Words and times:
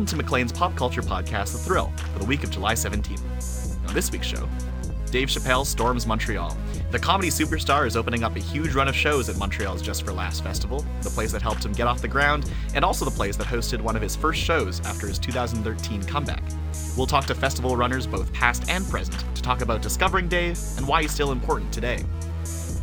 welcome 0.00 0.18
to 0.18 0.24
Maclean's 0.24 0.50
pop 0.50 0.74
culture 0.76 1.02
podcast, 1.02 1.52
The 1.52 1.58
Thrill, 1.58 1.92
for 2.14 2.20
the 2.20 2.24
week 2.24 2.42
of 2.42 2.50
July 2.50 2.72
17th. 2.72 3.86
On 3.86 3.92
this 3.92 4.10
week's 4.10 4.26
show, 4.26 4.48
Dave 5.10 5.28
Chappelle 5.28 5.66
storms 5.66 6.06
Montreal. 6.06 6.56
The 6.90 6.98
comedy 6.98 7.28
superstar 7.28 7.86
is 7.86 7.98
opening 7.98 8.24
up 8.24 8.34
a 8.34 8.38
huge 8.38 8.74
run 8.74 8.88
of 8.88 8.96
shows 8.96 9.28
at 9.28 9.36
Montreal's 9.36 9.82
Just 9.82 10.02
for 10.02 10.14
Laughs 10.14 10.40
festival, 10.40 10.86
the 11.02 11.10
place 11.10 11.32
that 11.32 11.42
helped 11.42 11.62
him 11.62 11.72
get 11.72 11.86
off 11.86 12.00
the 12.00 12.08
ground, 12.08 12.50
and 12.74 12.82
also 12.82 13.04
the 13.04 13.10
place 13.10 13.36
that 13.36 13.46
hosted 13.46 13.82
one 13.82 13.94
of 13.94 14.00
his 14.00 14.16
first 14.16 14.40
shows 14.40 14.80
after 14.86 15.06
his 15.06 15.18
2013 15.18 16.02
comeback. 16.04 16.44
We'll 16.96 17.06
talk 17.06 17.26
to 17.26 17.34
festival 17.34 17.76
runners 17.76 18.06
both 18.06 18.32
past 18.32 18.70
and 18.70 18.88
present 18.88 19.22
to 19.34 19.42
talk 19.42 19.60
about 19.60 19.82
discovering 19.82 20.28
Dave 20.28 20.58
and 20.78 20.88
why 20.88 21.02
he's 21.02 21.12
still 21.12 21.30
important 21.30 21.74
today. 21.74 22.02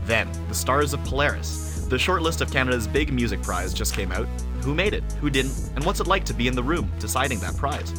Then, 0.03 0.29
the 0.49 0.53
stars 0.53 0.93
of 0.93 1.03
Polaris. 1.03 1.83
The 1.89 1.97
short 1.97 2.21
list 2.21 2.41
of 2.41 2.51
Canada's 2.51 2.85
big 2.85 3.11
music 3.11 3.41
prize 3.41 3.73
just 3.73 3.95
came 3.95 4.11
out. 4.11 4.27
Who 4.67 4.75
made 4.75 4.93
it? 4.93 5.03
Who 5.21 5.29
didn't? 5.29 5.71
And 5.75 5.85
what's 5.85 6.01
it 6.01 6.07
like 6.07 6.25
to 6.25 6.33
be 6.33 6.49
in 6.49 6.53
the 6.53 6.61
room 6.61 6.91
deciding 6.99 7.39
that 7.39 7.55
prize? 7.55 7.93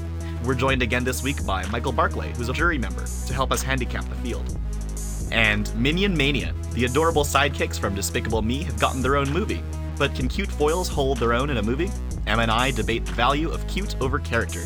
We're 0.44 0.54
joined 0.54 0.82
again 0.82 1.02
this 1.02 1.22
week 1.22 1.46
by 1.46 1.64
Michael 1.68 1.92
Barclay, 1.92 2.34
who's 2.34 2.50
a 2.50 2.52
jury 2.52 2.76
member, 2.76 3.06
to 3.26 3.32
help 3.32 3.52
us 3.52 3.62
handicap 3.62 4.06
the 4.06 4.14
field. 4.16 4.54
And 5.32 5.74
Minion 5.74 6.14
Mania. 6.14 6.52
The 6.74 6.84
adorable 6.84 7.24
sidekicks 7.24 7.78
from 7.78 7.94
Despicable 7.94 8.42
Me 8.42 8.64
have 8.64 8.78
gotten 8.78 9.00
their 9.00 9.16
own 9.16 9.30
movie. 9.30 9.62
But 9.96 10.14
can 10.14 10.28
cute 10.28 10.52
foils 10.52 10.88
hold 10.88 11.16
their 11.16 11.32
own 11.32 11.48
in 11.48 11.56
a 11.56 11.62
movie? 11.62 11.90
Emma 12.26 12.42
and 12.42 12.50
I 12.50 12.70
debate 12.70 13.06
the 13.06 13.12
value 13.12 13.48
of 13.48 13.66
cute 13.66 13.98
over 14.02 14.18
character. 14.18 14.64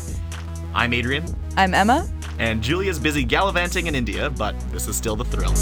I'm 0.73 0.91
Adrian, 0.91 1.23
I'm 1.55 1.73
Emma. 1.73 2.05
and 2.37 2.61
Julia's 2.61 2.99
busy 2.99 3.23
gallivanting 3.23 3.87
in 3.87 3.95
India, 3.95 4.29
but 4.29 4.59
this 4.71 4.89
is 4.89 4.97
still 4.97 5.15
the 5.15 5.23
thrill. 5.23 5.53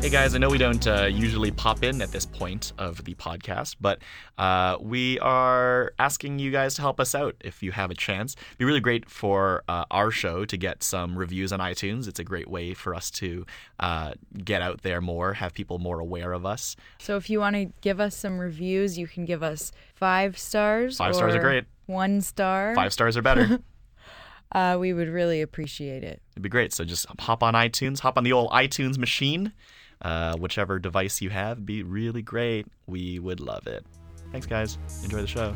Hey 0.00 0.10
guys, 0.10 0.34
I 0.34 0.38
know 0.38 0.48
we 0.48 0.58
don't 0.58 0.86
uh, 0.86 1.06
usually 1.06 1.50
pop 1.50 1.82
in 1.82 2.00
at 2.00 2.12
this 2.12 2.24
point 2.24 2.72
of 2.78 3.04
the 3.04 3.14
podcast, 3.14 3.76
but 3.80 4.00
uh, 4.38 4.78
we 4.80 5.18
are 5.18 5.92
asking 5.98 6.38
you 6.38 6.52
guys 6.52 6.76
to 6.76 6.82
help 6.82 7.00
us 7.00 7.16
out 7.16 7.34
if 7.40 7.64
you 7.64 7.72
have 7.72 7.90
a 7.90 7.94
chance. 7.94 8.34
It'd 8.34 8.58
be 8.58 8.64
really 8.64 8.80
great 8.80 9.10
for 9.10 9.64
uh, 9.68 9.84
our 9.90 10.12
show 10.12 10.44
to 10.44 10.56
get 10.56 10.84
some 10.84 11.18
reviews 11.18 11.52
on 11.52 11.58
iTunes. 11.58 12.06
It's 12.06 12.20
a 12.20 12.24
great 12.24 12.48
way 12.48 12.74
for 12.74 12.94
us 12.94 13.10
to 13.12 13.44
uh, 13.80 14.12
get 14.44 14.62
out 14.62 14.82
there 14.82 15.00
more, 15.00 15.34
have 15.34 15.52
people 15.52 15.80
more 15.80 15.98
aware 15.98 16.32
of 16.32 16.46
us. 16.46 16.76
So 17.00 17.16
if 17.16 17.28
you 17.28 17.40
want 17.40 17.56
to 17.56 17.66
give 17.80 17.98
us 17.98 18.16
some 18.16 18.38
reviews, 18.38 18.96
you 18.96 19.08
can 19.08 19.24
give 19.24 19.42
us 19.42 19.72
five 19.94 20.38
stars. 20.38 20.96
Five 20.96 21.16
stars 21.16 21.34
are 21.34 21.40
great. 21.40 21.64
One 21.86 22.20
star. 22.20 22.74
Five 22.76 22.92
stars 22.92 23.16
are 23.16 23.22
better. 23.22 23.58
Uh, 24.50 24.78
we 24.80 24.94
would 24.94 25.08
really 25.08 25.42
appreciate 25.42 26.02
it. 26.02 26.22
It'd 26.32 26.42
be 26.42 26.48
great. 26.48 26.72
So 26.72 26.82
just 26.82 27.04
hop 27.18 27.42
on 27.42 27.52
iTunes, 27.52 28.00
hop 28.00 28.16
on 28.16 28.24
the 28.24 28.32
old 28.32 28.50
iTunes 28.50 28.96
machine, 28.96 29.52
uh, 30.02 30.36
whichever 30.36 30.78
device 30.78 31.20
you 31.20 31.30
have. 31.30 31.64
Be 31.64 31.82
really 31.82 32.22
great. 32.22 32.66
We 32.86 33.18
would 33.18 33.40
love 33.40 33.66
it. 33.66 33.84
Thanks, 34.32 34.46
guys. 34.46 34.78
Enjoy 35.02 35.20
the 35.20 35.26
show. 35.26 35.54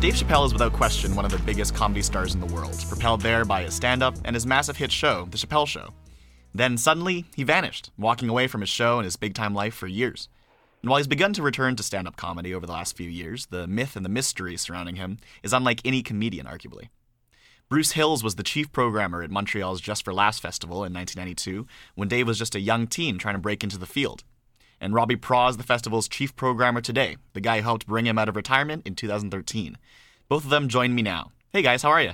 Dave 0.00 0.14
Chappelle 0.14 0.46
is 0.46 0.52
without 0.52 0.72
question 0.72 1.16
one 1.16 1.24
of 1.24 1.32
the 1.32 1.38
biggest 1.38 1.74
comedy 1.74 2.02
stars 2.02 2.32
in 2.32 2.40
the 2.40 2.46
world, 2.46 2.84
propelled 2.88 3.20
there 3.20 3.44
by 3.44 3.64
his 3.64 3.74
stand 3.74 4.00
up 4.00 4.14
and 4.24 4.36
his 4.36 4.46
massive 4.46 4.76
hit 4.76 4.92
show, 4.92 5.26
The 5.28 5.36
Chappelle 5.36 5.66
Show. 5.66 5.92
Then 6.54 6.78
suddenly, 6.78 7.24
he 7.34 7.42
vanished, 7.42 7.90
walking 7.98 8.28
away 8.28 8.46
from 8.46 8.60
his 8.60 8.70
show 8.70 8.98
and 8.98 9.04
his 9.04 9.16
big 9.16 9.34
time 9.34 9.54
life 9.54 9.74
for 9.74 9.88
years. 9.88 10.28
And 10.82 10.90
while 10.90 10.98
he's 10.98 11.06
begun 11.06 11.32
to 11.34 11.42
return 11.42 11.76
to 11.76 11.82
stand 11.82 12.06
up 12.06 12.16
comedy 12.16 12.54
over 12.54 12.66
the 12.66 12.72
last 12.72 12.96
few 12.96 13.10
years, 13.10 13.46
the 13.46 13.66
myth 13.66 13.96
and 13.96 14.04
the 14.04 14.10
mystery 14.10 14.56
surrounding 14.56 14.96
him 14.96 15.18
is 15.42 15.52
unlike 15.52 15.80
any 15.84 16.02
comedian, 16.02 16.46
arguably. 16.46 16.88
Bruce 17.68 17.92
Hills 17.92 18.24
was 18.24 18.36
the 18.36 18.42
chief 18.42 18.72
programmer 18.72 19.22
at 19.22 19.30
Montreal's 19.30 19.80
Just 19.80 20.04
for 20.04 20.14
Laughs 20.14 20.38
festival 20.38 20.84
in 20.84 20.94
1992 20.94 21.66
when 21.96 22.08
Dave 22.08 22.26
was 22.26 22.38
just 22.38 22.54
a 22.54 22.60
young 22.60 22.86
teen 22.86 23.18
trying 23.18 23.34
to 23.34 23.40
break 23.40 23.62
into 23.62 23.76
the 23.76 23.86
field. 23.86 24.24
And 24.80 24.94
Robbie 24.94 25.16
Praw 25.16 25.48
is 25.48 25.56
the 25.56 25.64
festival's 25.64 26.08
chief 26.08 26.34
programmer 26.36 26.80
today, 26.80 27.16
the 27.32 27.40
guy 27.40 27.56
who 27.58 27.64
helped 27.64 27.86
bring 27.86 28.06
him 28.06 28.18
out 28.18 28.28
of 28.28 28.36
retirement 28.36 28.86
in 28.86 28.94
2013. 28.94 29.76
Both 30.28 30.44
of 30.44 30.50
them 30.50 30.68
join 30.68 30.94
me 30.94 31.02
now. 31.02 31.32
Hey 31.52 31.62
guys, 31.62 31.82
how 31.82 31.90
are 31.90 32.00
you? 32.00 32.12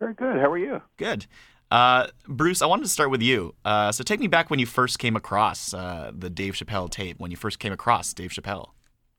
Very 0.00 0.14
good. 0.14 0.36
How 0.36 0.50
are 0.50 0.58
you? 0.58 0.82
Good. 0.96 1.26
Uh, 1.70 2.06
Bruce, 2.26 2.62
I 2.62 2.66
wanted 2.66 2.84
to 2.84 2.88
start 2.88 3.10
with 3.10 3.22
you. 3.22 3.54
Uh, 3.64 3.92
so 3.92 4.02
take 4.02 4.20
me 4.20 4.26
back 4.26 4.50
when 4.50 4.58
you 4.58 4.66
first 4.66 4.98
came 4.98 5.16
across 5.16 5.74
uh, 5.74 6.10
the 6.16 6.30
Dave 6.30 6.54
Chappelle 6.54 6.88
tape, 6.88 7.18
when 7.18 7.30
you 7.30 7.36
first 7.36 7.58
came 7.58 7.72
across 7.72 8.12
Dave 8.14 8.30
Chappelle. 8.30 8.70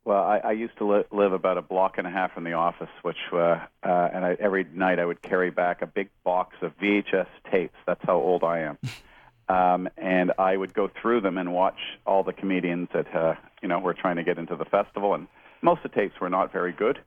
Well, 0.05 0.23
I, 0.23 0.37
I 0.39 0.51
used 0.53 0.77
to 0.79 0.91
li- 0.91 1.03
live 1.11 1.33
about 1.33 1.57
a 1.57 1.61
block 1.61 1.97
and 1.97 2.07
a 2.07 2.09
half 2.09 2.33
from 2.33 2.43
the 2.43 2.53
office, 2.53 2.89
which 3.03 3.17
uh, 3.31 3.37
uh, 3.37 3.65
and 3.83 4.25
I, 4.25 4.37
every 4.39 4.65
night 4.73 4.97
I 4.97 5.05
would 5.05 5.21
carry 5.21 5.51
back 5.51 5.81
a 5.81 5.85
big 5.85 6.09
box 6.23 6.55
of 6.61 6.75
VHS 6.79 7.27
tapes. 7.51 7.75
That's 7.85 8.01
how 8.03 8.15
old 8.15 8.43
I 8.43 8.59
am. 8.59 8.77
um, 9.55 9.89
and 9.97 10.31
I 10.39 10.57
would 10.57 10.73
go 10.73 10.89
through 10.99 11.21
them 11.21 11.37
and 11.37 11.53
watch 11.53 11.77
all 12.07 12.23
the 12.23 12.33
comedians 12.33 12.87
that 12.93 13.13
uh, 13.13 13.35
you 13.61 13.67
know 13.67 13.77
were 13.77 13.93
trying 13.93 14.15
to 14.15 14.23
get 14.23 14.39
into 14.39 14.55
the 14.55 14.65
festival, 14.65 15.13
and 15.13 15.27
most 15.61 15.85
of 15.85 15.91
the 15.91 15.99
tapes 15.99 16.19
were 16.19 16.29
not 16.29 16.51
very 16.51 16.71
good. 16.71 16.99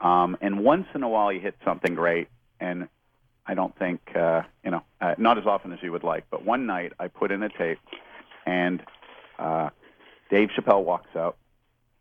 Um, 0.00 0.36
and 0.40 0.64
once 0.64 0.86
in 0.94 1.02
a 1.02 1.08
while, 1.08 1.30
you 1.32 1.40
hit 1.40 1.56
something 1.64 1.94
great, 1.94 2.28
and 2.60 2.88
I 3.46 3.54
don't 3.54 3.76
think 3.78 4.00
uh, 4.14 4.42
you 4.64 4.70
know, 4.70 4.82
uh, 5.00 5.14
not 5.18 5.38
as 5.38 5.46
often 5.46 5.72
as 5.72 5.82
you 5.82 5.92
would 5.92 6.04
like. 6.04 6.24
But 6.30 6.44
one 6.44 6.66
night, 6.66 6.92
I 6.98 7.08
put 7.08 7.32
in 7.32 7.42
a 7.42 7.48
tape, 7.48 7.78
and 8.46 8.82
uh, 9.38 9.70
Dave 10.30 10.50
Chappelle 10.50 10.84
walks 10.84 11.14
out, 11.16 11.36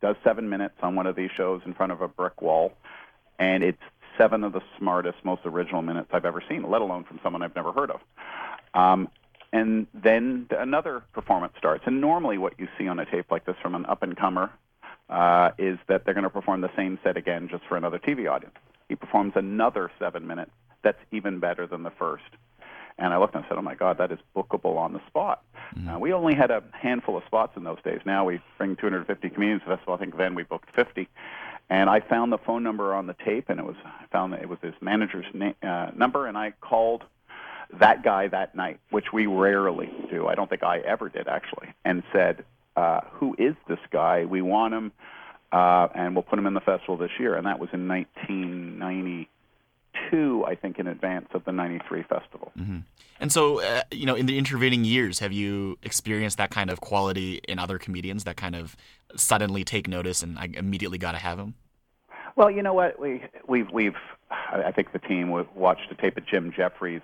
does 0.02 0.16
seven 0.24 0.50
minutes 0.50 0.76
on 0.82 0.96
one 0.96 1.08
of 1.08 1.16
these 1.16 1.32
shows 1.36 1.62
in 1.66 1.74
front 1.74 1.92
of 1.92 2.02
a 2.02 2.08
brick 2.08 2.42
wall, 2.42 2.74
and 3.40 3.64
it's 3.64 3.82
seven 4.18 4.44
of 4.44 4.54
the 4.54 4.62
smartest, 4.78 5.18
most 5.24 5.42
original 5.46 5.82
minutes 5.82 6.10
I've 6.12 6.26
ever 6.26 6.44
seen, 6.48 6.70
let 6.70 6.82
alone 6.82 7.04
from 7.04 7.20
someone 7.24 7.42
I've 7.42 7.56
never 7.56 7.72
heard 7.72 7.92
of. 7.92 8.02
Um, 8.74 9.10
and 9.54 9.88
then 9.94 10.48
another 10.52 11.04
performance 11.14 11.54
starts. 11.58 11.84
And 11.86 12.00
normally, 12.00 12.38
what 12.38 12.60
you 12.60 12.68
see 12.78 12.88
on 12.88 13.00
a 13.00 13.06
tape 13.06 13.32
like 13.32 13.46
this 13.46 13.56
from 13.62 13.76
an 13.76 13.86
up 13.86 14.02
and 14.04 14.16
comer 14.16 14.50
uh, 15.10 15.52
is 15.58 15.78
that 15.88 16.06
they're 16.06 16.14
going 16.14 16.24
to 16.24 16.30
perform 16.30 16.62
the 16.62 16.72
same 16.76 16.98
set 17.04 17.18
again 17.18 17.50
just 17.50 17.64
for 17.66 17.76
another 17.76 18.00
TV 18.00 18.32
audience. 18.32 18.56
He 18.88 18.96
performs 18.96 19.34
another 19.36 19.92
seven 20.00 20.26
minutes 20.26 20.52
that's 20.84 21.00
even 21.12 21.40
better 21.40 21.68
than 21.68 21.84
the 21.84 21.92
first. 21.92 22.24
And 22.98 23.14
I 23.14 23.18
looked 23.18 23.36
and 23.36 23.44
I 23.44 23.48
said, 23.48 23.58
"Oh 23.58 23.62
my 23.62 23.76
God, 23.76 23.98
that 23.98 24.12
is 24.12 24.20
bookable 24.36 24.78
on 24.78 24.94
the 24.94 25.02
spot." 25.08 25.44
Uh, 25.90 25.98
we 25.98 26.14
only 26.14 26.36
had 26.36 26.52
a 26.52 26.64
handful 26.74 27.18
of 27.18 27.24
spots 27.26 27.56
in 27.56 27.64
those 27.64 27.82
days. 27.84 28.02
Now 28.06 28.26
we 28.26 28.42
bring 28.58 28.76
250 28.76 29.30
comedians 29.30 29.62
to 29.64 29.70
the 29.70 29.78
festival. 29.78 29.96
I 29.96 29.98
think 29.98 30.18
then 30.18 30.36
we 30.36 30.44
booked 30.44 30.70
50. 30.76 31.08
And 31.70 31.90
I 31.90 32.02
found 32.02 32.34
the 32.34 32.38
phone 32.38 32.64
number 32.64 32.94
on 32.94 33.08
the 33.08 33.16
tape, 33.26 33.46
and 33.48 33.60
it 33.60 33.66
was 33.66 33.78
I 33.86 34.06
found 34.12 34.34
that 34.34 34.42
it 34.42 34.50
was 34.50 34.60
his 34.62 34.74
manager's 34.82 35.26
na- 35.34 35.54
uh, 35.64 35.92
number, 35.96 36.28
and 36.28 36.38
I 36.38 36.52
called 36.60 37.04
that 37.80 38.04
guy 38.04 38.28
that 38.28 38.56
night, 38.56 38.80
which 38.90 39.14
we 39.14 39.26
rarely 39.26 39.90
do. 40.10 40.28
I 40.28 40.36
don't 40.36 40.50
think 40.50 40.64
I 40.64 40.80
ever 40.80 41.08
did 41.08 41.30
actually, 41.30 41.74
and 41.86 42.04
said, 42.12 42.44
uh, 42.76 43.00
"Who 43.14 43.36
is 43.40 43.56
this 43.70 43.80
guy? 43.90 44.26
We 44.26 44.42
want 44.42 44.74
him, 44.74 44.92
uh, 45.54 45.88
and 45.96 46.14
we'll 46.14 46.24
put 46.24 46.38
him 46.38 46.46
in 46.46 46.54
the 46.54 46.60
festival 46.60 46.98
this 46.98 47.18
year." 47.18 47.36
And 47.36 47.48
that 47.48 47.58
was 47.58 47.70
in 47.72 47.88
1992, 50.10 50.46
I 50.46 50.56
think, 50.56 50.80
in 50.80 50.88
advance 50.88 51.28
of 51.34 51.46
the 51.46 51.52
'93 51.52 52.04
festival. 52.04 52.52
And 53.20 53.32
so, 53.32 53.62
uh, 53.62 53.84
you 53.92 54.06
know, 54.06 54.16
in 54.16 54.26
the 54.26 54.38
intervening 54.38 54.84
years, 54.84 55.20
have 55.20 55.32
you 55.32 55.78
experienced 55.84 56.38
that 56.38 56.50
kind 56.50 56.70
of 56.70 56.82
quality 56.82 57.42
in 57.48 57.60
other 57.60 57.78
comedians 57.78 58.24
that 58.24 58.36
kind 58.36 58.56
of 58.56 58.76
suddenly 59.16 59.64
take 59.64 59.88
notice 59.88 60.24
and 60.24 60.40
I 60.40 60.50
immediately 60.54 60.98
got 60.98 61.12
to 61.12 61.20
have 61.20 61.38
him? 61.38 61.54
Well, 62.36 62.50
you 62.50 62.64
know 62.64 62.74
what? 62.74 63.00
We 63.00 63.24
we've 63.48 63.70
we've 63.72 63.96
I 64.32 64.64
I 64.68 64.72
think 64.72 64.94
the 64.94 65.00
team 65.00 65.30
watched 65.56 65.92
a 65.92 65.96
tape 65.96 66.18
of 66.18 66.26
Jim 66.26 66.52
Jeffries 66.56 67.02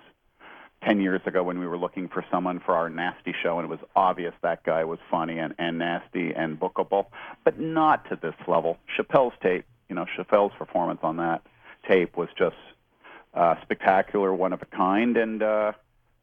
ten 0.82 1.00
years 1.00 1.20
ago 1.26 1.42
when 1.42 1.58
we 1.58 1.66
were 1.66 1.78
looking 1.78 2.08
for 2.08 2.24
someone 2.30 2.60
for 2.60 2.74
our 2.74 2.88
nasty 2.88 3.34
show, 3.42 3.58
and 3.58 3.66
it 3.66 3.70
was 3.70 3.80
obvious 3.94 4.34
that 4.42 4.64
guy 4.64 4.84
was 4.84 4.98
funny 5.10 5.38
and, 5.38 5.54
and 5.58 5.78
nasty 5.78 6.32
and 6.34 6.58
bookable, 6.58 7.06
but 7.44 7.60
not 7.60 8.08
to 8.08 8.18
this 8.20 8.34
level. 8.46 8.78
Chappelle's 8.96 9.34
tape, 9.42 9.66
you 9.88 9.94
know, 9.94 10.06
Chappelle's 10.16 10.54
performance 10.56 11.00
on 11.02 11.18
that 11.18 11.42
tape 11.86 12.16
was 12.16 12.28
just 12.36 12.56
uh, 13.34 13.54
spectacular, 13.62 14.32
one 14.34 14.52
of 14.52 14.62
a 14.62 14.66
kind, 14.66 15.16
and 15.16 15.42
uh, 15.42 15.72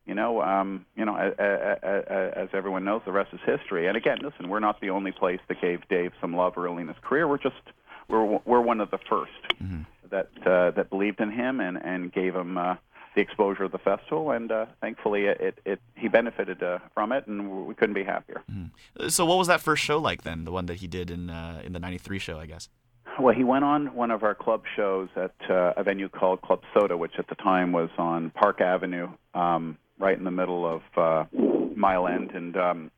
you 0.05 0.13
know, 0.13 0.41
um, 0.41 0.85
you 0.95 1.03
know, 1.05 1.15
a, 1.15 1.31
a, 1.41 1.77
a, 1.83 2.43
as 2.43 2.49
everyone 2.53 2.83
knows, 2.83 3.01
the 3.05 3.11
rest 3.11 3.33
is 3.33 3.39
history. 3.45 3.87
And 3.87 3.97
again, 3.97 4.19
listen, 4.21 4.49
we're 4.49 4.59
not 4.59 4.79
the 4.79 4.91
only 4.91 5.11
place 5.11 5.39
that 5.47 5.59
gave 5.61 5.87
Dave 5.89 6.11
some 6.21 6.35
love 6.35 6.57
early 6.57 6.81
in 6.83 6.87
his 6.87 6.97
career. 7.01 7.27
We're 7.27 7.39
just 7.39 7.55
we're 8.07 8.39
we're 8.45 8.61
one 8.61 8.81
of 8.81 8.91
the 8.91 8.99
1st 8.99 9.85
that 10.11 10.29
uh, 10.45 10.71
that 10.71 10.89
believed 10.89 11.19
in 11.19 11.31
him 11.31 11.59
and 11.59 11.77
and 11.77 12.11
gave 12.13 12.35
him 12.35 12.57
uh, 12.57 12.75
the 13.15 13.21
exposure 13.21 13.63
of 13.63 13.71
the 13.71 13.79
festival. 13.79 14.29
And 14.29 14.51
uh, 14.51 14.67
thankfully, 14.79 15.25
it, 15.25 15.41
it, 15.41 15.59
it 15.65 15.79
he 15.95 16.07
benefited 16.07 16.61
uh, 16.61 16.79
from 16.93 17.11
it, 17.11 17.25
and 17.25 17.65
we 17.65 17.73
couldn't 17.73 17.95
be 17.95 18.03
happier. 18.03 18.43
Uh, 18.99 19.09
So, 19.09 19.25
what 19.25 19.37
was 19.39 19.47
that 19.47 19.61
first 19.61 19.83
show 19.83 19.97
like 19.97 20.21
then? 20.21 20.45
The 20.45 20.51
one 20.51 20.67
that 20.67 20.75
he 20.75 20.87
did 20.87 21.09
in 21.09 21.29
uh, 21.31 21.61
in 21.65 21.73
the 21.73 21.79
'93 21.79 22.19
show, 22.19 22.37
I 22.39 22.45
guess. 22.45 22.69
Well, 23.19 23.33
he 23.33 23.45
went 23.45 23.63
on 23.63 23.95
one 23.95 24.11
of 24.11 24.23
our 24.23 24.35
club 24.35 24.63
shows 24.75 25.07
at 25.15 25.33
uh, 25.49 25.73
a 25.77 25.83
venue 25.83 26.09
called 26.09 26.41
Club 26.41 26.61
Soda, 26.73 26.97
which 26.97 27.13
at 27.17 27.27
the 27.27 27.35
time 27.35 27.71
was 27.71 27.89
on 27.97 28.29
Park 28.31 28.59
Avenue, 28.59 29.09
um, 29.33 29.77
right 29.97 30.17
in 30.17 30.25
the 30.25 30.31
middle 30.31 30.65
of 30.65 30.81
uh, 30.97 31.25
Mile 31.75 32.07
End, 32.07 32.31
and 32.31 32.57
um, 32.57 32.91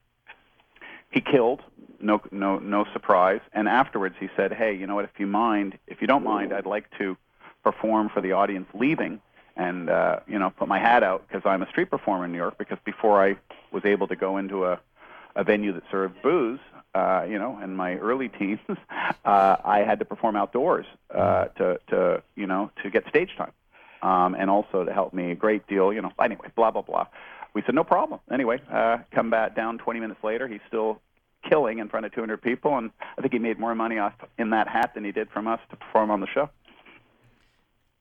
he 1.12 1.22
killed. 1.22 1.62
No, 2.00 2.22
no, 2.32 2.58
no 2.58 2.86
surprise. 2.94 3.42
And 3.54 3.68
afterwards, 3.68 4.16
he 4.20 4.28
said, 4.36 4.54
"Hey, 4.54 4.76
you 4.76 4.88
know 4.88 4.96
what? 4.96 5.06
If 5.06 5.20
you 5.20 5.28
mind, 5.28 5.78
if 5.88 6.02
you 6.02 6.08
don't 6.08 6.24
mind, 6.24 6.52
I'd 6.52 6.66
like 6.66 6.86
to 6.98 7.16
perform 7.64 8.10
for 8.10 8.22
the 8.22 8.32
audience 8.32 8.68
leaving, 8.74 9.22
and 9.56 9.90
uh, 9.90 10.20
you 10.28 10.40
know 10.40 10.50
put 10.50 10.68
my 10.68 10.80
hat 10.80 11.04
out 11.04 11.28
because 11.28 11.44
I'm 11.46 11.62
a 11.62 11.70
street 11.70 11.92
performer 11.92 12.26
in 12.26 12.32
New 12.32 12.38
York. 12.38 12.58
Because 12.58 12.80
before 12.86 13.24
I 13.24 13.36
was 13.72 13.86
able 13.86 14.08
to 14.08 14.16
go 14.16 14.38
into 14.38 14.66
a 14.66 14.80
a 15.36 15.44
venue 15.44 15.74
that 15.74 15.84
served 15.92 16.22
booze, 16.24 16.60
uh, 16.94 17.26
you 17.30 17.38
know, 17.38 17.60
in 17.64 17.76
my 17.76 17.96
early 17.96 18.30
teens, 18.30 18.60
uh, 18.70 18.76
I 19.64 19.84
had 19.86 20.00
to 20.00 20.06
perform 20.06 20.36
outdoors 20.36 20.86
uh, 21.14 21.46
to 21.58 21.80
to 21.90 22.24
you 22.36 22.48
know 22.48 22.72
to 22.84 22.90
get 22.90 23.08
stage 23.08 23.32
time, 23.38 23.52
um, 24.02 24.36
and 24.36 24.50
also 24.50 24.84
to 24.84 24.94
help 24.94 25.14
me 25.14 25.32
a 25.32 25.36
great 25.36 25.68
deal. 25.68 25.94
You 25.94 26.02
know, 26.02 26.12
anyway, 26.22 26.48
blah 26.56 26.72
blah 26.72 26.82
blah. 26.82 27.08
We 27.54 27.64
said 27.66 27.76
no 27.76 27.84
problem. 27.84 28.20
Anyway, 28.32 28.62
uh, 28.72 29.00
come 29.12 29.32
back 29.32 29.56
down 29.56 29.80
20 29.80 30.00
minutes 30.00 30.24
later. 30.24 30.48
He's 30.48 30.62
still 30.68 31.02
killing 31.50 31.80
in 31.80 31.90
front 31.90 32.06
of 32.06 32.14
200 32.14 32.42
people, 32.42 32.78
and 32.78 32.92
I 33.18 33.22
think 33.22 33.34
he 33.34 33.40
made 33.40 33.60
more 33.60 33.74
money 33.74 33.98
off 33.98 34.14
in 34.38 34.52
that 34.52 34.68
hat 34.68 34.94
than 34.94 35.04
he 35.04 35.12
did 35.12 35.30
from 35.30 35.48
us 35.48 35.60
to 35.72 35.76
perform 35.76 36.12
on 36.12 36.20
the 36.20 36.28
show. 36.28 36.50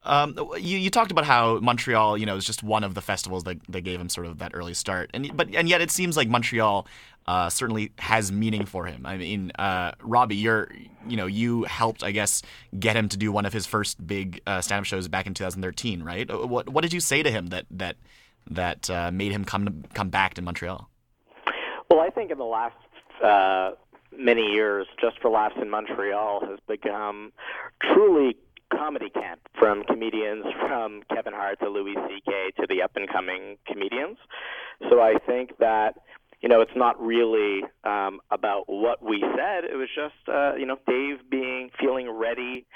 Um, 0.07 0.37
you, 0.59 0.79
you 0.79 0.89
talked 0.89 1.11
about 1.11 1.25
how 1.25 1.59
Montreal, 1.59 2.17
you 2.17 2.27
know, 2.27 2.37
is 2.37 2.45
just 2.45 2.63
one 2.63 2.85
of 2.85 2.95
the 2.95 3.01
festivals 3.01 3.43
that, 3.45 3.59
that 3.69 3.81
gave 3.81 4.01
him 4.01 4.09
sort 4.09 4.29
of 4.29 4.39
that 4.39 4.53
early 4.55 4.73
start, 4.73 5.11
and 5.13 5.37
but 5.37 5.53
and 5.53 5.69
yet 5.69 5.81
it 5.81 5.91
seems 5.91 6.17
like 6.17 6.29
Montreal 6.29 6.87
uh, 7.29 7.49
certainly 7.49 7.93
has 7.99 8.31
meaning 8.31 8.67
for 8.67 8.87
him. 8.87 9.05
I 9.05 9.17
mean, 9.17 9.51
uh, 9.59 9.93
Robbie, 10.01 10.37
you're 10.37 10.71
you 11.09 11.17
know 11.17 11.27
you 11.27 11.65
helped, 11.65 12.03
I 12.03 12.13
guess, 12.13 12.43
get 12.79 12.97
him 12.97 13.09
to 13.09 13.17
do 13.17 13.33
one 13.33 13.47
of 13.47 13.53
his 13.53 13.67
first 13.67 14.05
big 14.07 14.41
uh, 14.47 14.61
stand-up 14.61 14.85
shows 14.85 15.09
back 15.09 15.27
in 15.27 15.35
2013, 15.35 16.03
right? 16.03 16.31
Uh, 16.31 16.47
what 16.47 16.69
what 16.69 16.83
did 16.83 16.93
you 16.93 17.01
say 17.01 17.23
to 17.23 17.31
him 17.31 17.49
that 17.49 17.67
that 17.71 17.97
that 18.51 18.89
uh, 18.91 19.11
made 19.11 19.33
him 19.33 19.45
come 19.45 19.65
to, 19.67 19.89
come 19.95 20.09
back 20.09 20.35
to 20.35 20.43
Montreal? 20.43 20.89
Well, 21.91 22.01
I 22.01 22.11
think 22.11 22.31
in 22.31 22.39
the 22.39 22.45
last 22.45 22.77
uh, 23.25 23.73
many 24.17 24.43
years, 24.43 24.87
Just 25.01 25.21
for 25.21 25.31
Laughs 25.31 25.57
in 25.61 25.71
Montreal 25.71 26.47
has 26.47 26.59
become 26.69 27.33
truly 27.83 28.37
comedy 28.73 29.11
camp 29.11 29.41
from 29.59 29.85
comedians 29.85 30.45
from 30.61 31.03
Kevin 31.13 31.33
Hart 31.33 31.59
to 31.61 31.69
Louis 31.69 31.95
C.K. 32.09 32.51
to 32.61 32.67
the 32.69 32.83
up 32.83 32.93
and 32.97 33.09
coming 33.09 33.57
comedians. 33.67 34.19
So 34.91 35.01
I 35.01 35.15
think 35.27 35.59
that 35.59 35.95
you 36.41 36.49
know 36.49 36.61
it's 36.61 36.77
not 36.77 37.01
really 37.01 37.63
um, 37.85 38.21
about 38.31 38.65
what 38.67 39.03
we 39.03 39.21
said. 39.21 39.65
It 39.65 39.77
was 39.77 39.89
just 39.95 40.15
uh, 40.29 40.55
you 40.57 40.67
know 40.67 40.77
Dave 40.87 41.29
being 41.31 41.71
feeling 41.81 42.11
ready 42.11 42.67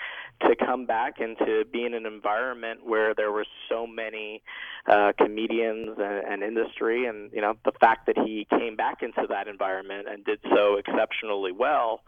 to 0.43 0.57
come 0.57 0.87
back 0.87 1.21
and 1.21 1.37
to 1.39 1.65
be 1.71 1.85
in 1.85 1.93
an 1.93 2.07
environment 2.07 2.81
where 2.85 3.15
there 3.15 3.31
were 3.31 3.45
so 3.69 3.87
many 3.87 4.43
uh, 4.89 5.13
comedians 5.19 5.99
and, 5.99 6.27
and 6.27 6.43
industry, 6.43 7.07
and 7.07 7.31
you 7.33 7.41
know 7.41 7.55
the 7.65 7.73
fact 7.81 8.07
that 8.07 8.17
he 8.19 8.47
came 8.51 8.77
back 8.77 9.03
into 9.03 9.27
that 9.29 9.49
environment 9.49 10.07
and 10.11 10.25
did 10.25 10.39
so 10.55 10.77
exceptionally 10.77 11.53
well 11.53 12.01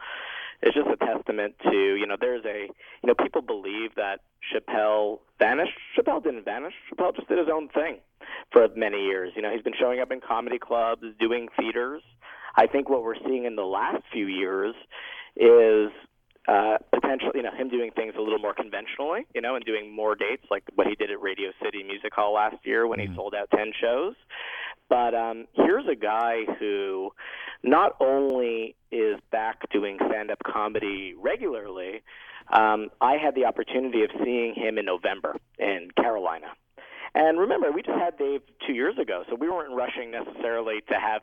is 0.63 0.75
just 0.75 0.89
a 0.89 0.97
testament 0.97 1.55
to 1.65 1.97
you 1.97 2.07
know 2.07 2.17
there's 2.21 2.45
a 2.45 2.69
you 3.03 3.07
know 3.07 3.15
people 3.15 3.43
believe 3.43 3.95
that 3.97 4.21
Chappelle 4.53 5.21
vanished. 5.39 5.79
Chappelle 5.97 6.23
didn't 6.23 6.45
vanish. 6.45 6.75
Chappelle 6.91 7.15
just 7.15 7.29
did 7.29 7.39
his 7.39 7.49
own 7.53 7.69
thing 7.69 7.99
for 8.53 8.69
many 8.77 9.05
years. 9.05 9.33
You 9.37 9.43
know 9.43 9.53
he's 9.53 9.63
been 9.63 9.75
showing 9.79 10.01
up 10.01 10.11
in 10.11 10.21
comedy 10.21 10.59
clubs, 10.59 11.03
doing 11.19 11.49
theaters. 11.59 12.03
I 12.57 12.67
think 12.67 12.89
what 12.89 13.03
we're 13.03 13.19
seeing 13.27 13.45
in 13.45 13.57
the 13.57 13.65
last 13.65 14.03
few 14.13 14.27
years 14.27 14.75
is 15.37 15.91
uh, 16.49 16.77
potentially, 16.93 17.33
you 17.37 17.43
know, 17.43 17.55
him 17.57 17.69
doing 17.69 17.91
things 17.93 18.15
a 18.19 18.21
little 18.21 18.39
more 18.39 18.53
conventionally, 18.53 19.27
you 19.35 19.41
know, 19.41 19.55
and 19.55 19.65
doing 19.65 19.95
more 19.95 20.15
dates 20.15 20.45
like 20.51 20.65
what 20.75 20.87
he 20.87 20.95
did 20.97 21.11
at 21.11 21.21
Radio 21.21 21.51
City 21.63 21.83
Music 21.83 22.13
Hall 22.13 22.35
last 22.35 22.57
year 22.65 22.87
when 22.87 22.99
mm-hmm. 22.99 23.13
he 23.13 23.17
sold 23.17 23.35
out 23.35 23.49
10 23.57 23.73
shows. 23.81 24.15
But 24.89 25.15
um, 25.15 25.47
here's 25.55 25.87
a 25.91 25.95
guy 25.95 26.45
who 26.59 27.13
not 27.63 27.97
only 28.01 28.75
is 28.91 29.19
back 29.31 29.71
doing 29.71 29.99
stand 30.09 30.31
up 30.31 30.39
comedy 30.45 31.15
regularly, 31.17 32.03
um, 32.53 32.91
I 33.01 33.17
had 33.17 33.35
the 33.35 33.45
opportunity 33.45 34.03
of 34.03 34.11
seeing 34.23 34.55
him 34.55 34.79
in 34.79 34.85
November 34.85 35.37
in 35.59 35.91
Carolina. 35.97 36.49
And 37.15 37.39
remember, 37.39 37.71
we 37.71 37.83
just 37.83 37.99
had 37.99 38.17
Dave 38.17 38.41
two 38.67 38.73
years 38.73 38.97
ago, 38.99 39.25
so 39.29 39.35
we 39.35 39.49
weren't 39.49 39.75
rushing 39.75 40.11
necessarily 40.11 40.81
to 40.89 40.95
have, 40.95 41.21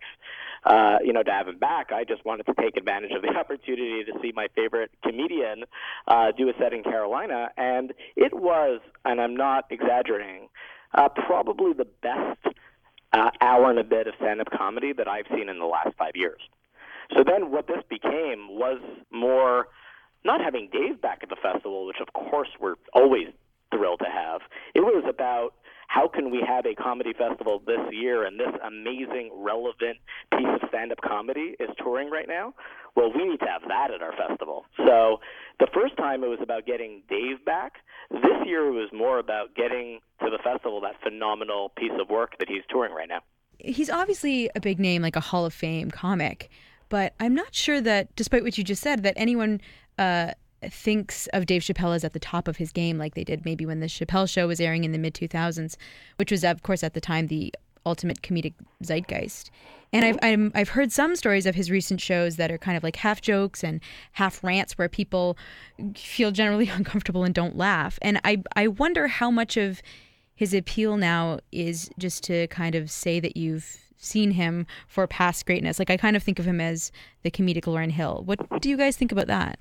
uh, 0.63 1.00
you 1.03 1.13
know, 1.13 1.24
to 1.24 1.31
have 1.31 1.47
him 1.47 1.57
back. 1.57 1.91
I 1.91 2.03
just 2.03 2.24
wanted 2.25 2.45
to 2.45 2.53
take 2.62 2.77
advantage 2.77 3.12
of 3.12 3.24
the 3.24 3.30
opportunity 3.39 4.03
to 4.03 4.12
see 4.21 4.31
my 4.36 4.47
favorite 4.56 4.91
comedian 5.03 5.63
uh, 6.07 6.31
do 6.38 6.47
a 6.50 6.53
set 6.59 6.74
in 6.74 6.83
Carolina, 6.83 7.50
and 7.57 7.94
it 8.15 8.33
was, 8.33 8.81
and 9.03 9.19
I'm 9.19 9.36
not 9.36 9.65
exaggerating, 9.71 10.50
uh, 10.94 11.09
probably 11.09 11.74
the 11.74 11.88
best 12.03 12.49
uh, 13.14 13.32
hour 13.42 13.70
and 13.70 13.80
a 13.80 13.84
bit 13.84 14.08
of 14.08 14.14
stand-up 14.16 14.50
comedy 14.52 14.94
that 14.94 15.08
I've 15.08 15.26
seen 15.34 15.50
in 15.50 15.60
the 15.60 15.66
last 15.66 15.96
five 15.98 16.16
years. 16.16 16.42
So 17.16 17.24
then, 17.24 17.52
what 17.52 17.68
this 17.68 17.84
became 17.90 18.50
was 18.50 18.80
more 19.12 19.68
not 20.24 20.42
having 20.42 20.70
Dave 20.72 21.02
back 21.02 21.20
at 21.24 21.30
the 21.30 21.38
festival, 21.42 21.86
which 21.86 21.98
of 22.02 22.14
course 22.14 22.50
we're 22.60 22.76
always 22.94 23.28
thrilled 23.72 24.00
to 24.00 24.10
have. 24.10 24.42
It 24.76 24.82
was 24.82 25.04
about 25.08 25.54
how 25.89 26.07
can 26.07 26.30
we 26.30 26.39
have 26.47 26.68
a 26.68 26.75
comedy 26.75 27.13
festival 27.13 27.62
this 27.65 27.81
year 27.91 28.24
and 28.24 28.39
this 28.39 28.53
amazing, 28.65 29.31
relevant 29.36 29.97
piece 30.38 30.47
of 30.62 30.69
stand 30.69 30.91
up 30.91 31.00
comedy 31.01 31.56
is 31.59 31.69
touring 31.83 32.12
right 32.12 32.27
now? 32.27 32.53
Well, 32.95 33.12
we 33.12 33.27
need 33.27 33.39
to 33.39 33.47
have 33.47 33.63
that 33.68 33.89
at 33.91 34.03
our 34.03 34.13
festival. 34.15 34.65
So 34.77 35.19
the 35.59 35.68
first 35.74 35.97
time 35.97 36.24
it 36.24 36.27
was 36.27 36.38
about 36.44 36.68
getting 36.68 37.01
Dave 37.09 37.44
back. 37.44 37.74
This 38.12 38.45
year 38.45 38.68
it 38.68 38.71
was 38.71 38.89
more 38.94 39.18
about 39.18 39.56
getting 39.56 40.00
to 40.24 40.30
the 40.30 40.38
festival 40.44 40.80
that 40.81 40.94
phenomenal 41.01 41.69
piece 41.75 41.91
of 42.00 42.07
work 42.07 42.38
that 42.38 42.47
he's 42.47 42.63
touring 42.69 42.94
right 42.94 43.09
now. 43.09 43.21
He's 43.57 43.89
obviously 43.89 44.47
a 44.56 44.59
big 44.59 44.80
name, 44.80 45.01
like 45.01 45.15
a 45.15 45.19
Hall 45.19 45.44
of 45.44 45.56
Fame 45.56 45.89
comic, 45.89 46.51
but 46.89 47.15
I'm 47.19 47.33
not 47.33 47.56
sure 47.56 47.81
that, 47.81 48.15
despite 48.15 48.44
what 48.44 48.59
you 48.59 48.63
just 48.63 48.83
said, 48.83 49.01
that 49.03 49.15
anyone. 49.18 49.59
Uh, 49.97 50.33
thinks 50.64 51.28
of 51.28 51.46
Dave 51.46 51.62
Chappelle 51.62 51.96
as 51.96 52.04
at 52.04 52.14
the 52.14 52.20
top 52.20 52.48
of 52.48 52.58
his 52.58 52.72
game, 52.72 52.98
like 52.98 53.16
they 53.16 53.24
did 53.24 53.46
maybe 53.46 53.66
when 53.66 53.80
the 53.80 53.88
Chappelle 53.88 54.30
Show 54.30 54.48
was 54.48 54.60
airing 54.60 54.84
in 54.84 54.92
the 54.92 54.98
mid 54.98 55.14
2000s, 55.14 55.76
which 56.18 56.32
was, 56.32 56.44
of 56.44 56.64
course, 56.64 56.84
at 56.84 56.94
the 56.94 57.02
time 57.02 57.28
the 57.28 57.54
ultimate 57.86 58.22
comedic 58.22 58.54
zeitgeist. 58.84 59.50
And 59.92 60.06
I've 60.06 60.20
i 60.22 60.60
have 60.60 60.70
heard 60.70 60.92
some 60.92 61.16
stories 61.16 61.46
of 61.46 61.56
his 61.56 61.72
recent 61.72 62.00
shows 62.00 62.36
that 62.36 62.52
are 62.52 62.58
kind 62.58 62.78
of 62.78 62.84
like 62.84 62.98
half 62.98 63.22
jokes 63.22 63.64
and 63.64 63.82
half 64.14 64.44
rants, 64.44 64.78
where 64.78 64.90
people 64.90 65.38
feel 65.96 66.32
generally 66.32 66.70
uncomfortable 66.74 67.24
and 67.24 67.34
don't 67.34 67.58
laugh. 67.58 67.98
And 68.02 68.20
I 68.24 68.44
I 68.56 68.68
wonder 68.68 69.08
how 69.08 69.32
much 69.32 69.58
of 69.58 69.82
his 70.36 70.54
appeal 70.54 70.96
now 70.96 71.40
is 71.52 71.90
just 71.98 72.24
to 72.26 72.48
kind 72.48 72.76
of 72.76 72.90
say 72.92 73.20
that 73.20 73.36
you've 73.36 73.78
seen 73.98 74.32
him 74.32 74.66
for 74.88 75.06
past 75.08 75.46
greatness. 75.46 75.80
Like 75.80 75.90
I 75.90 75.98
kind 75.98 76.16
of 76.16 76.24
think 76.24 76.40
of 76.40 76.46
him 76.46 76.62
as 76.62 76.92
the 77.24 77.32
comedic 77.32 77.64
Lauryn 77.64 77.92
Hill. 77.92 78.24
What 78.26 78.62
do 78.62 78.70
you 78.70 78.78
guys 78.78 78.96
think 78.96 79.12
about 79.12 79.28
that? 79.28 79.60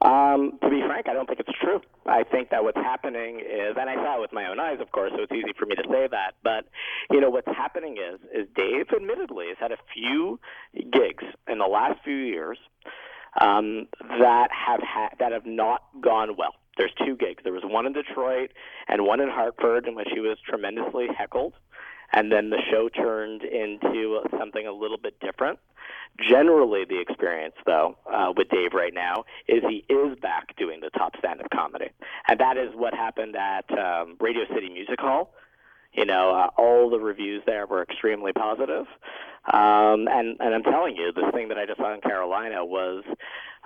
Um, 0.00 0.58
to 0.62 0.68
be 0.68 0.82
frank, 0.86 1.08
I 1.08 1.14
don't 1.14 1.26
think 1.26 1.40
it's 1.40 1.58
true. 1.60 1.80
I 2.06 2.24
think 2.24 2.50
that 2.50 2.62
what's 2.62 2.76
happening 2.76 3.40
is, 3.40 3.76
and 3.78 3.88
I 3.88 3.94
saw 3.94 4.18
it 4.18 4.20
with 4.20 4.32
my 4.32 4.46
own 4.48 4.60
eyes, 4.60 4.78
of 4.80 4.90
course, 4.92 5.12
so 5.16 5.22
it's 5.22 5.32
easy 5.32 5.52
for 5.58 5.66
me 5.66 5.76
to 5.76 5.84
say 5.90 6.08
that. 6.10 6.32
But 6.42 6.66
you 7.10 7.20
know, 7.20 7.30
what's 7.30 7.48
happening 7.48 7.96
is, 7.96 8.20
is 8.34 8.48
Dave, 8.54 8.86
admittedly, 8.94 9.46
has 9.48 9.56
had 9.58 9.72
a 9.72 9.78
few 9.92 10.40
gigs 10.74 11.24
in 11.48 11.58
the 11.58 11.66
last 11.66 12.00
few 12.04 12.16
years 12.16 12.58
um, 13.40 13.86
that 14.00 14.48
have 14.52 14.80
ha- 14.82 15.14
that 15.18 15.32
have 15.32 15.46
not 15.46 15.82
gone 16.00 16.36
well. 16.36 16.54
There's 16.76 16.92
two 17.06 17.16
gigs. 17.16 17.42
There 17.44 17.52
was 17.52 17.62
one 17.64 17.86
in 17.86 17.92
Detroit 17.92 18.50
and 18.88 19.04
one 19.04 19.20
in 19.20 19.28
Hartford, 19.28 19.86
in 19.86 19.94
which 19.94 20.08
he 20.12 20.20
was 20.20 20.38
tremendously 20.46 21.06
heckled, 21.16 21.54
and 22.14 22.30
then 22.32 22.50
the 22.50 22.62
show 22.70 22.88
turned 22.88 23.42
into 23.42 24.20
something 24.38 24.66
a 24.66 24.72
little 24.72 24.96
bit 24.96 25.18
different. 25.20 25.58
Generally, 26.18 26.84
the 26.88 27.00
experience, 27.00 27.56
though, 27.66 27.96
uh, 28.10 28.32
with 28.36 28.48
Dave 28.48 28.72
right 28.72 28.94
now 28.94 29.24
is 29.48 29.62
he 29.68 29.84
is 29.92 30.16
back 30.20 30.56
doing 30.56 30.80
the 30.80 30.90
top 30.90 31.16
stand-up 31.18 31.50
comedy, 31.52 31.90
and 32.28 32.38
that 32.38 32.56
is 32.56 32.70
what 32.74 32.94
happened 32.94 33.34
at 33.36 33.66
um, 33.76 34.16
Radio 34.20 34.44
City 34.54 34.70
Music 34.70 35.00
Hall. 35.00 35.34
You 35.92 36.04
know, 36.04 36.30
uh, 36.30 36.50
all 36.56 36.90
the 36.90 36.98
reviews 36.98 37.42
there 37.46 37.66
were 37.66 37.82
extremely 37.82 38.32
positive. 38.32 38.86
Um, 39.52 40.08
and, 40.08 40.36
and 40.40 40.54
I'm 40.54 40.62
telling 40.62 40.96
you, 40.96 41.12
this 41.12 41.30
thing 41.32 41.48
that 41.48 41.58
I 41.58 41.66
just 41.66 41.78
saw 41.78 41.92
in 41.94 42.00
Carolina 42.00 42.64
was 42.64 43.04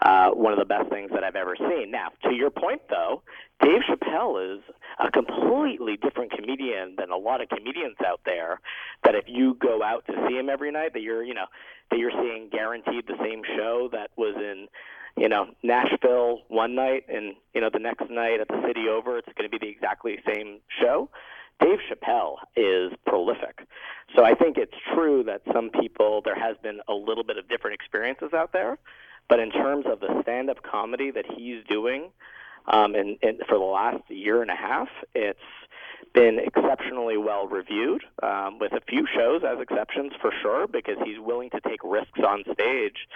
uh, 0.02 0.30
one 0.30 0.52
of 0.52 0.58
the 0.58 0.64
best 0.64 0.88
things 0.90 1.10
that 1.12 1.24
I've 1.24 1.36
ever 1.36 1.56
seen. 1.56 1.90
Now, 1.90 2.08
to 2.24 2.34
your 2.34 2.50
point, 2.50 2.82
though, 2.88 3.22
Dave 3.62 3.82
Chappelle 3.88 4.56
is 4.56 4.62
a 4.98 5.10
completely 5.10 5.96
different 5.96 6.32
comedian 6.32 6.94
than 6.96 7.10
a 7.10 7.16
lot 7.16 7.40
of 7.40 7.48
comedians 7.48 7.96
out 8.06 8.20
there. 8.24 8.60
That 9.04 9.14
if 9.14 9.24
you 9.26 9.54
go 9.54 9.82
out 9.82 10.06
to 10.06 10.12
see 10.28 10.36
him 10.36 10.48
every 10.48 10.70
night, 10.70 10.92
that 10.94 11.02
you're, 11.02 11.24
you 11.24 11.34
know, 11.34 11.46
that 11.90 11.98
you're 11.98 12.12
seeing 12.12 12.48
guaranteed 12.50 13.06
the 13.06 13.16
same 13.22 13.42
show 13.56 13.88
that 13.92 14.10
was 14.16 14.34
in 14.36 14.68
you 15.16 15.28
know 15.28 15.46
Nashville 15.64 16.42
one 16.48 16.76
night 16.76 17.04
and 17.08 17.34
you 17.54 17.60
know 17.60 17.70
the 17.72 17.80
next 17.80 18.08
night 18.08 18.40
at 18.40 18.46
the 18.46 18.62
city 18.66 18.88
over 18.88 19.18
it's 19.18 19.28
going 19.36 19.50
to 19.50 19.58
be 19.58 19.58
the 19.58 19.70
exactly 19.70 20.18
same 20.24 20.60
show 20.80 21.10
Dave 21.60 21.78
Chappelle 21.90 22.36
is 22.56 22.92
prolific. 23.06 23.66
So 24.16 24.24
I 24.24 24.34
think 24.34 24.56
it's 24.58 24.74
true 24.94 25.24
that 25.24 25.42
some 25.52 25.70
people, 25.70 26.22
there 26.24 26.38
has 26.38 26.56
been 26.62 26.80
a 26.88 26.94
little 26.94 27.24
bit 27.24 27.36
of 27.36 27.48
different 27.48 27.74
experiences 27.74 28.32
out 28.32 28.52
there. 28.52 28.78
But 29.28 29.40
in 29.40 29.50
terms 29.50 29.86
of 29.86 30.00
the 30.00 30.22
stand 30.22 30.50
up 30.50 30.62
comedy 30.62 31.10
that 31.10 31.26
he's 31.26 31.62
doing 31.68 32.10
um, 32.66 32.94
and, 32.94 33.18
and 33.22 33.38
for 33.48 33.58
the 33.58 33.64
last 33.64 34.02
year 34.08 34.42
and 34.42 34.50
a 34.50 34.56
half, 34.56 34.88
it's 35.14 35.38
been 36.14 36.38
exceptionally 36.38 37.16
well 37.16 37.46
reviewed, 37.46 38.02
um, 38.22 38.58
with 38.58 38.72
a 38.72 38.80
few 38.88 39.06
shows 39.14 39.42
as 39.44 39.60
exceptions 39.60 40.12
for 40.20 40.32
sure, 40.42 40.66
because 40.66 40.96
he's 41.04 41.18
willing 41.18 41.50
to 41.50 41.60
take 41.60 41.80
risks 41.84 42.20
on 42.26 42.44
stage 42.52 43.06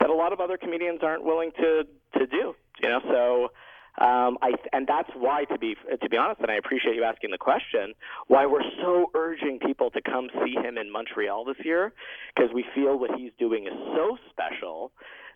that 0.00 0.10
a 0.10 0.14
lot 0.14 0.32
of 0.32 0.40
other 0.40 0.56
comedians 0.56 1.00
aren't 1.02 1.24
willing 1.24 1.52
to, 1.52 1.86
to 2.18 2.26
do. 2.26 2.54
You 2.82 2.88
know, 2.88 3.00
so 3.04 3.52
Um, 3.98 4.38
I, 4.40 4.52
and 4.72 4.86
that's 4.86 5.10
why, 5.14 5.44
to 5.52 5.58
be 5.58 5.74
to 6.02 6.08
be 6.08 6.16
honest, 6.16 6.40
and 6.40 6.50
I 6.50 6.54
appreciate 6.54 6.94
you 6.94 7.04
asking 7.04 7.32
the 7.32 7.38
question, 7.38 7.92
why 8.28 8.46
we're 8.46 8.70
so 8.80 9.10
urging 9.14 9.58
people 9.58 9.90
to 9.90 10.00
come 10.00 10.30
see 10.42 10.54
him 10.54 10.78
in 10.78 10.90
Montreal 10.90 11.44
this 11.44 11.60
year, 11.64 11.92
because 12.30 12.50
we 12.54 12.64
feel 12.74 12.96
what 12.98 13.10
he's 13.18 13.32
doing 13.38 13.66
is 13.66 13.74
so 13.96 14.16
special 14.30 14.92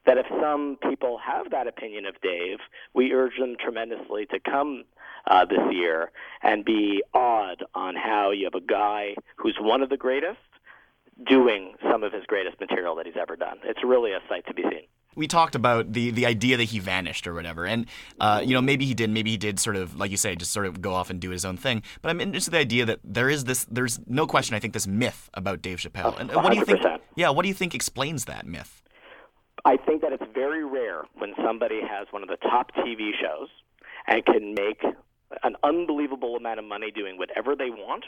that 0.06 0.18
if 0.18 0.26
some 0.40 0.78
people 0.88 1.18
have 1.18 1.50
that 1.50 1.66
opinion 1.66 2.06
of 2.06 2.20
Dave, 2.20 2.58
we 2.94 3.12
urge 3.12 3.38
them 3.38 3.56
tremendously 3.58 4.26
to 4.26 4.38
come 4.40 4.84
uh, 5.26 5.44
this 5.44 5.60
year 5.72 6.10
and 6.42 6.64
be 6.64 7.02
awed 7.14 7.64
on 7.74 7.94
how 7.96 8.30
you 8.30 8.44
have 8.44 8.54
a 8.54 8.64
guy 8.64 9.14
who's 9.36 9.56
one 9.60 9.82
of 9.82 9.88
the 9.88 9.96
greatest 9.96 10.38
doing 11.26 11.74
some 11.90 12.02
of 12.02 12.12
his 12.12 12.24
greatest 12.26 12.60
material 12.60 12.96
that 12.96 13.06
he's 13.06 13.16
ever 13.20 13.36
done. 13.36 13.58
It's 13.64 13.84
really 13.84 14.12
a 14.12 14.20
sight 14.28 14.46
to 14.48 14.54
be 14.54 14.62
seen 14.62 14.86
we 15.14 15.28
talked 15.28 15.54
about 15.54 15.92
the 15.92 16.10
the 16.10 16.26
idea 16.26 16.56
that 16.56 16.64
he 16.64 16.78
vanished 16.78 17.26
or 17.26 17.34
whatever, 17.34 17.64
and 17.66 17.86
uh, 18.20 18.42
you 18.44 18.54
know 18.54 18.60
maybe 18.60 18.84
he 18.84 18.94
did, 18.94 19.10
maybe 19.10 19.30
he 19.30 19.36
did 19.36 19.58
sort 19.60 19.76
of 19.76 19.96
like 19.96 20.10
you 20.10 20.16
say, 20.16 20.34
just 20.34 20.52
sort 20.52 20.66
of 20.66 20.80
go 20.80 20.92
off 20.92 21.10
and 21.10 21.20
do 21.20 21.30
his 21.30 21.44
own 21.44 21.56
thing. 21.56 21.82
But 22.02 22.10
I'm 22.10 22.20
interested 22.20 22.52
in 22.52 22.58
the 22.58 22.60
idea 22.60 22.86
that 22.86 23.00
there 23.04 23.30
is 23.30 23.44
this, 23.44 23.64
there's 23.70 24.00
no 24.06 24.26
question, 24.26 24.54
I 24.54 24.58
think, 24.58 24.74
this 24.74 24.86
myth 24.86 25.30
about 25.34 25.62
Dave 25.62 25.78
Chappelle. 25.78 26.18
And 26.18 26.32
what 26.34 26.52
do 26.52 26.58
you 26.58 26.64
think? 26.64 26.80
Yeah, 27.16 27.30
what 27.30 27.42
do 27.42 27.48
you 27.48 27.54
think 27.54 27.74
explains 27.74 28.24
that 28.24 28.46
myth? 28.46 28.82
I 29.64 29.76
think 29.76 30.02
that 30.02 30.12
it's 30.12 30.24
very 30.34 30.64
rare 30.64 31.02
when 31.16 31.34
somebody 31.44 31.80
has 31.80 32.06
one 32.10 32.22
of 32.22 32.28
the 32.28 32.36
top 32.36 32.74
TV 32.74 33.10
shows 33.20 33.48
and 34.06 34.24
can 34.24 34.54
make 34.54 34.82
an 35.42 35.56
unbelievable 35.62 36.36
amount 36.36 36.58
of 36.58 36.64
money 36.64 36.90
doing 36.90 37.18
whatever 37.18 37.56
they 37.56 37.70
want 37.70 38.04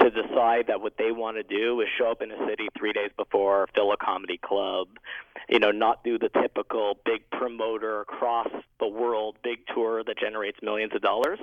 to 0.00 0.10
decide 0.10 0.66
that 0.66 0.80
what 0.80 0.94
they 0.98 1.10
want 1.10 1.36
to 1.36 1.42
do 1.42 1.80
is 1.80 1.88
show 1.96 2.10
up 2.10 2.20
in 2.22 2.30
a 2.30 2.46
city 2.46 2.68
three 2.78 2.92
days 2.92 3.10
before, 3.16 3.66
fill 3.74 3.92
a 3.92 3.96
comedy 3.96 4.38
club, 4.38 4.88
you 5.48 5.58
know, 5.58 5.70
not 5.70 6.02
do 6.04 6.18
the 6.18 6.28
typical 6.28 6.98
big 7.04 7.28
promoter 7.30 8.00
across 8.00 8.48
the 8.80 8.86
world 8.86 9.36
big 9.42 9.58
tour 9.74 10.02
that 10.04 10.18
generates 10.18 10.58
millions 10.62 10.92
of 10.94 11.02
dollars. 11.02 11.38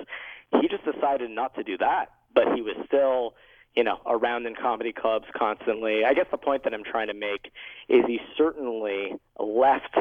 He 0.60 0.68
just 0.68 0.84
decided 0.84 1.30
not 1.30 1.54
to 1.56 1.64
do 1.64 1.78
that, 1.78 2.06
but 2.34 2.54
he 2.54 2.62
was 2.62 2.76
still, 2.86 3.34
you 3.74 3.82
know, 3.82 4.00
around 4.06 4.46
in 4.46 4.54
comedy 4.54 4.92
clubs 4.92 5.26
constantly. 5.36 6.04
I 6.04 6.14
guess 6.14 6.26
the 6.30 6.38
point 6.38 6.64
that 6.64 6.72
I'm 6.74 6.84
trying 6.84 7.08
to 7.08 7.14
make 7.14 7.52
is 7.88 8.04
he 8.06 8.20
certainly 8.36 9.14
left 9.38 9.96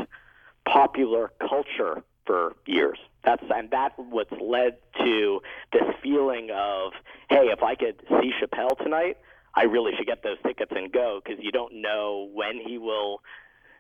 popular 0.66 1.32
culture 1.40 2.04
for 2.26 2.56
years. 2.66 3.00
That's 3.24 3.44
and 3.54 3.70
that's 3.72 3.96
what's 3.98 4.32
led 4.40 4.78
to 5.00 5.42
this 5.72 5.84
feeling 6.02 6.50
of, 6.54 6.94
hey, 7.30 7.48
if 7.52 7.64
I 7.64 7.76
could 7.76 8.02
see 8.22 8.32
Chappelle 8.42 8.78
tonight, 8.78 9.18
I 9.56 9.64
really 9.64 9.94
should 9.98 10.08
get 10.08 10.24
those 10.24 10.38
tickets 10.46 10.72
and 10.76 10.92
go 10.92 11.22
because 11.24 11.44
you 11.44 11.52
don't 11.52 11.82
know 11.82 12.30
when 12.34 12.60
he 12.60 12.78
will, 12.78 13.22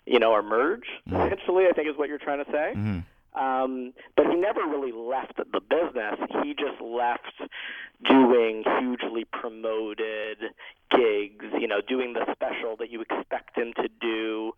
you 0.05 0.19
know, 0.19 0.38
emerge. 0.38 0.85
Mm-hmm. 1.09 1.15
Essentially, 1.15 1.65
I 1.67 1.73
think 1.73 1.89
is 1.89 1.97
what 1.97 2.09
you're 2.09 2.19
trying 2.19 2.43
to 2.43 2.51
say. 2.51 2.73
Mm-hmm. 2.75 3.00
Um, 3.35 3.93
but 4.15 4.27
he 4.27 4.35
never 4.35 4.61
really 4.61 4.91
left 4.91 5.37
the 5.37 5.59
business. 5.59 6.19
He 6.43 6.53
just 6.53 6.79
left 6.81 7.41
doing 8.07 8.63
hugely 8.79 9.25
promoted 9.25 10.37
gigs, 10.91 11.45
you 11.59 11.67
know, 11.67 11.81
doing 11.87 12.13
the 12.13 12.25
special 12.33 12.75
that 12.77 12.91
you 12.91 13.01
expect 13.01 13.57
him 13.57 13.73
to 13.77 13.89
do, 13.99 14.51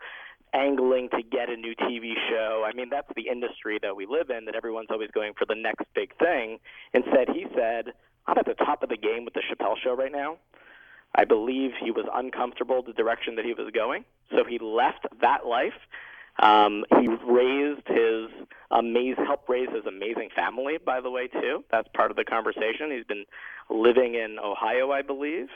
angling 0.54 1.10
to 1.10 1.22
get 1.24 1.50
a 1.50 1.56
new 1.56 1.76
TV 1.76 2.14
show. 2.30 2.66
I 2.66 2.74
mean, 2.74 2.90
that's 2.90 3.08
the 3.16 3.28
industry 3.30 3.80
that 3.82 3.96
we 3.96 4.06
live 4.06 4.30
in, 4.30 4.46
that 4.46 4.56
everyone's 4.56 4.90
always 4.90 5.12
going 5.12 5.34
for 5.38 5.46
the 5.46 5.56
next 5.56 5.86
big 5.94 6.18
thing. 6.18 6.60
Instead, 6.94 7.30
he 7.30 7.46
said, 7.56 7.94
I'm 8.28 8.38
at 8.38 8.46
the 8.46 8.56
top 8.56 8.84
of 8.84 8.90
the 8.90 8.98
game 8.98 9.24
with 9.26 9.34
the 9.36 9.44
Chappelle 9.50 9.76
show 9.82 9.96
right 9.96 10.12
now. 10.12 10.38
I 11.18 11.24
believe 11.24 11.72
he 11.82 11.92
was 11.92 12.06
uncomfortable 12.14 12.82
the 12.82 12.92
direction 12.92 13.36
that 13.36 13.46
he 13.46 13.54
was 13.54 13.72
going, 13.74 14.04
so 14.32 14.44
he 14.44 14.60
left 14.60 15.08
that 15.22 15.46
life. 15.46 15.80
Um, 16.42 16.84
he 17.00 17.08
raised 17.08 17.88
his 17.88 18.30
amazing, 18.72 19.26
helped 19.26 19.50
raise 19.50 19.70
his 19.70 19.86
amazing 19.86 20.30
family, 20.36 20.78
by 20.84 21.02
the 21.02 21.10
way, 21.10 21.28
too. 21.28 21.64
That's 21.72 21.88
part 21.96 22.12
of 22.12 22.18
the 22.18 22.26
conversation. 22.26 22.92
He's 22.92 23.06
been 23.06 23.26
living 23.70 24.16
in 24.16 24.38
Ohio, 24.40 24.92
I 24.92 25.02
believe. 25.02 25.48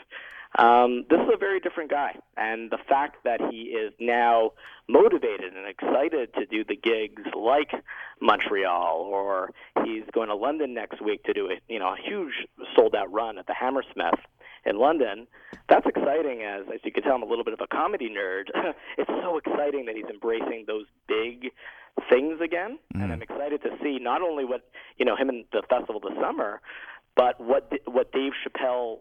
Um, 0.58 1.04
this 1.08 1.20
is 1.20 1.28
a 1.32 1.36
very 1.36 1.60
different 1.60 1.90
guy, 1.90 2.18
and 2.36 2.70
the 2.70 2.78
fact 2.88 3.18
that 3.22 3.40
he 3.52 3.68
is 3.68 3.92
now 4.00 4.50
motivated 4.88 5.54
and 5.54 5.66
excited 5.68 6.34
to 6.34 6.44
do 6.44 6.64
the 6.64 6.74
gigs 6.74 7.22
like 7.36 7.70
Montreal, 8.20 9.08
or 9.08 9.50
he's 9.84 10.02
going 10.12 10.28
to 10.28 10.34
London 10.34 10.74
next 10.74 11.00
week 11.00 11.22
to 11.24 11.32
do 11.32 11.48
a 11.50 11.60
you 11.72 11.78
know 11.78 11.94
a 11.94 11.96
huge 11.96 12.34
sold 12.74 12.96
out 12.96 13.12
run 13.12 13.38
at 13.38 13.46
the 13.46 13.54
Hammersmith 13.54 14.18
in 14.64 14.78
London. 14.78 15.26
That's 15.68 15.86
exciting. 15.86 16.42
As 16.42 16.66
as 16.72 16.80
you 16.84 16.92
can 16.92 17.02
tell, 17.02 17.14
I'm 17.14 17.22
a 17.22 17.26
little 17.26 17.44
bit 17.44 17.54
of 17.54 17.60
a 17.60 17.66
comedy 17.66 18.08
nerd. 18.10 18.50
it's 18.98 19.10
so 19.22 19.38
exciting 19.38 19.86
that 19.86 19.96
he's 19.96 20.06
embracing 20.06 20.64
those 20.66 20.86
big 21.08 21.52
things 22.08 22.40
again, 22.40 22.78
mm. 22.94 23.02
and 23.02 23.12
I'm 23.12 23.22
excited 23.22 23.62
to 23.62 23.70
see 23.82 23.98
not 24.00 24.22
only 24.22 24.44
what 24.44 24.68
you 24.96 25.04
know 25.04 25.16
him 25.16 25.28
in 25.28 25.44
the 25.52 25.62
festival 25.68 26.00
this 26.00 26.18
summer, 26.20 26.60
but 27.16 27.40
what 27.40 27.72
what 27.86 28.12
Dave 28.12 28.32
Chappelle 28.44 28.98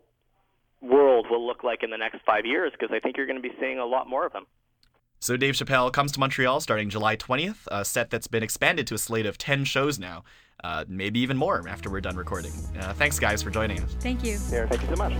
world 0.82 1.28
will 1.30 1.46
look 1.46 1.63
like 1.63 1.84
in 1.84 1.89
the 1.89 1.98
next 1.98 2.20
five 2.25 2.46
years 2.46 2.72
because 2.72 2.94
I 2.96 3.00
think 3.00 3.18
you're 3.18 3.25
going 3.25 3.42
to 3.42 3.48
be 3.48 3.54
seeing 3.60 3.80
a 3.80 3.86
lot 3.86 4.08
more 4.08 4.25
of 4.25 4.34
them. 4.34 4.46
So 5.21 5.35
Dave 5.35 5.53
Chappelle 5.55 5.91
comes 5.91 6.13
to 6.13 6.19
Montreal 6.21 6.61
starting 6.61 6.89
July 6.89 7.17
20th, 7.17 7.67
a 7.67 7.83
set 7.83 8.09
that's 8.09 8.27
been 8.27 8.41
expanded 8.41 8.88
to 8.88 8.95
a 8.95 8.97
slate 8.97 9.25
of 9.25 9.38
10 9.38 9.65
shows 9.65 9.99
now, 9.99 10.23
uh, 10.63 10.85
maybe 10.88 11.19
even 11.19 11.35
more 11.35 11.67
after 11.67 11.89
we're 11.89 11.99
done 11.99 12.15
recording. 12.15 12.53
Uh, 12.79 12.93
thanks, 12.93 13.19
guys, 13.19 13.43
for 13.43 13.49
joining 13.49 13.81
us. 13.81 13.95
Thank 13.99 14.23
you. 14.23 14.39
Yeah, 14.49 14.65
thank 14.67 14.81
you 14.81 14.88
so 14.88 14.95
much. 14.95 15.13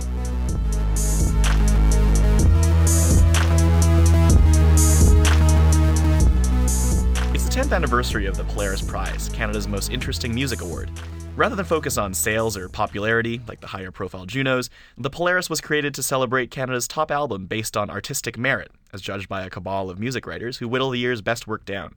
It's 7.34 7.44
the 7.44 7.50
10th 7.50 7.74
anniversary 7.74 8.24
of 8.24 8.38
the 8.38 8.44
Polaris 8.44 8.80
Prize, 8.80 9.28
Canada's 9.34 9.68
most 9.68 9.90
interesting 9.90 10.34
music 10.34 10.62
award. 10.62 10.90
Rather 11.36 11.56
than 11.56 11.66
focus 11.66 11.98
on 11.98 12.14
sales 12.14 12.56
or 12.56 12.70
popularity, 12.70 13.40
like 13.46 13.60
the 13.60 13.66
higher 13.66 13.90
profile 13.90 14.24
Junos, 14.24 14.70
the 14.96 15.10
Polaris 15.10 15.50
was 15.50 15.60
created 15.60 15.94
to 15.94 16.02
celebrate 16.02 16.50
Canada's 16.50 16.88
top 16.88 17.10
album 17.10 17.46
based 17.46 17.76
on 17.76 17.88
artistic 17.90 18.38
merit, 18.38 18.70
as 18.92 19.00
judged 19.02 19.28
by 19.28 19.42
a 19.42 19.50
cabal 19.50 19.90
of 19.90 19.98
music 19.98 20.26
writers 20.26 20.58
who 20.58 20.68
whittle 20.68 20.90
the 20.90 20.98
year's 20.98 21.22
best 21.22 21.46
work 21.46 21.64
down. 21.64 21.94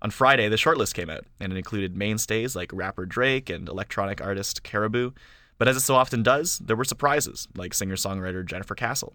On 0.00 0.10
Friday, 0.10 0.48
the 0.48 0.56
shortlist 0.56 0.94
came 0.94 1.08
out, 1.08 1.24
and 1.38 1.52
it 1.52 1.56
included 1.56 1.96
mainstays 1.96 2.56
like 2.56 2.72
rapper 2.72 3.06
Drake 3.06 3.48
and 3.48 3.68
electronic 3.68 4.20
artist 4.20 4.62
Caribou. 4.62 5.12
But 5.58 5.68
as 5.68 5.76
it 5.76 5.80
so 5.80 5.94
often 5.94 6.22
does, 6.22 6.58
there 6.58 6.76
were 6.76 6.84
surprises, 6.84 7.46
like 7.54 7.72
singer 7.72 7.94
songwriter 7.94 8.44
Jennifer 8.44 8.74
Castle. 8.74 9.14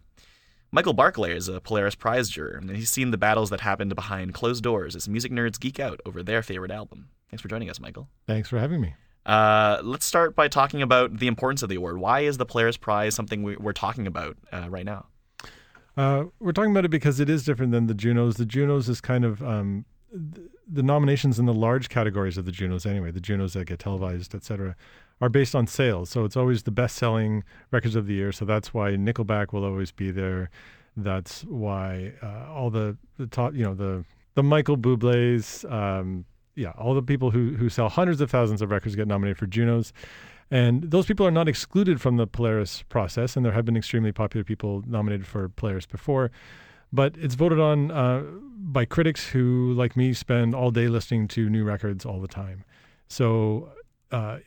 Michael 0.72 0.94
Barclay 0.94 1.36
is 1.36 1.48
a 1.48 1.62
Polaris 1.62 1.96
Prize 1.96 2.30
juror, 2.30 2.58
and 2.58 2.70
he's 2.70 2.90
seen 2.90 3.12
the 3.12 3.18
battles 3.18 3.50
that 3.50 3.62
happened 3.62 3.96
behind 3.96 4.34
closed 4.34 4.64
doors 4.64 4.96
as 4.96 5.08
music 5.08 5.32
nerds 5.32 5.60
geek 5.60 5.80
out 5.80 6.00
over 6.06 6.24
their 6.24 6.42
favorite 6.42 6.72
album. 6.72 7.10
Thanks 7.30 7.42
for 7.42 7.48
joining 7.48 7.70
us, 7.70 7.80
Michael. 7.80 8.10
Thanks 8.26 8.50
for 8.50 8.60
having 8.60 8.82
me. 8.82 8.94
Uh, 9.26 9.82
let's 9.84 10.06
start 10.06 10.36
by 10.36 10.48
talking 10.48 10.82
about 10.82 11.18
the 11.20 11.28
importance 11.28 11.64
of 11.64 11.70
the 11.70 11.76
award. 11.76 11.98
Why 11.98 12.22
is 12.22 12.38
the 12.38 12.46
Polaris 12.46 12.78
Prize 12.78 13.14
something 13.14 13.44
we, 13.44 13.58
are 13.58 13.74
talking 13.74 14.08
about 14.08 14.38
uh, 14.54 14.68
right 14.70 14.86
now? 14.86 15.08
Uh, 15.98 16.26
we're 16.40 16.52
talking 16.52 16.72
about 16.72 16.86
it 16.86 16.92
because 16.92 17.20
it 17.20 17.30
is 17.30 17.44
different 17.44 17.72
than 17.72 17.88
the 17.88 17.96
Junos. 17.96 18.36
The 18.36 18.46
Junos 18.46 18.88
is 18.88 19.02
kind 19.02 19.26
of 19.26 19.42
um, 19.42 19.84
the 20.12 20.84
nominations 20.84 21.40
in 21.40 21.48
the 21.48 21.54
large 21.54 21.90
categories 21.90 22.38
of 22.38 22.46
the 22.46 22.52
Junos, 22.52 22.86
anyway, 22.86 23.10
the 23.10 23.20
Junos 23.20 23.54
that 23.54 23.66
get 23.66 23.80
televised, 23.80 24.36
etc., 24.36 24.76
are 25.20 25.30
based 25.30 25.56
on 25.56 25.66
sales. 25.66 26.12
So 26.12 26.24
it's 26.24 26.38
always 26.38 26.64
the 26.64 26.72
best-selling 26.72 27.44
records 27.72 27.96
of 27.96 28.06
the 28.06 28.14
year. 28.14 28.32
So 28.32 28.46
that's 28.46 28.74
why 28.74 28.92
Nickelback 28.92 29.52
will 29.52 29.66
always 29.66 29.92
be 29.92 30.12
there. 30.12 30.52
That's 30.96 31.44
why 31.46 32.14
uh, 32.22 32.52
all 32.52 32.70
the 32.70 32.98
the 33.18 33.28
top, 33.28 33.54
you 33.56 33.64
know, 33.64 33.74
the 33.74 34.06
the 34.36 34.44
Michael 34.44 34.78
Bublé's, 34.78 35.66
um, 35.66 36.26
yeah, 36.56 36.72
all 36.78 36.94
the 36.94 37.02
people 37.02 37.32
who 37.32 37.56
who 37.56 37.70
sell 37.70 37.90
hundreds 37.90 38.22
of 38.22 38.30
thousands 38.30 38.62
of 38.62 38.70
records 38.70 38.96
get 38.96 39.08
nominated 39.08 39.38
for 39.38 39.48
Junos. 39.48 39.94
And 40.50 40.84
those 40.84 41.06
people 41.06 41.28
are 41.28 41.32
not 41.32 41.48
excluded 41.48 42.00
from 42.00 42.18
the 42.18 42.26
Polaris 42.26 42.84
process, 42.84 43.36
and 43.36 43.46
there 43.46 43.52
have 43.52 43.66
been 43.66 43.76
extremely 43.76 44.12
popular 44.12 44.44
people 44.44 44.84
nominated 44.88 45.28
for 45.28 45.50
Polaris 45.50 45.86
before. 45.86 46.32
But 46.94 47.16
it's 47.18 47.36
voted 47.36 47.60
on 47.60 47.92
uh, 47.92 48.24
by 48.58 48.86
critics 48.86 49.28
who, 49.28 49.74
like 49.74 49.98
me, 49.98 50.14
spend 50.14 50.56
all 50.56 50.72
day 50.72 50.88
listening 50.88 51.28
to 51.30 51.50
new 51.50 51.66
records 51.66 52.06
all 52.06 52.22
the 52.22 52.30
time. 52.30 52.64
So 53.10 53.70
uh, 54.12 54.40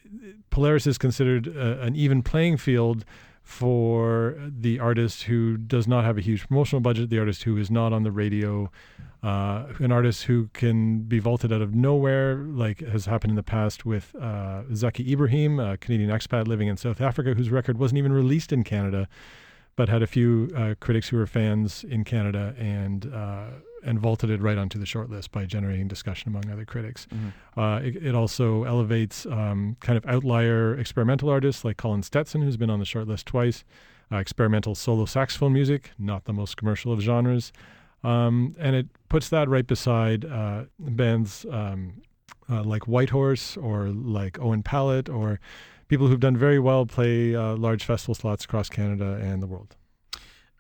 Polaris 0.49 0.87
is 0.87 0.97
considered 0.97 1.49
a, 1.49 1.83
an 1.83 1.97
even 1.97 2.23
playing 2.23 2.57
field 2.57 3.05
for 3.43 4.37
the 4.49 4.79
artist 4.79 5.25
who 5.25 5.57
does 5.57 5.89
not 5.89 6.05
have 6.05 6.17
a 6.17 6.21
huge 6.21 6.47
promotional 6.47 6.81
budget, 6.81 7.11
the 7.11 7.19
artist 7.19 7.43
who 7.43 7.57
is 7.57 7.71
not 7.71 7.93
on 7.93 8.03
the 8.03 8.13
radio, 8.13 8.71
uh, 9.23 9.67
an 9.79 9.93
artist 9.93 10.25
who 10.25 10.49
can 10.53 11.01
be 11.01 11.19
vaulted 11.19 11.53
out 11.53 11.61
of 11.61 11.75
nowhere, 11.75 12.37
like 12.37 12.81
has 12.81 13.07
happened 13.07 13.31
in 13.31 13.37
the 13.37 13.43
past 13.43 13.85
with 13.85 14.15
uh, 14.17 14.63
Zaki 14.75 15.13
Ibrahim, 15.13 15.59
a 15.59 15.77
Canadian 15.77 16.11
expat 16.11 16.47
living 16.47 16.69
in 16.69 16.77
South 16.77 17.01
Africa, 17.01 17.35
whose 17.35 17.51
record 17.51 17.79
wasn't 17.79 17.99
even 17.99 18.13
released 18.13 18.53
in 18.53 18.63
Canada, 18.63 19.09
but 19.77 19.89
had 19.89 20.03
a 20.03 20.07
few 20.07 20.51
uh, 20.57 20.75
critics 20.81 21.09
who 21.09 21.17
were 21.17 21.27
fans 21.27 21.85
in 21.85 22.05
Canada 22.05 22.55
and 22.59 23.13
uh, 23.13 23.47
and 23.83 23.99
vaulted 23.99 24.31
it 24.31 24.41
right 24.41 24.59
onto 24.59 24.79
the 24.79 24.85
shortlist 24.85 25.31
by 25.31 25.45
generating 25.45 25.89
discussion 25.89 26.29
among 26.29 26.51
other 26.51 26.65
critics. 26.65 27.07
Mm-hmm. 27.13 27.61
Uh, 27.61 27.79
it, 27.81 27.97
it, 27.97 28.15
also 28.15 28.65
elevates 28.65 29.27
um, 29.27 29.77
kind 29.81 29.97
of 29.97 30.05
outlier 30.07 30.79
experimental 30.79 31.29
artists 31.29 31.65
like 31.65 31.77
Colin 31.77 32.03
Stetson, 32.03 32.43
who's 32.43 32.57
been 32.57 32.71
on 32.71 32.79
the 32.79 32.85
shortlist 32.85 33.25
twice. 33.25 33.65
Uh, 34.13 34.17
experimental 34.17 34.75
solo 34.75 35.05
saxophone 35.05 35.53
music, 35.53 35.93
not 35.97 36.25
the 36.25 36.33
most 36.33 36.57
commercial 36.57 36.93
of 36.93 37.01
genres. 37.01 37.53
Um, 38.03 38.57
and 38.59 38.75
it 38.75 38.89
puts 39.09 39.29
that 39.29 39.49
right 39.49 39.67
beside 39.67 40.25
uh, 40.25 40.65
bands 40.81 41.47
um, 41.51 42.03
uh, 42.51 42.65
like 42.65 42.89
Whitehorse 42.89 43.57
or 43.57 43.89
like 43.89 44.41
Owen 44.41 44.63
Pallett 44.63 45.09
or 45.09 45.39
people 45.89 46.09
who've 46.09 46.21
done 46.21 46.37
very 46.37 46.59
well 46.59 46.87
play 46.87 47.35
uh, 47.35 47.57
large 47.57 47.85
festival 47.85 48.15
slots 48.15 48.45
across 48.45 48.69
Canada 48.69 49.21
and 49.23 49.43
the 49.43 49.47
world. 49.47 49.77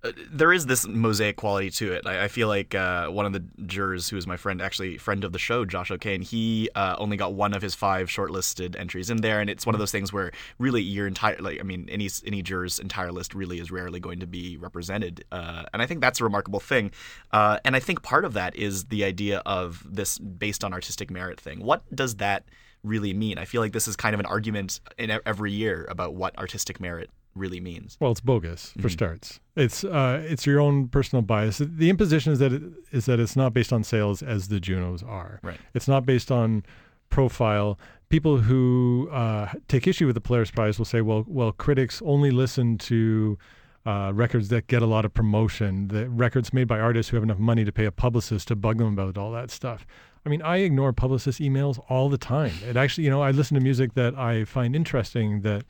Uh, 0.02 0.12
there 0.30 0.52
is 0.52 0.64
this 0.66 0.87
mosaic 0.87 1.37
quality 1.37 1.71
to 1.71 1.92
it. 1.92 2.07
I, 2.07 2.25
I 2.25 2.28
feel 2.28 2.49
like 2.49 2.75
uh, 2.75 3.09
one 3.09 3.26
of 3.26 3.33
the 3.33 3.45
jurors, 3.66 4.09
who 4.09 4.16
is 4.16 4.26
my 4.26 4.37
friend, 4.37 4.62
actually 4.62 4.97
friend 4.97 5.25
of 5.25 5.33
the 5.33 5.38
show, 5.38 5.64
Josh 5.66 5.90
O'Kane, 5.90 6.23
he 6.23 6.71
uh, 6.75 6.97
only 6.99 7.19
got 7.19 7.35
one 7.35 7.52
of 7.52 7.61
his 7.61 7.75
five 7.75 8.09
shortlisted 8.09 8.78
entries 8.78 9.11
in 9.11 9.19
there, 9.19 9.40
and 9.40 9.50
it's 9.50 9.66
one 9.66 9.75
of 9.75 9.78
those 9.78 9.92
things 9.92 10.12
where 10.12 10.33
really 10.59 10.80
your 10.80 11.07
entire, 11.07 11.37
like, 11.38 11.61
I 11.61 11.64
mean, 11.64 11.87
any 11.90 12.09
any 12.25 12.42
juror's 12.42 12.78
entire 12.78 13.12
list 13.12 13.35
really 13.35 13.61
is 13.61 13.71
rarely 13.71 14.00
going 14.00 14.21
to 14.21 14.26
be 14.26 14.57
represented, 14.57 15.25
uh, 15.33 15.64
and 15.73 15.83
I 15.83 15.87
think 15.87 16.00
that's 16.00 16.21
a 16.21 16.25
remarkable 16.25 16.61
thing. 16.61 16.92
Uh, 17.30 17.59
and 17.64 17.76
I 17.76 17.80
think 17.80 18.02
part 18.02 18.25
of 18.25 18.33
that 18.33 18.57
is 18.57 18.87
the 18.87 19.04
idea 19.04 19.42
of 19.45 19.87
this 19.87 20.19
based 20.19 20.64
on 20.64 20.73
artistic 20.73 21.11
merit 21.11 21.38
thing. 21.38 21.61
What 21.62 21.83
does 21.95 22.16
that 22.16 22.45
really 22.83 23.12
mean? 23.12 23.37
I 23.37 23.45
feel 23.45 23.61
like 23.61 23.73
this 23.73 23.87
is 23.87 23.97
kind 23.97 24.14
of 24.14 24.21
an 24.21 24.26
argument 24.26 24.80
in 24.97 25.21
every 25.26 25.52
year 25.52 25.87
about 25.90 26.14
what 26.14 26.38
artistic 26.38 26.80
merit 26.80 27.11
really 27.34 27.60
means. 27.60 27.96
Well, 28.00 28.10
it's 28.12 28.20
bogus 28.20 28.72
for 28.72 28.78
mm-hmm. 28.80 28.88
starts. 28.88 29.40
It's 29.56 29.84
uh, 29.84 30.22
it's 30.26 30.46
your 30.46 30.60
own 30.60 30.88
personal 30.88 31.22
bias. 31.22 31.58
The 31.58 31.90
imposition 31.90 32.32
is 32.32 32.38
that 32.38 32.52
it, 32.52 32.62
is 32.92 33.06
that 33.06 33.20
it's 33.20 33.37
not 33.37 33.52
based 33.52 33.72
on 33.72 33.84
sales 33.84 34.22
as 34.22 34.49
the 34.49 34.60
Junos 34.60 35.02
are. 35.02 35.40
Right. 35.42 35.58
It's 35.75 35.88
not 35.88 36.06
based 36.06 36.30
on 36.30 36.64
profile. 37.08 37.78
People 38.08 38.38
who 38.38 39.08
uh, 39.12 39.52
take 39.68 39.87
issue 39.87 40.06
with 40.06 40.14
the 40.14 40.20
Polaris 40.20 40.50
Prize 40.50 40.78
will 40.78 40.84
say, 40.84 41.00
well, 41.00 41.25
well, 41.28 41.52
critics 41.52 42.02
only 42.04 42.30
listen 42.30 42.78
to 42.78 43.38
uh, 43.87 44.12
records 44.14 44.49
that 44.49 44.66
get 44.66 44.82
a 44.82 44.87
lot 44.87 45.04
of 45.04 45.14
promotion, 45.14 45.88
the 45.88 46.08
records 46.08 46.52
made 46.52 46.68
by 46.68 46.78
artists 46.78 47.10
who 47.10 47.16
have 47.16 47.25
enough 47.25 47.38
money 47.38 47.64
to 47.64 47.72
pay 47.72 47.84
a 47.84 47.92
publicist 47.92 48.49
to 48.49 48.56
bug 48.56 48.78
them 48.78 48.88
about 48.99 49.16
all 49.16 49.32
that 49.32 49.50
stuff. 49.50 49.87
I 50.25 50.28
mean, 50.28 50.42
I 50.42 50.58
ignore 50.58 50.92
publicist 50.92 51.40
emails 51.40 51.82
all 51.88 52.08
the 52.08 52.18
time. 52.18 52.52
It 52.68 52.76
actually, 52.76 53.04
you 53.04 53.10
know, 53.10 53.22
I 53.22 53.30
listen 53.30 53.54
to 53.54 53.60
music 53.60 53.94
that 53.94 54.14
I 54.18 54.44
find 54.44 54.76
interesting 54.76 55.40
that 55.42 55.64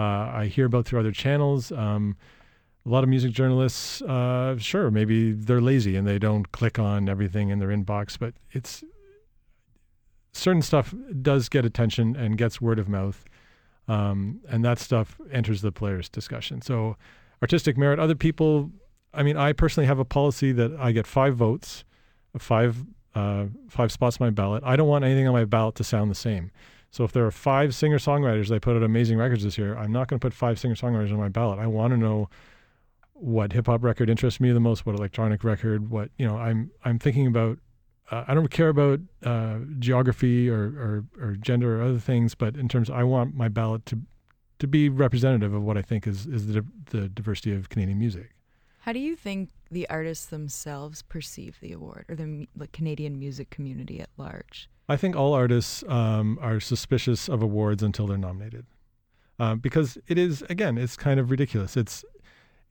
I 0.00 0.46
hear 0.46 0.66
about 0.66 0.86
through 0.86 1.00
other 1.00 1.12
channels. 1.12 1.72
Um, 1.72 2.16
a 2.84 2.88
lot 2.88 3.04
of 3.04 3.08
music 3.08 3.32
journalists, 3.32 4.02
uh, 4.02 4.56
sure, 4.58 4.90
maybe 4.90 5.32
they're 5.32 5.60
lazy 5.60 5.96
and 5.96 6.06
they 6.06 6.18
don't 6.18 6.50
click 6.50 6.78
on 6.78 7.08
everything 7.08 7.50
in 7.50 7.60
their 7.60 7.68
inbox, 7.68 8.18
but 8.18 8.34
it's 8.50 8.82
certain 10.32 10.62
stuff 10.62 10.94
does 11.20 11.48
get 11.48 11.64
attention 11.64 12.16
and 12.16 12.36
gets 12.36 12.60
word 12.60 12.78
of 12.78 12.88
mouth, 12.88 13.24
um, 13.86 14.40
and 14.48 14.64
that 14.64 14.78
stuff 14.78 15.20
enters 15.30 15.62
the 15.62 15.70
Polaris 15.70 16.08
discussion. 16.08 16.60
So, 16.60 16.96
artistic 17.40 17.76
merit. 17.76 17.98
Other 17.98 18.14
people, 18.14 18.70
I 19.14 19.22
mean, 19.22 19.36
I 19.36 19.52
personally 19.52 19.86
have 19.86 19.98
a 19.98 20.04
policy 20.04 20.52
that 20.52 20.72
I 20.78 20.92
get 20.92 21.06
five 21.06 21.36
votes, 21.36 21.84
five 22.38 22.84
uh, 23.14 23.46
five 23.68 23.92
spots 23.92 24.18
on 24.20 24.26
my 24.26 24.30
ballot. 24.30 24.62
I 24.64 24.74
don't 24.74 24.88
want 24.88 25.04
anything 25.04 25.26
on 25.28 25.34
my 25.34 25.44
ballot 25.44 25.74
to 25.76 25.84
sound 25.84 26.10
the 26.10 26.16
same. 26.16 26.50
So 26.92 27.04
if 27.04 27.12
there 27.12 27.24
are 27.24 27.30
five 27.30 27.74
singer 27.74 27.98
songwriters 27.98 28.48
that 28.48 28.60
put 28.60 28.76
out 28.76 28.82
amazing 28.82 29.16
records 29.16 29.42
this 29.42 29.56
year, 29.56 29.76
I'm 29.76 29.90
not 29.90 30.08
going 30.08 30.20
to 30.20 30.24
put 30.24 30.34
five 30.34 30.58
singer 30.58 30.74
songwriters 30.74 31.10
on 31.10 31.16
my 31.16 31.30
ballot. 31.30 31.58
I 31.58 31.66
want 31.66 31.92
to 31.92 31.96
know 31.96 32.28
what 33.14 33.54
hip 33.54 33.66
hop 33.66 33.82
record 33.82 34.10
interests 34.10 34.40
me 34.40 34.52
the 34.52 34.60
most, 34.60 34.84
what 34.84 34.94
electronic 34.94 35.42
record, 35.42 35.90
what 35.90 36.10
you 36.18 36.26
know. 36.26 36.36
I'm 36.36 36.70
I'm 36.84 36.98
thinking 36.98 37.26
about. 37.26 37.58
Uh, 38.10 38.24
I 38.28 38.34
don't 38.34 38.50
care 38.50 38.68
about 38.68 39.00
uh, 39.24 39.60
geography 39.78 40.50
or, 40.50 40.64
or, 40.64 41.04
or 41.18 41.32
gender 41.36 41.80
or 41.80 41.84
other 41.84 41.98
things, 41.98 42.34
but 42.34 42.56
in 42.56 42.68
terms, 42.68 42.90
I 42.90 43.04
want 43.04 43.34
my 43.34 43.48
ballot 43.48 43.86
to 43.86 44.00
to 44.58 44.66
be 44.66 44.90
representative 44.90 45.54
of 45.54 45.62
what 45.62 45.78
I 45.78 45.82
think 45.82 46.06
is 46.06 46.26
is 46.26 46.48
the 46.48 46.64
the 46.90 47.08
diversity 47.08 47.54
of 47.54 47.70
Canadian 47.70 47.98
music. 47.98 48.34
How 48.80 48.92
do 48.92 48.98
you 48.98 49.16
think 49.16 49.48
the 49.70 49.88
artists 49.88 50.26
themselves 50.26 51.00
perceive 51.02 51.56
the 51.60 51.72
award 51.72 52.04
or 52.08 52.16
the, 52.16 52.48
the 52.54 52.66
Canadian 52.66 53.18
music 53.18 53.48
community 53.48 54.00
at 54.00 54.10
large? 54.18 54.68
I 54.88 54.96
think 54.96 55.16
all 55.16 55.32
artists 55.32 55.84
um, 55.88 56.38
are 56.40 56.60
suspicious 56.60 57.28
of 57.28 57.42
awards 57.42 57.82
until 57.82 58.06
they're 58.06 58.18
nominated, 58.18 58.66
uh, 59.38 59.54
because 59.54 59.98
it 60.08 60.18
is 60.18 60.42
again, 60.48 60.78
it's 60.78 60.96
kind 60.96 61.18
of 61.20 61.30
ridiculous. 61.30 61.76
It's 61.76 62.04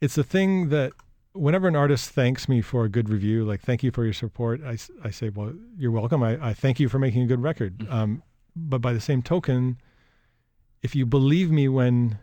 it's 0.02 0.18
a 0.18 0.24
thing 0.24 0.70
that 0.70 0.94
whenever 1.34 1.68
an 1.68 1.76
artist 1.76 2.10
thanks 2.12 2.50
me 2.50 2.62
for 2.62 2.84
a 2.84 2.90
good 2.90 3.10
review, 3.10 3.46
like 3.46 3.62
thank 3.62 3.84
you 3.84 3.92
for 3.92 4.04
your 4.04 4.14
support, 4.14 4.62
I, 4.64 4.78
I 5.04 5.12
say, 5.12 5.30
well, 5.30 5.54
you're 5.78 5.92
welcome. 5.92 6.24
I, 6.24 6.50
I 6.50 6.54
thank 6.54 6.80
you 6.80 6.90
for 6.90 7.00
making 7.00 7.22
a 7.24 7.26
good 7.26 7.42
record. 7.42 7.80
Mm-hmm. 7.80 7.94
Um, 7.94 8.24
but 8.56 8.82
by 8.82 8.94
the 8.94 9.00
same 9.00 9.22
token, 9.22 9.78
if 10.82 10.96
you 10.96 11.06
believe 11.06 11.52
me 11.52 11.68
when 11.68 12.18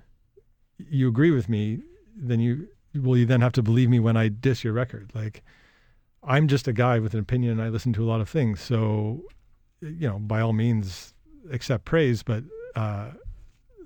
you 0.76 1.08
agree 1.08 1.30
with 1.30 1.48
me, 1.48 1.82
then 2.16 2.40
you 2.40 2.68
will 2.94 3.16
you 3.16 3.26
then 3.26 3.40
have 3.40 3.52
to 3.52 3.62
believe 3.62 3.88
me 3.88 4.00
when 4.00 4.16
I 4.16 4.28
diss 4.28 4.64
your 4.64 4.72
record. 4.72 5.10
Like 5.14 5.42
I'm 6.22 6.48
just 6.48 6.68
a 6.68 6.72
guy 6.72 6.98
with 6.98 7.14
an 7.14 7.20
opinion 7.20 7.52
and 7.52 7.62
I 7.62 7.68
listen 7.68 7.92
to 7.94 8.04
a 8.04 8.08
lot 8.08 8.20
of 8.20 8.28
things. 8.28 8.60
So 8.60 9.22
you 9.80 10.08
know, 10.08 10.18
by 10.18 10.40
all 10.40 10.52
means, 10.52 11.14
accept 11.50 11.84
praise, 11.84 12.22
but 12.22 12.44
uh, 12.74 13.10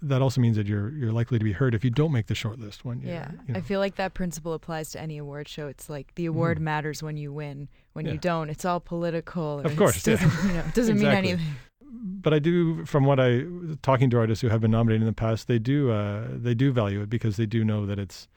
that 0.02 0.20
also 0.20 0.40
means 0.40 0.56
that 0.56 0.66
you're 0.66 0.90
you're 0.90 1.12
likely 1.12 1.38
to 1.38 1.44
be 1.44 1.52
heard 1.52 1.74
if 1.74 1.84
you 1.84 1.90
don't 1.90 2.12
make 2.12 2.26
the 2.26 2.34
short 2.34 2.58
list. 2.58 2.84
When 2.84 3.00
yeah, 3.00 3.30
you 3.46 3.54
know. 3.54 3.58
I 3.58 3.62
feel 3.62 3.80
like 3.80 3.96
that 3.96 4.14
principle 4.14 4.52
applies 4.52 4.90
to 4.92 5.00
any 5.00 5.18
award 5.18 5.48
show. 5.48 5.68
It's 5.68 5.88
like 5.88 6.14
the 6.16 6.26
award 6.26 6.58
mm. 6.58 6.62
matters 6.62 7.02
when 7.02 7.16
you 7.16 7.32
win. 7.32 7.68
When 7.92 8.06
yeah. 8.06 8.12
you 8.12 8.18
don't, 8.18 8.50
it's 8.50 8.64
all 8.64 8.80
political. 8.80 9.60
Of 9.60 9.76
course, 9.76 10.02
doesn't, 10.04 10.28
yeah. 10.28 10.46
you 10.46 10.52
know, 10.54 10.60
it 10.60 10.74
doesn't 10.74 10.96
exactly. 10.96 11.22
mean 11.22 11.40
anything. 11.40 11.56
But 11.94 12.34
I 12.34 12.38
do, 12.38 12.84
from 12.84 13.04
what 13.04 13.20
I 13.20 13.44
talking 13.82 14.10
to 14.10 14.18
artists 14.18 14.40
who 14.42 14.48
have 14.48 14.60
been 14.60 14.70
nominated 14.70 15.02
in 15.02 15.06
the 15.06 15.12
past, 15.12 15.46
they 15.46 15.58
do 15.58 15.90
uh, 15.90 16.26
they 16.30 16.54
do 16.54 16.72
value 16.72 17.02
it 17.02 17.10
because 17.10 17.36
they 17.36 17.46
do 17.46 17.64
know 17.64 17.86
that 17.86 17.98
it's 17.98 18.28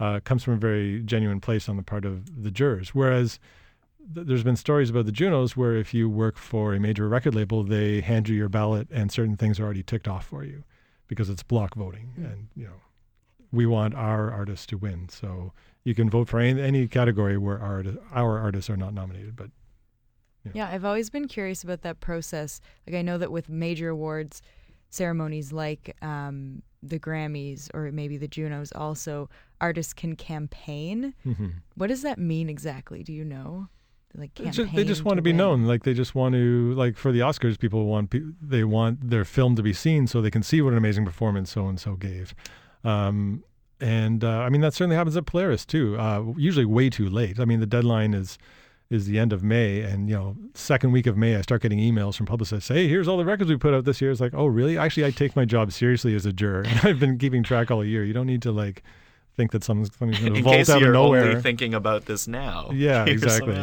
uh, 0.00 0.20
comes 0.24 0.42
from 0.42 0.54
a 0.54 0.58
very 0.58 1.02
genuine 1.02 1.40
place 1.40 1.68
on 1.68 1.76
the 1.76 1.82
part 1.82 2.04
of 2.04 2.42
the 2.42 2.50
jurors. 2.50 2.94
Whereas 2.94 3.38
there's 4.06 4.42
been 4.42 4.56
stories 4.56 4.90
about 4.90 5.06
the 5.06 5.12
Junos 5.12 5.56
where 5.56 5.76
if 5.76 5.94
you 5.94 6.08
work 6.08 6.36
for 6.36 6.74
a 6.74 6.80
major 6.80 7.08
record 7.08 7.34
label, 7.34 7.62
they 7.62 8.00
hand 8.00 8.28
you 8.28 8.36
your 8.36 8.48
ballot 8.48 8.88
and 8.90 9.10
certain 9.10 9.36
things 9.36 9.58
are 9.58 9.64
already 9.64 9.82
ticked 9.82 10.08
off 10.08 10.26
for 10.26 10.44
you 10.44 10.64
because 11.06 11.30
it's 11.30 11.42
block 11.42 11.74
voting, 11.74 12.12
mm. 12.18 12.24
and 12.24 12.48
you 12.54 12.64
know 12.64 12.80
we 13.52 13.66
want 13.66 13.94
our 13.94 14.32
artists 14.32 14.66
to 14.66 14.76
win. 14.76 15.08
So 15.08 15.52
you 15.84 15.94
can 15.94 16.10
vote 16.10 16.28
for 16.28 16.40
any, 16.40 16.60
any 16.60 16.86
category 16.88 17.38
where 17.38 17.60
our 17.60 17.84
our 18.12 18.38
artists 18.38 18.70
are 18.70 18.76
not 18.76 18.94
nominated, 18.94 19.36
but. 19.36 19.50
You 20.44 20.50
know. 20.50 20.56
Yeah, 20.56 20.68
I've 20.70 20.84
always 20.84 21.08
been 21.08 21.26
curious 21.26 21.64
about 21.64 21.80
that 21.82 22.00
process. 22.00 22.60
Like 22.86 22.96
I 22.96 23.00
know 23.00 23.16
that 23.16 23.32
with 23.32 23.48
major 23.48 23.88
awards 23.88 24.42
ceremonies 24.90 25.52
like 25.52 25.96
um, 26.02 26.62
the 26.82 26.98
Grammys 26.98 27.68
or 27.74 27.90
maybe 27.92 28.16
the 28.16 28.28
Junos, 28.28 28.70
also 28.72 29.28
artists 29.60 29.92
can 29.92 30.16
campaign. 30.16 31.14
Mm-hmm. 31.26 31.48
What 31.76 31.88
does 31.88 32.02
that 32.02 32.18
mean 32.18 32.48
exactly? 32.48 33.02
Do 33.02 33.12
you 33.12 33.24
know? 33.24 33.68
Like 34.16 34.34
they 34.34 34.50
just, 34.50 34.74
they 34.74 34.84
just 34.84 35.04
want 35.04 35.16
to, 35.16 35.22
be 35.22 35.32
known 35.32 35.64
like 35.64 35.82
they 35.82 35.94
just 35.94 36.14
want 36.14 36.34
to 36.34 36.72
like 36.74 36.96
for 36.96 37.10
the 37.10 37.20
oscars 37.20 37.58
people 37.58 37.86
want 37.86 38.14
they 38.40 38.62
want 38.62 39.10
their 39.10 39.24
film 39.24 39.56
to 39.56 39.62
be 39.62 39.72
seen 39.72 40.06
so 40.06 40.20
they 40.20 40.30
can 40.30 40.42
see 40.42 40.62
what 40.62 40.72
an 40.72 40.78
amazing 40.78 41.04
performance 41.04 41.50
so 41.50 41.66
and 41.66 41.80
so 41.80 41.94
gave. 41.94 42.34
Um, 42.84 43.42
and 43.80 44.22
uh, 44.22 44.40
i 44.40 44.48
mean 44.48 44.60
that 44.60 44.72
certainly 44.72 44.94
happens 44.94 45.16
at 45.16 45.26
polaris 45.26 45.66
too 45.66 45.98
uh, 45.98 46.22
usually 46.36 46.64
way 46.64 46.88
too 46.88 47.08
late. 47.08 47.40
I 47.40 47.44
mean 47.44 47.60
the 47.60 47.66
deadline 47.66 48.14
is 48.14 48.38
is 48.90 49.06
the 49.06 49.18
end 49.18 49.32
of 49.32 49.42
may 49.42 49.80
and 49.80 50.08
you 50.08 50.14
know 50.14 50.36
second 50.54 50.92
week 50.92 51.06
of 51.06 51.16
may 51.16 51.36
i 51.36 51.40
start 51.40 51.62
getting 51.62 51.80
emails 51.80 52.14
from 52.14 52.26
publicists 52.26 52.68
hey 52.68 52.86
here's 52.86 53.08
all 53.08 53.16
the 53.16 53.24
records 53.24 53.50
we 53.50 53.56
put 53.56 53.74
out 53.74 53.84
this 53.84 54.00
year. 54.00 54.12
It's 54.12 54.20
like 54.20 54.34
oh 54.34 54.46
really? 54.46 54.78
Actually 54.78 55.06
i 55.06 55.10
take 55.10 55.34
my 55.34 55.44
job 55.44 55.72
seriously 55.72 56.14
as 56.14 56.24
a 56.24 56.32
juror. 56.32 56.62
And 56.62 56.80
i've 56.84 57.00
been 57.00 57.18
keeping 57.18 57.42
track 57.42 57.72
all 57.72 57.84
year. 57.84 58.04
You 58.04 58.12
don't 58.12 58.26
need 58.26 58.42
to 58.42 58.52
like 58.52 58.84
think 59.36 59.52
that 59.52 59.64
something's, 59.64 59.90
going 59.90 60.12
to 60.34 60.42
vault 60.42 60.68
out 60.68 60.82
of 60.82 60.92
nowhere. 60.92 61.28
Only 61.30 61.42
thinking 61.42 61.74
about 61.74 62.06
this 62.06 62.26
now. 62.28 62.70
Yeah, 62.84 63.04
exactly. 63.06 63.54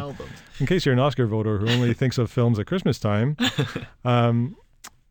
In 0.58 0.66
case 0.66 0.84
you're 0.86 0.92
an 0.92 0.98
Oscar 0.98 1.26
voter 1.26 1.58
who 1.58 1.68
only 1.68 1.94
thinks 1.94 2.18
of 2.18 2.30
films 2.30 2.58
at 2.58 2.66
Christmas 2.66 2.98
time. 2.98 3.36
Um, 4.04 4.56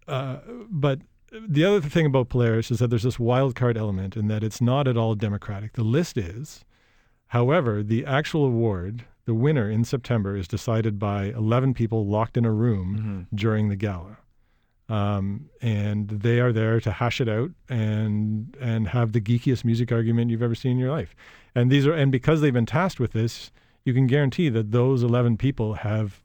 uh, 0.07 0.39
but 0.69 0.99
the 1.31 1.63
other 1.63 1.79
thing 1.79 2.05
about 2.05 2.27
Polaris 2.27 2.71
is 2.71 2.79
that 2.79 2.89
there's 2.89 3.03
this 3.03 3.17
wild 3.17 3.55
card 3.55 3.77
element 3.77 4.17
in 4.17 4.27
that 4.27 4.43
it's 4.43 4.59
not 4.59 4.85
at 4.85 4.97
all 4.97 5.15
democratic. 5.15 5.73
The 5.73 5.83
list 5.83 6.17
is, 6.17 6.65
however, 7.27 7.83
the 7.83 8.05
actual 8.05 8.43
award, 8.43 9.05
the 9.25 9.33
winner 9.33 9.69
in 9.69 9.85
September, 9.85 10.35
is 10.35 10.45
decided 10.45 10.99
by 10.99 11.25
11 11.27 11.73
people 11.73 12.05
locked 12.05 12.35
in 12.35 12.43
a 12.43 12.51
room 12.51 12.97
mm-hmm. 12.97 13.35
during 13.35 13.69
the 13.69 13.77
gala. 13.77 14.17
Um, 14.91 15.49
and 15.61 16.09
they 16.09 16.41
are 16.41 16.51
there 16.51 16.81
to 16.81 16.91
hash 16.91 17.21
it 17.21 17.29
out 17.29 17.51
and 17.69 18.57
and 18.59 18.89
have 18.89 19.13
the 19.13 19.21
geekiest 19.21 19.63
music 19.63 19.89
argument 19.89 20.31
you've 20.31 20.43
ever 20.43 20.53
seen 20.53 20.73
in 20.73 20.77
your 20.77 20.91
life. 20.91 21.15
And 21.55 21.71
these 21.71 21.87
are 21.87 21.93
and 21.93 22.11
because 22.11 22.41
they've 22.41 22.53
been 22.53 22.65
tasked 22.65 22.99
with 22.99 23.13
this, 23.13 23.51
you 23.85 23.93
can 23.93 24.05
guarantee 24.05 24.49
that 24.49 24.71
those 24.71 25.01
eleven 25.01 25.37
people 25.37 25.75
have 25.75 26.21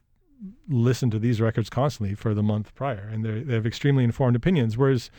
listened 0.68 1.12
to 1.12 1.20
these 1.20 1.40
records 1.40 1.70
constantly 1.70 2.16
for 2.16 2.34
the 2.34 2.42
month 2.42 2.74
prior, 2.74 3.08
and 3.12 3.24
they 3.24 3.54
have 3.54 3.66
extremely 3.66 4.02
informed 4.02 4.34
opinions. 4.34 4.76
Whereas, 4.76 5.12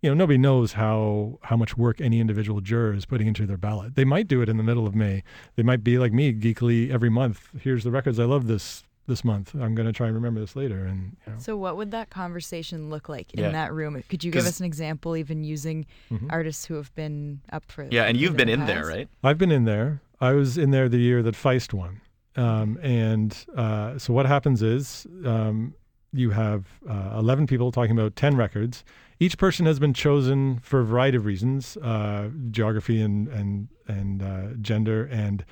you 0.00 0.08
know, 0.08 0.14
nobody 0.14 0.38
knows 0.38 0.74
how 0.74 1.40
how 1.42 1.56
much 1.56 1.76
work 1.76 2.00
any 2.00 2.20
individual 2.20 2.60
juror 2.60 2.94
is 2.94 3.04
putting 3.04 3.26
into 3.26 3.46
their 3.46 3.56
ballot. 3.56 3.96
They 3.96 4.04
might 4.04 4.28
do 4.28 4.42
it 4.42 4.48
in 4.48 4.58
the 4.58 4.62
middle 4.62 4.86
of 4.86 4.94
May. 4.94 5.24
They 5.56 5.64
might 5.64 5.82
be 5.82 5.98
like 5.98 6.12
me, 6.12 6.32
geekily 6.32 6.92
every 6.92 7.10
month. 7.10 7.48
Here's 7.60 7.82
the 7.82 7.90
records 7.90 8.20
I 8.20 8.26
love 8.26 8.46
this 8.46 8.84
this 9.06 9.24
month. 9.24 9.54
I'm 9.54 9.74
going 9.74 9.86
to 9.86 9.92
try 9.92 10.06
and 10.06 10.14
remember 10.14 10.40
this 10.40 10.56
later. 10.56 10.84
And 10.84 11.16
you 11.26 11.32
know. 11.32 11.38
so, 11.38 11.56
what 11.56 11.76
would 11.76 11.90
that 11.90 12.10
conversation 12.10 12.90
look 12.90 13.08
like 13.08 13.32
in 13.34 13.40
yeah. 13.40 13.50
that 13.50 13.72
room? 13.72 14.02
Could 14.08 14.24
you 14.24 14.30
give 14.30 14.46
us 14.46 14.60
an 14.60 14.66
example, 14.66 15.16
even 15.16 15.44
using 15.44 15.86
mm-hmm. 16.10 16.28
artists 16.30 16.64
who 16.64 16.74
have 16.74 16.94
been 16.94 17.40
up 17.52 17.64
for? 17.70 17.86
Yeah, 17.90 18.04
and 18.04 18.16
you've 18.16 18.36
been 18.36 18.48
in 18.48 18.66
there, 18.66 18.86
right? 18.86 19.08
I've 19.22 19.38
been 19.38 19.52
in 19.52 19.64
there. 19.64 20.02
I 20.20 20.32
was 20.32 20.56
in 20.56 20.70
there 20.70 20.88
the 20.88 20.98
year 20.98 21.22
that 21.22 21.34
Feist 21.34 21.72
won. 21.72 22.00
Um, 22.36 22.78
and 22.82 23.36
uh, 23.56 23.98
so 23.98 24.12
what 24.12 24.24
happens 24.26 24.62
is 24.62 25.06
um, 25.24 25.74
you 26.12 26.30
have 26.30 26.66
uh, 26.88 27.16
11 27.18 27.46
people 27.46 27.72
talking 27.72 27.92
about 27.92 28.16
10 28.16 28.36
records. 28.36 28.84
Each 29.18 29.36
person 29.36 29.66
has 29.66 29.78
been 29.78 29.94
chosen 29.94 30.58
for 30.60 30.80
a 30.80 30.84
variety 30.84 31.16
of 31.16 31.26
reasons, 31.26 31.76
uh, 31.78 32.28
geography 32.50 33.00
and 33.00 33.28
and 33.28 33.68
and 33.86 34.22
uh, 34.22 34.54
gender, 34.60 35.04
and 35.04 35.44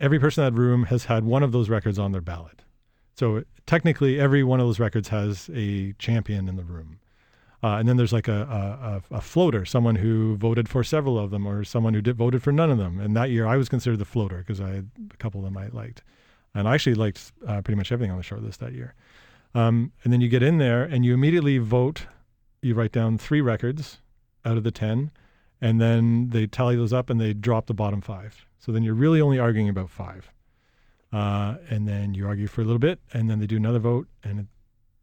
every 0.00 0.18
person 0.18 0.44
in 0.44 0.52
that 0.52 0.60
room 0.60 0.84
has 0.84 1.04
had 1.04 1.24
one 1.24 1.42
of 1.42 1.52
those 1.52 1.68
records 1.68 1.98
on 1.98 2.12
their 2.12 2.20
ballot. 2.20 2.63
So 3.14 3.44
technically, 3.66 4.18
every 4.20 4.42
one 4.42 4.60
of 4.60 4.66
those 4.66 4.80
records 4.80 5.08
has 5.08 5.50
a 5.54 5.92
champion 5.94 6.48
in 6.48 6.56
the 6.56 6.64
room. 6.64 6.98
Uh, 7.62 7.78
and 7.78 7.88
then 7.88 7.96
there's 7.96 8.12
like 8.12 8.28
a, 8.28 9.02
a, 9.10 9.16
a, 9.16 9.20
floater, 9.22 9.64
someone 9.64 9.96
who 9.96 10.36
voted 10.36 10.68
for 10.68 10.84
several 10.84 11.18
of 11.18 11.30
them, 11.30 11.46
or 11.46 11.64
someone 11.64 11.94
who 11.94 12.02
did, 12.02 12.14
voted 12.14 12.42
for 12.42 12.52
none 12.52 12.70
of 12.70 12.76
them. 12.76 13.00
And 13.00 13.16
that 13.16 13.30
year, 13.30 13.46
I 13.46 13.56
was 13.56 13.70
considered 13.70 13.98
the 13.98 14.04
floater 14.04 14.38
because 14.38 14.60
I 14.60 14.68
had 14.68 14.90
a 15.10 15.16
couple 15.16 15.40
of 15.40 15.44
them 15.46 15.56
I 15.56 15.68
liked, 15.68 16.02
and 16.54 16.68
I 16.68 16.74
actually 16.74 16.94
liked 16.94 17.32
uh, 17.48 17.62
pretty 17.62 17.78
much 17.78 17.90
everything 17.90 18.10
on 18.10 18.18
the 18.18 18.22
short 18.22 18.42
list 18.42 18.60
that 18.60 18.74
year. 18.74 18.94
Um, 19.54 19.92
and 20.02 20.12
then 20.12 20.20
you 20.20 20.28
get 20.28 20.42
in 20.42 20.58
there 20.58 20.82
and 20.82 21.06
you 21.06 21.14
immediately 21.14 21.56
vote. 21.56 22.04
You 22.60 22.74
write 22.74 22.92
down 22.92 23.16
three 23.16 23.40
records 23.40 23.98
out 24.44 24.58
of 24.58 24.64
the 24.64 24.70
ten, 24.70 25.10
and 25.58 25.80
then 25.80 26.28
they 26.30 26.46
tally 26.46 26.76
those 26.76 26.92
up 26.92 27.08
and 27.08 27.18
they 27.18 27.32
drop 27.32 27.64
the 27.64 27.74
bottom 27.74 28.02
five. 28.02 28.44
So 28.58 28.72
then 28.72 28.82
you're 28.82 28.92
really 28.92 29.22
only 29.22 29.38
arguing 29.38 29.70
about 29.70 29.88
five. 29.88 30.30
Uh, 31.14 31.58
and 31.70 31.86
then 31.86 32.12
you 32.12 32.26
argue 32.26 32.48
for 32.48 32.60
a 32.60 32.64
little 32.64 32.80
bit, 32.80 32.98
and 33.12 33.30
then 33.30 33.38
they 33.38 33.46
do 33.46 33.56
another 33.56 33.78
vote, 33.78 34.08
and 34.24 34.40
it, 34.40 34.46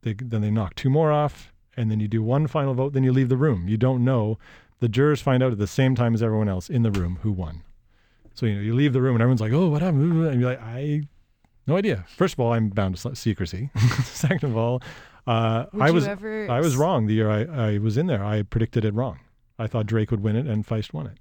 they, 0.02 0.14
then 0.14 0.42
they 0.42 0.52
knock 0.52 0.76
two 0.76 0.90
more 0.90 1.10
off, 1.10 1.54
and 1.78 1.90
then 1.90 2.02
you 2.02 2.08
do 2.10 2.22
one 2.22 2.48
final 2.48 2.74
vote, 2.74 2.92
then 2.92 3.04
you 3.04 3.14
leave 3.14 3.30
the 3.30 3.38
room. 3.38 3.70
You 3.70 3.78
don't 3.78 4.04
know. 4.04 4.38
The 4.80 4.90
jurors 4.90 5.22
find 5.22 5.42
out 5.42 5.54
at 5.54 5.58
the 5.58 5.68
same 5.68 5.96
time 5.96 6.14
as 6.14 6.22
everyone 6.22 6.50
else 6.50 6.70
in 6.70 6.82
the 6.84 6.92
room 6.92 7.20
who 7.22 7.32
won. 7.32 7.64
So 8.34 8.46
you 8.46 8.56
know 8.56 8.62
you 8.62 8.74
leave 8.74 8.92
the 8.92 9.02
room, 9.02 9.16
and 9.16 9.22
everyone's 9.22 9.40
like, 9.40 9.54
"Oh, 9.54 9.70
what 9.70 9.82
happened?" 9.82 10.26
And 10.28 10.42
you're 10.42 10.50
like, 10.50 10.62
"I, 10.62 11.04
no 11.66 11.78
idea." 11.78 12.06
First 12.18 12.34
of 12.34 12.40
all, 12.40 12.52
I'm 12.54 12.70
bound 12.70 12.98
to 12.98 13.16
secrecy. 13.16 13.70
Second 14.04 14.50
of 14.50 14.58
all, 14.58 14.82
uh, 15.28 15.66
I 15.80 15.92
was 15.92 16.08
I 16.08 16.60
was 16.60 16.76
wrong 16.76 17.08
the 17.08 17.14
year 17.14 17.30
I, 17.30 17.74
I 17.74 17.78
was 17.78 17.98
in 17.98 18.08
there. 18.08 18.24
I 18.24 18.42
predicted 18.44 18.84
it 18.84 18.94
wrong. 18.94 19.20
I 19.60 19.68
thought 19.68 19.86
Drake 19.86 20.12
would 20.12 20.24
win 20.24 20.36
it, 20.36 20.46
and 20.46 20.66
Feist 20.66 20.92
won 20.92 21.08
it. 21.08 21.18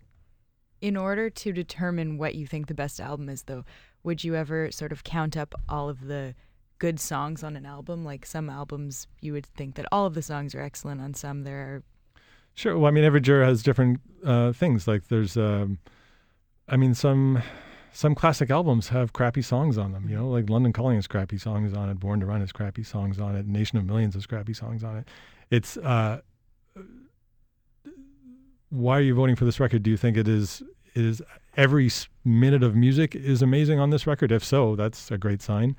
In 0.80 0.96
order 0.96 1.28
to 1.28 1.52
determine 1.52 2.16
what 2.16 2.34
you 2.34 2.46
think 2.46 2.66
the 2.66 2.74
best 2.74 3.00
album 3.00 3.28
is, 3.28 3.42
though, 3.42 3.64
would 4.02 4.24
you 4.24 4.34
ever 4.34 4.70
sort 4.70 4.92
of 4.92 5.04
count 5.04 5.36
up 5.36 5.54
all 5.68 5.88
of 5.88 6.06
the 6.06 6.34
good 6.78 6.98
songs 6.98 7.42
on 7.42 7.56
an 7.56 7.66
album? 7.66 8.04
Like 8.04 8.26
some 8.26 8.48
albums, 8.48 9.06
you 9.20 9.32
would 9.32 9.46
think 9.46 9.74
that 9.76 9.86
all 9.92 10.06
of 10.06 10.14
the 10.14 10.22
songs 10.22 10.54
are 10.54 10.60
excellent. 10.60 11.00
On 11.00 11.14
some, 11.14 11.44
there 11.44 11.58
are. 11.58 11.82
Sure. 12.54 12.76
Well, 12.78 12.88
I 12.88 12.90
mean, 12.90 13.04
every 13.04 13.20
juror 13.20 13.44
has 13.44 13.62
different 13.62 14.00
uh, 14.24 14.52
things. 14.52 14.88
Like 14.88 15.08
there's, 15.08 15.36
um, 15.36 15.78
I 16.68 16.76
mean, 16.76 16.94
some 16.94 17.42
some 17.92 18.14
classic 18.14 18.50
albums 18.50 18.88
have 18.88 19.12
crappy 19.12 19.42
songs 19.42 19.78
on 19.78 19.92
them. 19.92 20.08
You 20.08 20.16
know, 20.16 20.28
like 20.28 20.48
London 20.48 20.72
Calling 20.72 20.96
has 20.96 21.06
crappy 21.06 21.38
songs 21.38 21.74
on 21.74 21.88
it. 21.88 21.98
Born 21.98 22.20
to 22.20 22.26
Run 22.26 22.40
has 22.40 22.52
crappy 22.52 22.82
songs 22.82 23.18
on 23.18 23.36
it. 23.36 23.46
Nation 23.46 23.78
of 23.78 23.84
Millions 23.84 24.14
has 24.14 24.26
crappy 24.26 24.54
songs 24.54 24.84
on 24.84 24.96
it. 24.98 25.08
It's. 25.50 25.76
Uh, 25.76 26.20
why 28.70 28.98
are 28.98 29.02
you 29.02 29.14
voting 29.14 29.34
for 29.34 29.44
this 29.44 29.58
record? 29.58 29.82
Do 29.82 29.90
you 29.90 29.96
think 29.96 30.16
it 30.16 30.28
is 30.28 30.62
is 30.94 31.22
every 31.56 31.90
minute 32.24 32.62
of 32.62 32.74
music 32.74 33.14
is 33.14 33.42
amazing 33.42 33.78
on 33.78 33.90
this 33.90 34.06
record? 34.06 34.32
If 34.32 34.44
so, 34.44 34.76
that's 34.76 35.10
a 35.10 35.18
great 35.18 35.42
sign. 35.42 35.76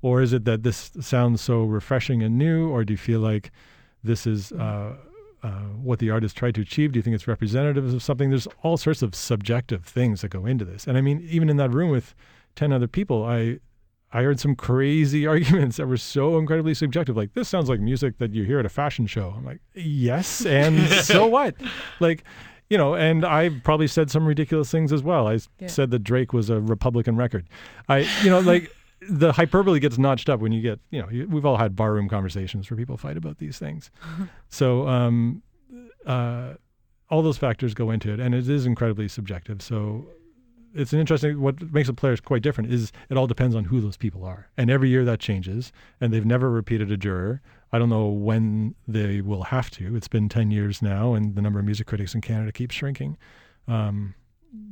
Or 0.00 0.20
is 0.20 0.32
it 0.32 0.44
that 0.44 0.62
this 0.64 0.90
sounds 1.00 1.40
so 1.40 1.62
refreshing 1.62 2.22
and 2.22 2.36
new? 2.36 2.68
Or 2.68 2.84
do 2.84 2.92
you 2.92 2.98
feel 2.98 3.20
like 3.20 3.52
this 4.02 4.26
is 4.26 4.50
uh, 4.52 4.96
uh, 5.42 5.48
what 5.48 6.00
the 6.00 6.10
artist 6.10 6.36
tried 6.36 6.54
to 6.56 6.60
achieve? 6.60 6.92
Do 6.92 6.98
you 6.98 7.02
think 7.02 7.14
it's 7.14 7.28
representative 7.28 7.92
of 7.92 8.02
something? 8.02 8.30
There's 8.30 8.48
all 8.62 8.76
sorts 8.76 9.02
of 9.02 9.14
subjective 9.14 9.84
things 9.84 10.22
that 10.22 10.28
go 10.28 10.44
into 10.44 10.64
this. 10.64 10.86
And 10.86 10.98
I 10.98 11.00
mean, 11.00 11.26
even 11.30 11.48
in 11.48 11.56
that 11.58 11.70
room 11.70 11.90
with 11.90 12.14
10 12.56 12.72
other 12.72 12.88
people, 12.88 13.24
I 13.24 13.58
I 14.14 14.22
heard 14.22 14.38
some 14.38 14.54
crazy 14.54 15.26
arguments 15.34 15.78
that 15.78 15.86
were 15.86 15.96
so 15.96 16.36
incredibly 16.38 16.74
subjective. 16.74 17.16
Like, 17.16 17.32
this 17.34 17.48
sounds 17.48 17.68
like 17.68 17.80
music 17.80 18.18
that 18.18 18.34
you 18.34 18.44
hear 18.44 18.58
at 18.58 18.66
a 18.66 18.70
fashion 18.70 19.06
show. 19.06 19.32
I'm 19.36 19.44
like, 19.44 19.60
yes, 19.74 20.44
and 20.44 20.78
so 21.04 21.26
what? 21.26 21.54
Like, 21.98 22.24
you 22.72 22.78
know, 22.78 22.94
and 22.94 23.22
I 23.22 23.50
probably 23.50 23.86
said 23.86 24.10
some 24.10 24.24
ridiculous 24.24 24.70
things 24.70 24.94
as 24.94 25.02
well. 25.02 25.28
I 25.28 25.40
yeah. 25.58 25.66
said 25.66 25.90
that 25.90 25.98
Drake 25.98 26.32
was 26.32 26.48
a 26.48 26.58
Republican 26.58 27.16
record. 27.16 27.46
I, 27.86 28.08
you 28.22 28.30
know, 28.30 28.40
like 28.40 28.74
the 29.10 29.30
hyperbole 29.30 29.78
gets 29.78 29.98
notched 29.98 30.30
up 30.30 30.40
when 30.40 30.52
you 30.52 30.62
get, 30.62 30.80
you 30.90 31.02
know, 31.02 31.26
we've 31.28 31.44
all 31.44 31.58
had 31.58 31.76
barroom 31.76 32.08
conversations 32.08 32.70
where 32.70 32.78
people 32.78 32.96
fight 32.96 33.18
about 33.18 33.36
these 33.36 33.58
things. 33.58 33.90
so, 34.48 34.88
um, 34.88 35.42
uh, 36.06 36.54
all 37.10 37.20
those 37.20 37.36
factors 37.36 37.74
go 37.74 37.90
into 37.90 38.10
it, 38.10 38.20
and 38.20 38.34
it 38.34 38.48
is 38.48 38.64
incredibly 38.64 39.06
subjective. 39.06 39.60
So, 39.60 40.06
it's 40.74 40.92
an 40.92 41.00
interesting. 41.00 41.40
What 41.40 41.72
makes 41.72 41.88
the 41.88 41.94
Polaris 41.94 42.20
quite 42.20 42.42
different 42.42 42.72
is 42.72 42.92
it 43.10 43.16
all 43.16 43.26
depends 43.26 43.54
on 43.54 43.64
who 43.64 43.80
those 43.80 43.96
people 43.96 44.24
are, 44.24 44.48
and 44.56 44.70
every 44.70 44.88
year 44.88 45.04
that 45.04 45.20
changes. 45.20 45.72
And 46.00 46.12
they've 46.12 46.26
never 46.26 46.50
repeated 46.50 46.90
a 46.90 46.96
juror. 46.96 47.42
I 47.72 47.78
don't 47.78 47.88
know 47.88 48.06
when 48.08 48.74
they 48.86 49.20
will 49.20 49.44
have 49.44 49.70
to. 49.72 49.96
It's 49.96 50.08
been 50.08 50.28
10 50.28 50.50
years 50.50 50.82
now, 50.82 51.14
and 51.14 51.34
the 51.34 51.42
number 51.42 51.58
of 51.58 51.64
music 51.64 51.86
critics 51.86 52.14
in 52.14 52.20
Canada 52.20 52.52
keeps 52.52 52.74
shrinking. 52.74 53.16
Um, 53.66 54.14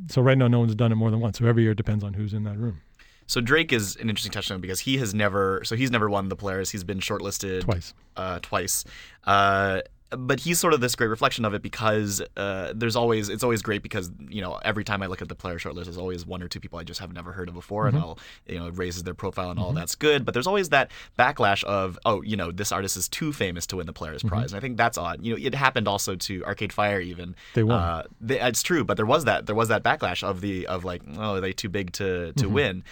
so 0.08 0.20
right 0.20 0.36
now, 0.36 0.48
no 0.48 0.58
one's 0.58 0.74
done 0.74 0.92
it 0.92 0.96
more 0.96 1.10
than 1.10 1.20
once. 1.20 1.38
So 1.38 1.46
every 1.46 1.62
year 1.62 1.72
it 1.72 1.76
depends 1.76 2.04
on 2.04 2.14
who's 2.14 2.34
in 2.34 2.44
that 2.44 2.58
room. 2.58 2.82
So 3.26 3.40
Drake 3.40 3.72
is 3.72 3.96
an 3.96 4.10
interesting 4.10 4.32
touchdown 4.32 4.60
because 4.60 4.80
he 4.80 4.98
has 4.98 5.14
never, 5.14 5.62
so 5.64 5.76
he's 5.76 5.90
never 5.90 6.10
won 6.10 6.28
the 6.28 6.36
Polaris. 6.36 6.70
He's 6.70 6.84
been 6.84 6.98
shortlisted 6.98 7.62
twice. 7.62 7.94
Uh, 8.16 8.40
twice. 8.42 8.84
Uh, 9.24 9.82
but 10.10 10.40
he's 10.40 10.58
sort 10.58 10.74
of 10.74 10.80
this 10.80 10.96
great 10.96 11.08
reflection 11.08 11.44
of 11.44 11.54
it 11.54 11.62
because 11.62 12.20
uh, 12.36 12.72
there's 12.74 12.96
always 12.96 13.28
it's 13.28 13.44
always 13.44 13.62
great 13.62 13.82
because 13.82 14.10
you 14.28 14.40
know 14.40 14.58
every 14.64 14.84
time 14.84 15.02
I 15.02 15.06
look 15.06 15.22
at 15.22 15.28
the 15.28 15.34
Polaris 15.34 15.62
shortlist, 15.62 15.84
there's 15.84 15.98
always 15.98 16.26
one 16.26 16.42
or 16.42 16.48
two 16.48 16.60
people 16.60 16.78
I 16.78 16.84
just 16.84 17.00
have 17.00 17.12
never 17.12 17.32
heard 17.32 17.48
of 17.48 17.54
before, 17.54 17.86
mm-hmm. 17.86 17.96
and 17.96 18.04
I'll 18.04 18.18
you 18.46 18.58
know 18.58 18.66
it 18.66 18.76
raises 18.76 19.04
their 19.04 19.14
profile 19.14 19.50
and 19.50 19.58
mm-hmm. 19.58 19.66
all 19.66 19.72
that's 19.72 19.94
good. 19.94 20.24
But 20.24 20.34
there's 20.34 20.46
always 20.46 20.70
that 20.70 20.90
backlash 21.18 21.62
of 21.64 21.98
oh 22.04 22.22
you 22.22 22.36
know 22.36 22.50
this 22.50 22.72
artist 22.72 22.96
is 22.96 23.08
too 23.08 23.32
famous 23.32 23.66
to 23.68 23.76
win 23.76 23.86
the 23.86 23.92
Polaris 23.92 24.22
mm-hmm. 24.22 24.34
Prize, 24.34 24.52
and 24.52 24.58
I 24.58 24.60
think 24.60 24.76
that's 24.76 24.98
odd. 24.98 25.24
You 25.24 25.34
know 25.34 25.38
it 25.40 25.54
happened 25.54 25.86
also 25.86 26.16
to 26.16 26.44
Arcade 26.44 26.72
Fire 26.72 27.00
even. 27.00 27.36
They 27.54 27.62
won. 27.62 27.80
Uh, 27.80 28.02
they, 28.20 28.40
it's 28.40 28.62
true, 28.62 28.84
but 28.84 28.96
there 28.96 29.06
was 29.06 29.24
that 29.26 29.46
there 29.46 29.54
was 29.54 29.68
that 29.68 29.84
backlash 29.84 30.22
of 30.22 30.40
the 30.40 30.66
of 30.66 30.84
like 30.84 31.02
oh 31.16 31.36
are 31.36 31.40
they 31.40 31.52
too 31.52 31.68
big 31.68 31.92
to 31.92 32.32
to 32.32 32.44
mm-hmm. 32.44 32.54
win, 32.54 32.84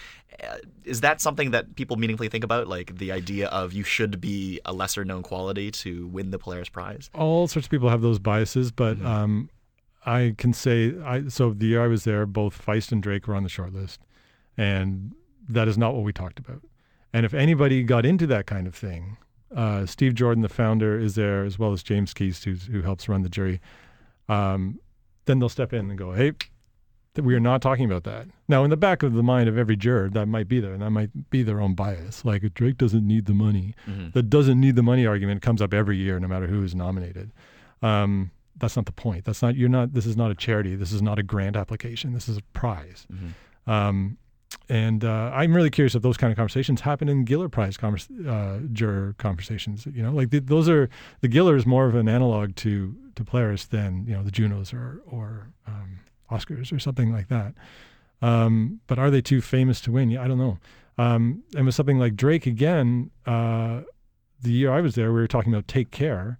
is 0.85 1.01
that 1.01 1.21
something 1.21 1.51
that 1.51 1.75
people 1.77 1.97
meaningfully 1.97 2.29
think 2.29 2.45
about? 2.45 2.69
Like 2.69 2.97
the 2.99 3.13
idea 3.13 3.49
of 3.49 3.73
you 3.73 3.83
should 3.83 4.21
be 4.21 4.61
a 4.65 4.73
lesser 4.73 5.05
known 5.05 5.23
quality 5.23 5.71
to 5.71 6.07
win 6.09 6.31
the 6.31 6.39
polaris 6.39 6.69
prize? 6.69 7.11
All 7.15 7.49
sorts 7.49 7.67
of 7.67 7.71
people 7.71 7.89
have 7.89 8.03
those 8.03 8.19
biases 8.19 8.71
but 8.71 8.97
mm-hmm. 8.97 9.07
um, 9.07 9.51
i 10.07 10.35
can 10.39 10.53
say 10.53 10.95
i 11.05 11.27
so 11.29 11.53
the 11.53 11.67
year 11.67 11.83
i 11.83 11.87
was 11.87 12.05
there 12.05 12.25
both 12.25 12.65
feist 12.65 12.93
and 12.93 13.03
drake 13.03 13.27
were 13.27 13.35
on 13.35 13.43
the 13.43 13.49
short 13.49 13.73
list 13.73 14.01
and 14.57 15.15
that 15.49 15.69
is 15.69 15.79
not 15.79 15.95
what 15.95 16.05
we 16.05 16.13
talked 16.13 16.39
about. 16.39 16.61
And 17.13 17.25
if 17.25 17.33
anybody 17.33 17.83
got 17.83 18.05
into 18.05 18.27
that 18.27 18.47
kind 18.47 18.67
of 18.67 18.75
thing 18.75 19.17
uh, 19.55 19.87
steve 19.87 20.15
jordan 20.15 20.43
the 20.43 20.49
founder 20.49 20.99
is 20.99 21.15
there 21.15 21.45
as 21.45 21.59
well 21.59 21.73
as 21.73 21.83
james 21.83 22.13
keast 22.13 22.45
who 22.45 22.83
helps 22.83 23.09
run 23.09 23.23
the 23.23 23.31
jury 23.31 23.61
um, 24.29 24.79
then 25.25 25.39
they'll 25.39 25.49
step 25.49 25.73
in 25.73 25.89
and 25.89 25.99
go 25.99 26.13
hey 26.13 26.33
that 27.15 27.25
we 27.25 27.35
are 27.35 27.41
not 27.41 27.61
talking 27.61 27.85
about 27.85 28.05
that. 28.05 28.29
Now, 28.49 28.65
in 28.65 28.71
the 28.71 28.77
back 28.77 29.03
of 29.03 29.15
the 29.15 29.23
mind 29.23 29.49
of 29.49 29.59
every 29.59 29.77
juror, 29.77 30.09
that 30.11 30.27
might 30.27 30.49
be 30.49 30.61
there, 30.61 30.73
and 30.73 30.83
that 30.83 30.91
might 30.91 31.31
be 31.31 31.43
their 31.43 31.61
own 31.61 31.75
bias. 31.75 32.25
Like 32.25 32.43
Drake 32.55 32.79
doesn't 32.79 33.07
need 33.07 33.27
the 33.27 33.35
money. 33.35 33.75
Mm-hmm. 33.89 34.11
The 34.13 34.23
doesn't 34.23 34.61
need 34.61 34.77
the 34.77 34.83
money 34.83 35.07
argument 35.07 35.43
comes 35.43 35.61
up 35.61 35.75
every 35.75 35.97
year, 35.97 36.21
no 36.21 36.29
matter 36.29 36.47
who 36.47 36.63
is 36.63 36.75
nominated. 36.75 37.33
Um, 37.83 38.31
that's 38.57 38.77
not 38.77 38.87
the 38.87 38.93
point. 38.93 39.25
That's 39.25 39.43
not 39.43 39.57
you're 39.57 39.69
not. 39.69 39.95
This 39.95 40.07
is 40.07 40.17
not 40.17 40.31
a 40.31 40.35
charity. 40.35 40.77
This 40.77 40.93
is 40.93 41.03
not 41.03 41.19
a 41.19 41.23
grant 41.23 41.57
application. 41.57 42.13
This 42.13 42.29
is 42.29 42.37
a 42.37 42.43
prize. 42.53 43.07
Mm-hmm. 43.13 43.71
Um, 43.71 44.19
and 44.69 45.05
uh, 45.05 45.31
I'm 45.35 45.55
really 45.55 45.71
curious 45.71 45.95
if 45.95 46.03
those 46.03 46.17
kind 46.17 46.31
of 46.31 46.37
conversations 46.37 46.83
happen 46.83 47.09
in 47.09 47.25
Giller 47.25 47.51
Prize 47.51 47.77
convers- 47.77 48.09
uh, 48.27 48.61
juror 48.73 49.15
conversations. 49.19 49.87
You 49.87 50.03
know, 50.03 50.13
like 50.13 50.31
the, 50.31 50.41
those 50.41 50.69
are 50.69 50.89
the 51.21 51.29
Giller 51.29 51.57
is 51.57 51.67
more 51.67 51.87
of 51.87 51.95
an 51.95 52.09
analog 52.09 52.55
to 52.57 52.95
to 53.17 53.25
Polaris 53.25 53.67
than 53.67 54.05
you 54.07 54.15
know 54.15 54.23
the 54.23 54.31
Junos 54.31 54.73
or 54.73 55.03
or 55.07 55.49
um, 55.67 56.01
Oscars 56.31 56.73
or 56.73 56.79
something 56.79 57.13
like 57.13 57.29
that. 57.29 57.55
Um, 58.21 58.81
but 58.87 58.99
are 58.99 59.11
they 59.11 59.21
too 59.21 59.41
famous 59.41 59.81
to 59.83 59.93
win? 59.93 60.11
Yeah, 60.11 60.23
I 60.23 60.29
don't 60.29 60.39
know. 60.39 60.59
Um, 60.99 61.45
and 61.55 61.67
with 61.67 61.75
something 61.75 61.99
like 61.99 62.17
Drake 62.17 62.47
again, 62.47 63.11
uh, 63.27 63.83
the 64.43 64.53
year 64.53 64.73
I 64.73 64.81
was 64.81 64.95
there, 64.95 65.13
we 65.13 65.21
were 65.21 65.29
talking 65.29 65.53
about 65.53 65.69
Take 65.69 65.91
Care, 65.91 66.39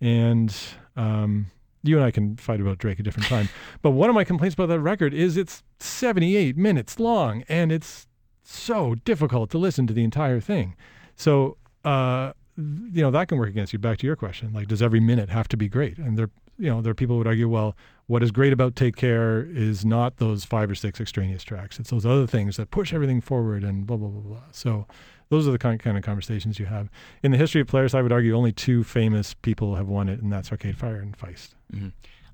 and 0.00 0.54
um, 0.96 1.46
you 1.82 1.96
and 1.96 2.04
I 2.04 2.10
can 2.10 2.36
fight 2.36 2.60
about 2.60 2.78
Drake 2.78 3.00
a 3.00 3.02
different 3.02 3.28
time. 3.28 3.48
but 3.82 3.90
one 3.90 4.08
of 4.08 4.14
my 4.14 4.24
complaints 4.24 4.54
about 4.54 4.68
that 4.68 4.80
record 4.80 5.12
is 5.12 5.36
it's 5.36 5.62
78 5.80 6.56
minutes 6.56 7.00
long, 7.00 7.42
and 7.48 7.72
it's 7.72 8.06
so 8.42 8.94
difficult 9.04 9.50
to 9.50 9.58
listen 9.58 9.86
to 9.86 9.92
the 9.92 10.04
entire 10.04 10.40
thing. 10.40 10.74
So, 11.16 11.56
uh, 11.84 12.32
you 12.56 13.02
know, 13.02 13.10
that 13.10 13.28
can 13.28 13.38
work 13.38 13.48
against 13.48 13.72
you. 13.72 13.78
Back 13.78 13.98
to 13.98 14.06
your 14.06 14.16
question, 14.16 14.52
like, 14.52 14.68
does 14.68 14.82
every 14.82 15.00
minute 15.00 15.28
have 15.28 15.48
to 15.48 15.56
be 15.56 15.68
great? 15.68 15.98
And 15.98 16.16
there, 16.16 16.30
you 16.58 16.68
know, 16.68 16.80
there 16.82 16.90
are 16.90 16.94
people 16.94 17.14
who 17.14 17.18
would 17.18 17.26
argue, 17.26 17.48
well, 17.48 17.76
what 18.06 18.22
is 18.22 18.30
great 18.30 18.52
about 18.52 18.74
Take 18.74 18.96
Care 18.96 19.42
is 19.42 19.84
not 19.84 20.16
those 20.16 20.44
five 20.44 20.70
or 20.70 20.74
six 20.74 21.00
extraneous 21.00 21.44
tracks. 21.44 21.78
It's 21.78 21.90
those 21.90 22.06
other 22.06 22.26
things 22.26 22.56
that 22.56 22.70
push 22.70 22.92
everything 22.92 23.20
forward 23.20 23.64
and 23.64 23.86
blah, 23.86 23.96
blah, 23.96 24.08
blah, 24.08 24.20
blah. 24.20 24.42
So 24.50 24.86
those 25.28 25.46
are 25.46 25.52
the 25.52 25.58
kind, 25.58 25.78
kind 25.78 25.96
of 25.96 26.02
conversations 26.02 26.58
you 26.58 26.66
have. 26.66 26.88
In 27.22 27.32
the 27.32 27.38
history 27.38 27.60
of 27.60 27.66
Polaris, 27.66 27.94
I 27.94 28.02
would 28.02 28.12
argue 28.12 28.34
only 28.36 28.52
two 28.52 28.82
famous 28.82 29.34
people 29.34 29.76
have 29.76 29.88
won 29.88 30.08
it, 30.08 30.20
and 30.20 30.32
that's 30.32 30.50
Arcade 30.50 30.76
Fire 30.76 30.96
and 30.96 31.16
Feist. 31.16 31.50
Mm-hmm. 31.72 31.88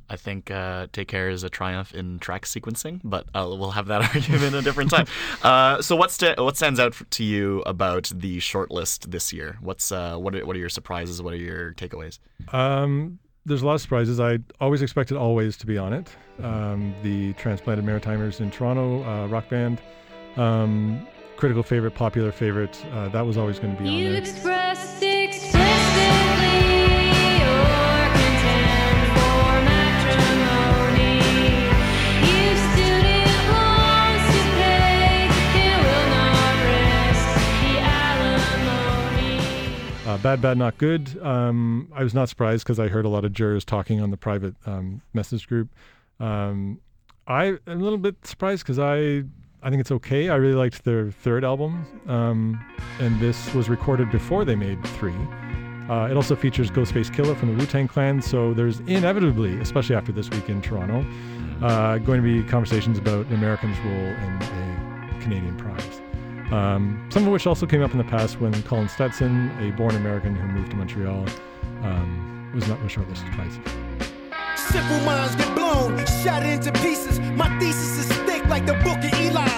I 0.08 0.16
think 0.16 0.50
uh, 0.50 0.86
Take 0.92 1.08
Care 1.08 1.30
is 1.30 1.44
a 1.44 1.50
triumph 1.50 1.94
in 1.94 2.18
track 2.18 2.44
sequencing, 2.44 3.00
but 3.02 3.26
uh, 3.34 3.46
we'll 3.48 3.70
have 3.70 3.86
that 3.86 4.02
argument 4.14 4.54
a 4.54 4.62
different 4.62 4.90
time. 4.90 5.06
Uh, 5.42 5.82
so, 5.82 5.94
what, 5.94 6.16
what 6.38 6.56
stands 6.56 6.80
out 6.80 6.94
to 7.10 7.22
you 7.22 7.62
about 7.66 8.10
the 8.14 8.38
shortlist 8.38 9.10
this 9.10 9.30
year? 9.30 9.58
What's 9.60 9.92
uh, 9.92 10.16
what 10.16 10.34
are, 10.34 10.46
what 10.46 10.56
are 10.56 10.58
your 10.58 10.70
surprises? 10.70 11.20
What 11.20 11.34
are 11.34 11.38
your 11.38 11.72
takeaways? 11.74 12.18
Um, 12.52 13.18
there's 13.46 13.62
a 13.62 13.66
lot 13.66 13.74
of 13.74 13.80
surprises. 13.80 14.20
I 14.20 14.38
always 14.60 14.82
expected 14.82 15.16
Alvvays 15.16 15.56
to 15.58 15.66
be 15.66 15.78
on 15.78 15.92
it. 15.92 16.08
Um, 16.42 16.94
the 17.02 17.32
Transplanted 17.34 17.84
Maritimers 17.84 18.40
in 18.40 18.50
Toronto 18.50 19.04
uh, 19.04 19.26
rock 19.28 19.48
band. 19.48 19.80
Um, 20.36 21.06
critical 21.36 21.62
favorite, 21.62 21.94
popular 21.94 22.32
favorite. 22.32 22.84
Uh, 22.92 23.08
that 23.08 23.24
was 23.24 23.36
always 23.36 23.58
going 23.58 23.76
to 23.76 23.82
be 23.82 23.88
on 23.88 23.94
You 23.94 24.14
bad, 40.24 40.40
bad, 40.40 40.56
not 40.56 40.78
good. 40.78 41.22
Um, 41.22 41.92
I 41.94 42.02
was 42.02 42.14
not 42.14 42.30
surprised 42.30 42.64
because 42.64 42.80
I 42.80 42.88
heard 42.88 43.04
a 43.04 43.10
lot 43.10 43.26
of 43.26 43.34
jurors 43.34 43.62
talking 43.62 44.00
on 44.00 44.10
the 44.10 44.16
private 44.16 44.54
um, 44.64 45.02
message 45.12 45.46
group. 45.46 45.68
Um, 46.18 46.80
I 47.28 47.44
am 47.44 47.60
a 47.66 47.74
little 47.74 47.98
bit 47.98 48.16
surprised 48.26 48.64
because 48.64 48.78
I 48.78 49.24
I 49.62 49.68
think 49.68 49.80
it's 49.80 49.90
okay. 49.90 50.30
I 50.30 50.36
really 50.36 50.54
liked 50.54 50.82
their 50.84 51.10
third 51.10 51.44
album, 51.44 51.86
um, 52.08 52.58
and 53.00 53.20
this 53.20 53.52
was 53.52 53.68
recorded 53.68 54.10
before 54.10 54.46
they 54.46 54.54
made 54.54 54.82
three. 54.98 55.14
Uh, 55.90 56.08
it 56.10 56.16
also 56.16 56.34
features 56.34 56.70
Ghostface 56.70 57.14
Killah 57.14 57.36
from 57.36 57.50
the 57.50 57.58
Wu 57.60 57.66
Tang 57.66 57.86
Clan, 57.86 58.22
so 58.22 58.54
there's 58.54 58.80
inevitably, 58.80 59.58
especially 59.60 59.94
after 59.94 60.10
this 60.10 60.30
week 60.30 60.48
in 60.48 60.62
Toronto, 60.62 61.04
uh, 61.62 61.98
going 61.98 62.22
to 62.22 62.42
be 62.42 62.48
conversations 62.48 62.96
about 62.96 63.26
an 63.26 63.34
American's 63.34 63.78
role 63.80 63.94
in 63.94 64.38
a 64.42 65.18
Canadian 65.20 65.54
prize. 65.58 66.03
Um, 66.52 67.08
some 67.10 67.26
of 67.26 67.32
which 67.32 67.46
also 67.46 67.66
came 67.66 67.82
up 67.82 67.92
in 67.92 67.98
the 67.98 68.04
past 68.04 68.40
when 68.40 68.52
Colin 68.64 68.88
Stetson, 68.88 69.50
a 69.60 69.70
born 69.76 69.94
American 69.96 70.34
who 70.36 70.46
moved 70.48 70.70
to 70.70 70.76
Montreal, 70.76 71.26
um, 71.82 72.50
was 72.54 72.68
not 72.68 72.82
was 72.82 72.92
shortlisted 72.92 73.34
twice. 73.34 73.58
Simple 74.56 75.00
minds 75.00 75.34
get 75.36 75.54
blown, 75.54 75.98
shattered 76.22 76.50
into 76.50 76.72
pieces. 76.80 77.18
My 77.20 77.48
thesis 77.58 77.98
is 77.98 78.16
thick 78.18 78.44
like 78.46 78.66
the 78.66 78.74
book 78.74 78.98
of 78.98 79.20
Eli. 79.20 79.48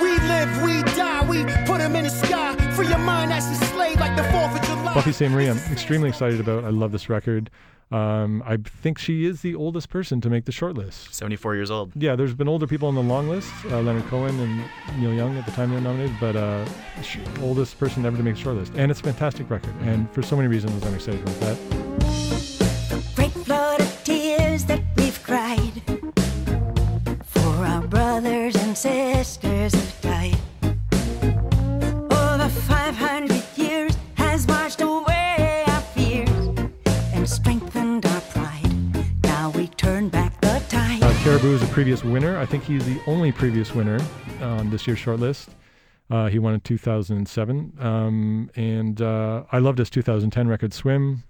We 0.00 0.10
live, 0.28 0.62
we 0.62 0.82
die, 0.94 1.26
we 1.28 1.44
put 1.66 1.78
them 1.78 1.96
in 1.96 2.04
the 2.04 2.10
sky. 2.10 2.54
Free 2.72 2.88
your 2.88 2.98
mind 2.98 3.30
that's 3.30 3.46
enslaved 3.46 4.00
like 4.00 4.16
the 4.16 4.22
4th 4.22 4.34
of 4.46 4.50
July. 4.50 4.55
Buffy 4.96 5.12
Sainte-Marie, 5.12 5.50
I'm 5.50 5.58
extremely 5.70 6.08
excited 6.08 6.40
about. 6.40 6.64
I 6.64 6.70
love 6.70 6.90
this 6.90 7.10
record. 7.10 7.50
Um, 7.92 8.42
I 8.46 8.56
think 8.56 8.96
she 8.96 9.26
is 9.26 9.42
the 9.42 9.54
oldest 9.54 9.90
person 9.90 10.22
to 10.22 10.30
make 10.30 10.46
the 10.46 10.52
shortlist. 10.52 11.12
74 11.12 11.54
years 11.54 11.70
old. 11.70 11.92
Yeah, 11.94 12.16
there's 12.16 12.32
been 12.32 12.48
older 12.48 12.66
people 12.66 12.88
on 12.88 12.94
the 12.94 13.02
long 13.02 13.28
list, 13.28 13.52
uh, 13.66 13.82
Leonard 13.82 14.06
Cohen 14.06 14.40
and 14.40 14.64
Neil 14.98 15.12
Young 15.12 15.36
at 15.36 15.44
the 15.44 15.52
time 15.52 15.68
they 15.68 15.74
were 15.74 15.82
nominated, 15.82 16.16
but 16.18 16.34
uh, 16.34 16.64
oldest 17.42 17.78
person 17.78 18.06
ever 18.06 18.16
to 18.16 18.22
make 18.22 18.36
the 18.36 18.42
shortlist. 18.42 18.74
And 18.74 18.90
it's 18.90 19.00
a 19.00 19.04
fantastic 19.04 19.50
record. 19.50 19.74
And 19.82 20.10
for 20.12 20.22
so 20.22 20.34
many 20.34 20.48
reasons, 20.48 20.82
I'm 20.82 20.94
excited 20.94 21.20
about 21.20 21.40
that. 21.40 21.85
Previous 41.76 42.02
winner. 42.02 42.38
I 42.38 42.46
think 42.46 42.64
he's 42.64 42.86
the 42.86 42.98
only 43.06 43.30
previous 43.32 43.74
winner 43.74 44.00
on 44.40 44.70
this 44.70 44.86
year's 44.86 44.98
shortlist. 44.98 45.48
Uh, 46.08 46.26
he 46.26 46.38
won 46.38 46.54
in 46.54 46.60
2007. 46.60 47.76
Um, 47.78 48.50
and 48.56 49.02
uh, 49.02 49.44
I 49.52 49.58
loved 49.58 49.76
his 49.76 49.90
2010 49.90 50.48
record, 50.48 50.72
Swim. 50.72 51.22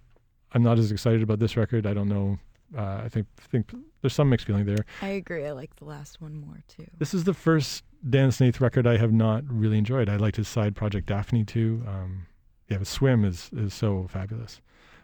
I'm 0.53 0.63
not 0.63 0.79
as 0.79 0.93
excited 0.93 1.21
about 1.21 1.41
this 1.41 1.57
record. 1.57 1.85
I 1.85 1.95
don't 1.95 2.09
know. 2.09 2.39
Uh, 2.79 3.03
I 3.05 3.09
think 3.09 3.27
think 3.41 3.75
there's 4.01 4.15
some 4.15 4.31
mixed 4.31 4.47
feeling 4.47 4.67
there. 4.67 4.87
I 5.03 5.09
agree. 5.09 5.45
I 5.45 5.51
like 5.51 5.75
the 5.75 5.85
last 5.85 6.21
one 6.21 6.37
more 6.37 6.63
too. 6.69 6.87
This 6.97 7.13
is 7.13 7.25
the 7.25 7.35
first 7.35 7.83
Dan 8.09 8.31
Snaith 8.31 8.61
record 8.61 8.87
I 8.87 8.99
have 8.99 9.13
not 9.13 9.43
really 9.49 9.79
enjoyed. 9.79 10.09
I 10.09 10.15
liked 10.15 10.37
his 10.37 10.47
side 10.47 10.77
project 10.77 11.09
Daphni 11.09 11.45
too. 11.45 11.83
Um, 11.89 12.29
yeah, 12.69 12.79
but 12.79 12.87
Swim 12.87 13.25
is 13.25 13.51
is 13.53 13.75
so 13.75 14.07
fabulous. 14.09 14.61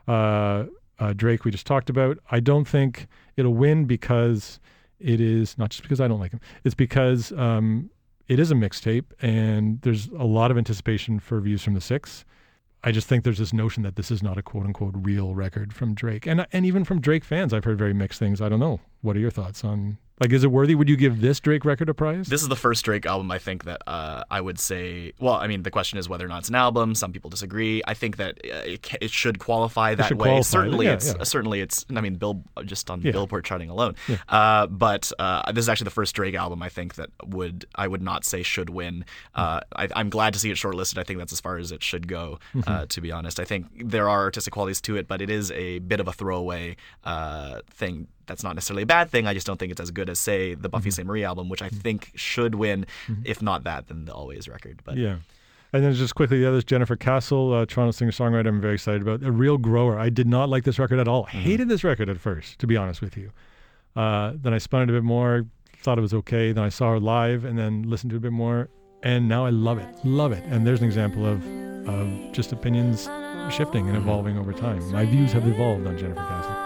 Uh, 0.07 0.67
uh, 1.01 1.13
Drake 1.15 1.45
we 1.45 1.51
just 1.51 1.67
talked 1.67 1.91
about. 1.91 2.19
I 2.31 2.39
don't 2.39 2.69
think 2.69 3.09
it'll 3.37 3.55
win 3.55 3.87
because 3.87 4.61
it 5.03 5.21
is 5.21 5.59
not 5.59 5.71
just 5.71 5.83
because 5.83 6.01
I 6.01 6.09
don't 6.09 6.21
like 6.21 6.33
him. 6.33 6.41
It's 6.65 6.75
because 6.75 7.33
um, 7.33 7.91
it 8.29 8.39
is 8.39 8.51
a 8.51 8.55
mixtape 8.55 9.07
and 9.21 9.81
there's 9.83 10.09
a 10.09 10.25
lot 10.25 10.51
of 10.51 10.59
anticipation 10.59 11.19
for 11.19 11.41
views 11.41 11.63
from 11.63 11.75
the 11.75 11.81
six. 11.81 12.25
I 12.85 12.91
just 12.91 13.07
think 13.07 13.25
there's 13.25 13.39
this 13.39 13.53
notion 13.53 13.83
that 13.85 13.97
this 13.97 14.11
is 14.11 14.23
not 14.23 14.39
a 14.39 14.43
quote 14.43 14.67
unquote 14.67 14.95
real 14.97 15.35
record 15.35 15.73
from 15.73 15.95
Drake. 15.95 16.27
And 16.27 16.47
and 16.53 16.67
even 16.67 16.85
from 16.85 17.01
Drake 17.01 17.25
fans, 17.25 17.53
I've 17.53 17.65
heard 17.65 17.79
very 17.79 17.95
mixed 17.95 18.19
things. 18.19 18.41
I 18.41 18.49
don't 18.49 18.61
know. 18.61 18.81
What 19.03 19.17
are 19.17 19.21
your 19.21 19.31
thoughts 19.31 19.65
on 19.65 19.99
like 20.23 20.33
is 20.33 20.45
it 20.45 20.53
worthy? 20.53 20.77
Would 20.77 20.89
you 20.89 20.97
give 20.97 21.21
this 21.21 21.41
Drake 21.41 21.65
record 21.65 21.89
a 21.89 21.95
prize? 21.95 22.29
This 22.29 22.43
is 22.43 22.49
the 22.49 22.55
first 22.55 22.85
Drake 22.85 23.07
album 23.07 23.29
I 23.33 23.39
think 23.39 23.65
that 23.65 23.83
uh, 23.89 24.23
I 24.31 24.41
would 24.41 24.61
say. 24.61 25.15
Well, 25.19 25.35
I 25.35 25.49
mean, 25.49 25.65
the 25.65 25.71
question 25.71 25.99
is 25.99 26.09
whether 26.09 26.25
or 26.25 26.29
not 26.29 26.41
it's 26.41 26.49
an 26.49 26.55
album. 26.55 26.95
Some 26.95 27.13
people 27.13 27.29
disagree. 27.29 27.83
I 27.89 27.95
think 27.95 28.19
that 28.19 28.39
uh, 28.45 28.59
it, 28.65 28.89
it 29.01 29.11
should 29.11 29.41
qualify 29.41 29.97
that 29.97 30.07
should 30.07 30.21
way. 30.21 30.29
qualify, 30.29 30.43
certainly, 30.43 30.87
yeah, 30.87 30.93
it's 30.93 31.13
yeah. 31.13 31.25
certainly 31.25 31.61
it's. 31.61 31.85
I 31.97 32.01
mean, 32.01 32.15
Bill 32.15 32.45
just 32.65 32.89
on 32.89 33.01
Yeah. 33.03 33.11
Billboard 33.11 33.45
charting 33.45 33.69
alone. 33.69 33.97
Uh, 34.29 34.69
but 34.69 35.11
uh, 35.19 35.51
this 35.51 35.65
is 35.65 35.69
actually 35.69 35.87
the 35.87 35.91
first 35.91 36.15
Drake 36.15 36.37
album 36.37 36.63
I 36.63 36.69
think 36.69 36.95
that 36.95 37.11
would 37.27 37.65
I 37.75 37.89
would 37.89 38.03
not 38.03 38.25
say 38.25 38.45
should 38.45 38.71
win. 38.71 39.05
Uh, 39.35 39.61
I, 39.75 39.89
I'm 39.97 40.09
glad 40.09 40.35
to 40.35 40.39
see 40.39 40.51
it 40.53 40.57
shortlisted. 40.57 40.99
I 40.99 41.03
think 41.03 41.19
that's 41.19 41.33
as 41.33 41.41
far 41.41 41.57
as 41.59 41.73
it 41.73 41.83
should 41.83 42.07
go. 42.07 42.39
Mm-hmm. 42.55 42.71
Uh, 42.71 42.87
to 42.87 43.01
be 43.01 43.11
honest, 43.11 43.41
I 43.41 43.45
think 43.45 43.89
there 43.91 44.09
are 44.09 44.21
artistic 44.21 44.53
qualities 44.53 44.81
to 44.83 44.97
it, 44.97 45.09
but 45.09 45.21
it 45.21 45.31
is 45.31 45.51
a 45.51 45.81
bit 45.81 45.99
of 45.99 46.07
a 46.07 46.13
throwaway 46.13 46.77
uh, 47.03 47.61
thing 47.71 48.07
that's 48.27 48.43
not 48.45 48.55
necessarily 48.55 48.83
a 48.83 48.87
bad 48.87 49.11
thing. 49.11 49.27
I 49.27 49.35
just 49.35 49.47
don't 49.47 49.59
think 49.59 49.73
it's 49.73 49.81
as 49.81 49.91
good 49.91 50.09
as 50.11 50.19
say 50.19 50.55
the 50.55 50.69
Mm-hmm. 50.69 50.71
Buffy 50.71 50.91
Sainte-Marie 50.91 51.25
album, 51.25 51.49
which 51.49 51.63
I 51.63 51.69
think 51.69 52.13
should 52.15 52.55
win. 52.55 52.87
If 53.25 53.43
not 53.43 53.65
that, 53.65 53.89
then 53.89 54.05
the 54.05 54.13
Alvvays 54.13 54.49
record. 54.49 54.81
But 54.85 54.97
Yeah. 54.97 55.17
And 55.75 55.83
then 55.83 55.95
just 55.95 56.15
quickly, 56.15 56.39
the 56.39 56.47
other 56.47 56.59
is 56.59 56.65
Jennifer 56.65 56.97
Castle, 56.97 57.55
uh, 57.55 57.65
Toronto 57.65 57.93
singer 57.93 58.11
songwriter. 58.11 58.47
I'm 58.47 58.61
very 58.61 58.75
excited 58.75 59.01
about. 59.01 59.23
A 59.23 59.33
real 59.33 59.57
grower. 59.57 59.99
I 59.99 60.11
did 60.11 60.27
not 60.27 60.51
like 60.51 60.65
this 60.65 60.79
record 60.79 60.99
at 60.99 61.09
all. 61.09 61.25
Hated 61.25 61.69
this 61.71 61.83
record 61.83 62.11
at 62.11 62.21
first, 62.21 62.59
to 62.59 62.67
be 62.67 62.77
honest 62.77 63.01
with 63.01 63.17
you. 63.17 63.31
Uh, 63.97 64.33
then 64.37 64.53
I 64.53 64.59
spun 64.59 64.83
it 64.83 64.91
a 64.91 64.93
bit 64.93 65.03
more, 65.03 65.47
thought 65.83 65.97
it 65.97 66.03
was 66.03 66.13
okay. 66.13 66.53
Then 66.53 66.63
I 66.63 66.69
saw 66.69 66.91
her 66.91 67.01
live, 67.01 67.45
and 67.47 67.59
then 67.59 67.85
listened 67.89 68.11
to 68.11 68.17
it 68.17 68.19
a 68.19 68.21
bit 68.21 68.33
more, 68.33 68.69
and 69.03 69.29
now 69.29 69.47
I 69.47 69.51
love 69.51 69.79
it, 69.79 69.89
love 70.05 70.33
it. 70.33 70.45
And 70.45 70.67
there's 70.67 70.81
an 70.81 70.87
example 70.87 71.25
of 71.27 71.43
of 71.89 72.33
just 72.33 72.53
opinions 72.53 73.09
shifting 73.51 73.89
and 73.89 73.97
evolving 73.97 74.39
over 74.39 74.53
time. 74.53 74.89
My 74.93 75.05
views 75.05 75.33
have 75.33 75.47
evolved 75.49 75.87
on 75.87 75.97
Jennifer 75.99 76.21
Castle. 76.21 76.62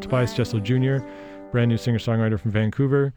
Tobias 0.00 0.34
Jesso 0.34 0.58
Jr., 0.58 0.98
brand 1.50 1.68
new 1.68 1.76
singer 1.76 1.98
songwriter 1.98 2.38
from 2.38 2.50
Vancouver. 2.50 3.14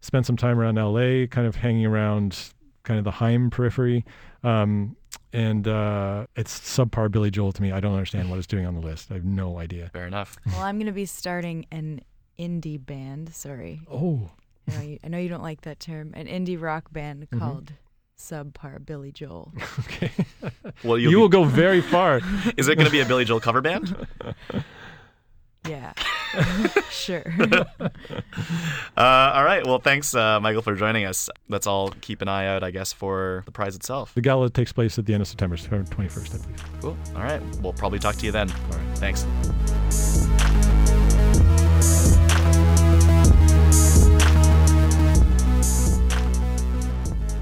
Spent 0.00 0.24
some 0.24 0.36
time 0.36 0.58
around 0.58 0.76
LA, 0.76 1.26
kind 1.26 1.46
of 1.46 1.56
hanging 1.56 1.84
around 1.84 2.52
kind 2.84 2.98
of 2.98 3.04
the 3.04 3.10
Haim 3.10 3.50
periphery. 3.50 4.04
Um, 4.44 4.96
and 5.32 5.66
uh, 5.66 6.26
it's 6.36 6.58
subpar 6.58 7.10
Billy 7.10 7.30
Joel 7.30 7.52
to 7.52 7.60
me. 7.62 7.72
I 7.72 7.80
don't 7.80 7.92
understand 7.92 8.30
what 8.30 8.38
it's 8.38 8.46
doing 8.46 8.64
on 8.66 8.74
the 8.74 8.80
list. 8.80 9.10
I 9.10 9.14
have 9.14 9.24
no 9.24 9.58
idea. 9.58 9.90
fair 9.92 10.06
enough. 10.06 10.36
Well, 10.46 10.62
I'm 10.62 10.76
going 10.78 10.86
to 10.86 10.92
be 10.92 11.06
starting 11.06 11.66
an 11.72 12.00
indie 12.38 12.84
band. 12.84 13.34
Sorry. 13.34 13.82
Oh, 13.90 14.30
I 14.68 14.72
know, 14.76 14.80
you, 14.82 14.98
I 15.04 15.08
know 15.08 15.18
you 15.18 15.28
don't 15.28 15.42
like 15.42 15.62
that 15.62 15.80
term. 15.80 16.12
An 16.14 16.26
indie 16.26 16.60
rock 16.60 16.92
band 16.92 17.26
Mm-hmm. 17.30 17.38
called 17.40 17.72
Subpar 18.18 18.84
Billy 18.84 19.12
Joel. 19.12 19.52
okay. 19.80 20.10
Well, 20.84 20.96
you 20.96 21.10
you'll 21.10 21.22
will 21.22 21.28
go 21.28 21.42
very 21.42 21.80
far. 21.80 22.20
Is 22.56 22.68
it 22.68 22.76
going 22.76 22.86
to 22.86 22.92
be 22.92 23.00
a 23.00 23.04
Billy 23.04 23.24
Joel 23.24 23.40
cover 23.40 23.60
band? 23.60 24.06
Yeah. 25.66 25.92
sure. 26.90 27.24
Uh, 27.80 27.90
all 28.96 29.44
right. 29.44 29.66
Well, 29.66 29.80
thanks, 29.80 30.14
uh, 30.14 30.38
Michael, 30.38 30.62
for 30.62 30.76
joining 30.76 31.04
us. 31.04 31.28
Let's 31.48 31.66
all 31.66 31.90
keep 32.00 32.22
an 32.22 32.28
eye 32.28 32.46
out, 32.46 32.62
I 32.62 32.70
guess, 32.70 32.92
for 32.92 33.42
the 33.44 33.50
prize 33.50 33.74
itself. 33.74 34.14
The 34.14 34.20
gala 34.20 34.50
takes 34.50 34.72
place 34.72 34.98
at 34.98 35.06
the 35.06 35.14
end 35.14 35.22
of 35.22 35.26
September, 35.26 35.56
September 35.56 35.90
21st, 35.90 36.34
I 36.34 36.42
believe. 36.42 36.64
Cool. 36.80 36.96
All 37.16 37.22
right. 37.22 37.42
We'll 37.60 37.72
probably 37.72 37.98
talk 37.98 38.14
to 38.16 38.26
you 38.26 38.30
then. 38.30 38.50
All 38.50 38.78
right. 38.78 38.98
Thanks. 38.98 39.26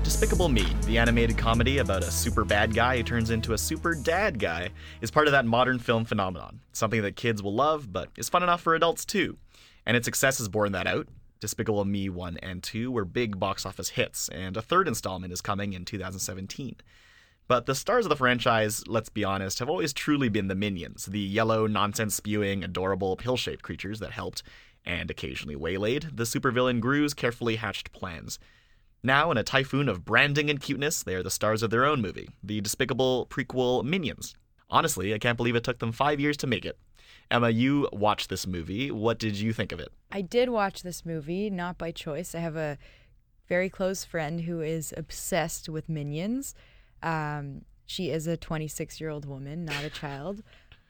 Despicable 0.06 0.48
Me, 0.48 0.64
the 0.84 0.98
animated 0.98 1.36
comedy 1.36 1.78
about 1.78 2.04
a 2.04 2.12
super 2.12 2.44
bad 2.44 2.72
guy 2.72 2.96
who 2.96 3.02
turns 3.02 3.30
into 3.30 3.54
a 3.54 3.58
super 3.58 3.92
dad 3.92 4.38
guy, 4.38 4.70
is 5.00 5.10
part 5.10 5.26
of 5.26 5.32
that 5.32 5.46
modern 5.46 5.80
film 5.80 6.04
phenomenon. 6.04 6.60
Something 6.72 7.02
that 7.02 7.16
kids 7.16 7.42
will 7.42 7.52
love, 7.52 7.92
but 7.92 8.10
is 8.16 8.28
fun 8.28 8.44
enough 8.44 8.60
for 8.60 8.76
adults 8.76 9.04
too. 9.04 9.36
And 9.84 9.96
its 9.96 10.04
success 10.04 10.38
has 10.38 10.48
borne 10.48 10.70
that 10.70 10.86
out. 10.86 11.08
Despicable 11.40 11.84
Me 11.84 12.08
1 12.08 12.36
and 12.36 12.62
2 12.62 12.92
were 12.92 13.04
big 13.04 13.40
box 13.40 13.66
office 13.66 13.88
hits, 13.88 14.28
and 14.28 14.56
a 14.56 14.62
third 14.62 14.86
installment 14.86 15.32
is 15.32 15.40
coming 15.40 15.72
in 15.72 15.84
2017. 15.84 16.76
But 17.48 17.66
the 17.66 17.74
stars 17.74 18.04
of 18.04 18.10
the 18.10 18.16
franchise, 18.16 18.86
let's 18.86 19.08
be 19.08 19.24
honest, 19.24 19.58
have 19.58 19.68
always 19.68 19.92
truly 19.92 20.28
been 20.28 20.46
the 20.46 20.54
minions, 20.54 21.06
the 21.06 21.18
yellow, 21.18 21.66
nonsense 21.66 22.14
spewing, 22.14 22.62
adorable, 22.62 23.16
pill 23.16 23.36
shaped 23.36 23.64
creatures 23.64 23.98
that 23.98 24.12
helped, 24.12 24.44
and 24.84 25.10
occasionally 25.10 25.56
waylaid, 25.56 26.10
the 26.14 26.22
supervillain 26.22 26.78
Gru's 26.78 27.12
carefully 27.12 27.56
hatched 27.56 27.90
plans. 27.90 28.38
Now, 29.02 29.30
in 29.30 29.36
a 29.36 29.42
typhoon 29.42 29.88
of 29.88 30.04
branding 30.04 30.50
and 30.50 30.60
cuteness, 30.60 31.02
they 31.02 31.14
are 31.14 31.22
the 31.22 31.30
stars 31.30 31.62
of 31.62 31.70
their 31.70 31.84
own 31.84 32.00
movie, 32.00 32.28
the 32.42 32.60
despicable 32.60 33.26
prequel 33.26 33.84
Minions. 33.84 34.34
Honestly, 34.68 35.14
I 35.14 35.18
can't 35.18 35.36
believe 35.36 35.54
it 35.54 35.64
took 35.64 35.78
them 35.78 35.92
five 35.92 36.18
years 36.18 36.36
to 36.38 36.46
make 36.46 36.64
it. 36.64 36.78
Emma, 37.30 37.50
you 37.50 37.88
watched 37.92 38.30
this 38.30 38.46
movie. 38.46 38.90
What 38.90 39.18
did 39.18 39.36
you 39.36 39.52
think 39.52 39.72
of 39.72 39.80
it? 39.80 39.88
I 40.10 40.22
did 40.22 40.48
watch 40.48 40.82
this 40.82 41.04
movie, 41.04 41.50
not 41.50 41.78
by 41.78 41.90
choice. 41.90 42.34
I 42.34 42.38
have 42.38 42.56
a 42.56 42.78
very 43.48 43.68
close 43.68 44.04
friend 44.04 44.42
who 44.42 44.60
is 44.60 44.92
obsessed 44.96 45.68
with 45.68 45.88
Minions. 45.88 46.54
Um, 47.02 47.62
she 47.84 48.10
is 48.10 48.26
a 48.26 48.36
26 48.36 49.00
year 49.00 49.10
old 49.10 49.24
woman, 49.24 49.64
not 49.64 49.84
a 49.84 49.90
child, 49.90 50.42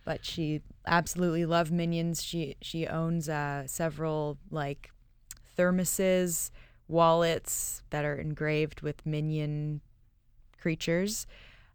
but 0.05 0.25
she 0.25 0.63
absolutely 0.87 1.45
loved 1.45 1.73
Minions. 1.73 2.23
She 2.23 2.57
she 2.63 2.87
owns 2.87 3.29
uh, 3.29 3.67
several 3.67 4.39
like 4.51 4.91
thermoses, 5.59 6.51
wallets 6.89 7.83
that 7.91 8.05
are 8.05 8.17
engraved 8.17 8.81
with 8.81 9.05
Minion 9.07 9.81
creatures. 10.61 11.27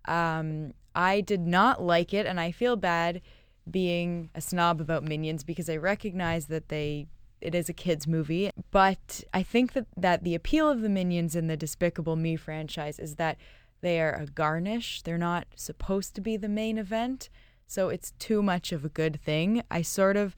Um, 0.05 0.73
I 0.95 1.21
did 1.21 1.41
not 1.41 1.81
like 1.81 2.13
it, 2.13 2.25
and 2.25 2.39
I 2.39 2.51
feel 2.51 2.75
bad 2.75 3.21
being 3.69 4.29
a 4.33 4.41
snob 4.41 4.81
about 4.81 5.03
Minions 5.03 5.43
because 5.43 5.69
I 5.69 5.77
recognize 5.77 6.47
that 6.47 6.69
they 6.69 7.07
it 7.39 7.55
is 7.55 7.69
a 7.69 7.73
kids 7.73 8.07
movie, 8.07 8.51
but 8.69 9.23
I 9.33 9.41
think 9.41 9.73
that 9.73 9.87
that 9.97 10.23
the 10.23 10.35
appeal 10.35 10.69
of 10.69 10.81
the 10.81 10.89
Minions 10.89 11.35
in 11.35 11.47
the 11.47 11.57
Despicable 11.57 12.15
Me 12.15 12.35
franchise 12.35 12.99
is 12.99 13.15
that 13.15 13.37
they 13.81 13.99
are 13.99 14.13
a 14.13 14.27
garnish. 14.27 15.01
They're 15.01 15.17
not 15.17 15.47
supposed 15.55 16.13
to 16.15 16.21
be 16.21 16.37
the 16.37 16.49
main 16.49 16.77
event, 16.77 17.29
so 17.65 17.89
it's 17.89 18.11
too 18.19 18.43
much 18.43 18.71
of 18.71 18.85
a 18.85 18.89
good 18.89 19.19
thing. 19.21 19.63
I 19.71 19.81
sort 19.81 20.17
of 20.17 20.35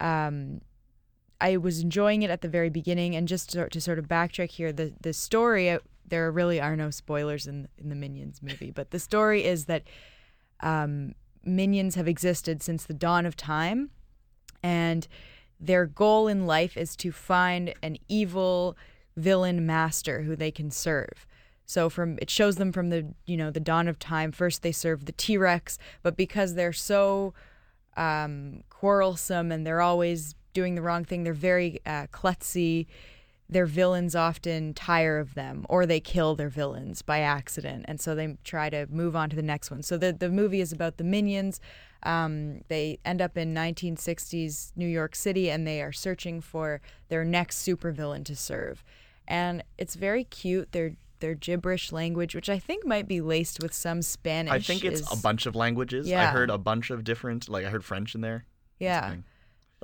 um, 0.00 0.60
I 1.40 1.56
was 1.56 1.80
enjoying 1.80 2.22
it 2.22 2.30
at 2.30 2.40
the 2.40 2.48
very 2.48 2.70
beginning, 2.70 3.14
and 3.16 3.28
just 3.28 3.50
to, 3.52 3.68
to 3.68 3.80
sort 3.80 3.98
of 3.98 4.06
backtrack 4.06 4.50
here, 4.50 4.72
the 4.72 4.92
the 5.00 5.12
story 5.12 5.70
uh, 5.70 5.78
there 6.06 6.30
really 6.30 6.60
are 6.60 6.76
no 6.76 6.90
spoilers 6.90 7.46
in 7.46 7.68
in 7.78 7.88
the 7.88 7.94
Minions 7.94 8.42
movie, 8.42 8.70
but 8.70 8.90
the 8.90 8.98
story 8.98 9.44
is 9.44 9.66
that 9.66 9.82
um, 10.60 11.14
minions 11.44 11.94
have 11.94 12.08
existed 12.08 12.62
since 12.62 12.84
the 12.84 12.94
dawn 12.94 13.26
of 13.26 13.36
time, 13.36 13.90
and 14.62 15.06
their 15.60 15.86
goal 15.86 16.28
in 16.28 16.46
life 16.46 16.76
is 16.76 16.96
to 16.96 17.12
find 17.12 17.74
an 17.82 17.96
evil 18.08 18.76
villain 19.16 19.64
master 19.64 20.22
who 20.22 20.36
they 20.36 20.50
can 20.50 20.70
serve. 20.70 21.26
So 21.66 21.88
from 21.88 22.18
it 22.20 22.30
shows 22.30 22.56
them 22.56 22.72
from 22.72 22.90
the 22.90 23.14
you 23.26 23.36
know 23.36 23.50
the 23.50 23.60
dawn 23.60 23.88
of 23.88 23.98
time. 23.98 24.32
First 24.32 24.62
they 24.62 24.72
serve 24.72 25.06
the 25.06 25.12
T 25.12 25.36
Rex, 25.36 25.78
but 26.02 26.16
because 26.16 26.54
they're 26.54 26.72
so 26.72 27.34
um, 27.96 28.62
quarrelsome 28.70 29.50
and 29.52 29.66
they're 29.66 29.80
always 29.80 30.34
doing 30.54 30.74
the 30.74 30.82
wrong 30.82 31.04
thing, 31.04 31.24
they're 31.24 31.34
very 31.34 31.80
uh, 31.84 32.06
klutzy. 32.12 32.86
Their 33.46 33.66
villains 33.66 34.16
often 34.16 34.72
tire 34.72 35.18
of 35.18 35.34
them, 35.34 35.66
or 35.68 35.84
they 35.84 36.00
kill 36.00 36.34
their 36.34 36.48
villains 36.48 37.02
by 37.02 37.18
accident, 37.18 37.84
and 37.86 38.00
so 38.00 38.14
they 38.14 38.38
try 38.42 38.70
to 38.70 38.86
move 38.86 39.14
on 39.14 39.28
to 39.28 39.36
the 39.36 39.42
next 39.42 39.70
one. 39.70 39.82
So 39.82 39.98
the 39.98 40.14
the 40.14 40.30
movie 40.30 40.62
is 40.62 40.72
about 40.72 40.96
the 40.96 41.04
minions. 41.04 41.60
Um, 42.04 42.62
they 42.68 42.98
end 43.04 43.20
up 43.20 43.36
in 43.36 43.54
1960s 43.54 44.72
New 44.76 44.86
York 44.86 45.14
City, 45.14 45.50
and 45.50 45.66
they 45.66 45.82
are 45.82 45.92
searching 45.92 46.40
for 46.40 46.80
their 47.08 47.24
next 47.24 47.58
supervillain 47.66 48.24
to 48.24 48.36
serve. 48.36 48.82
And 49.28 49.62
it's 49.76 49.94
very 49.94 50.24
cute. 50.24 50.72
They're 50.72 50.96
their 51.20 51.34
gibberish 51.34 51.92
language, 51.92 52.34
which 52.34 52.50
I 52.50 52.58
think 52.58 52.84
might 52.84 53.08
be 53.08 53.20
laced 53.20 53.62
with 53.62 53.72
some 53.72 54.02
Spanish. 54.02 54.52
I 54.52 54.58
think 54.58 54.84
it's 54.84 55.00
is- 55.00 55.12
a 55.12 55.16
bunch 55.16 55.46
of 55.46 55.54
languages. 55.54 56.10
I 56.12 56.26
heard 56.26 56.50
a 56.50 56.58
bunch 56.58 56.90
of 56.90 57.04
different, 57.04 57.48
like 57.48 57.64
I 57.64 57.70
heard 57.70 57.84
French 57.84 58.14
in 58.14 58.20
there. 58.20 58.44
Yeah. 58.78 59.16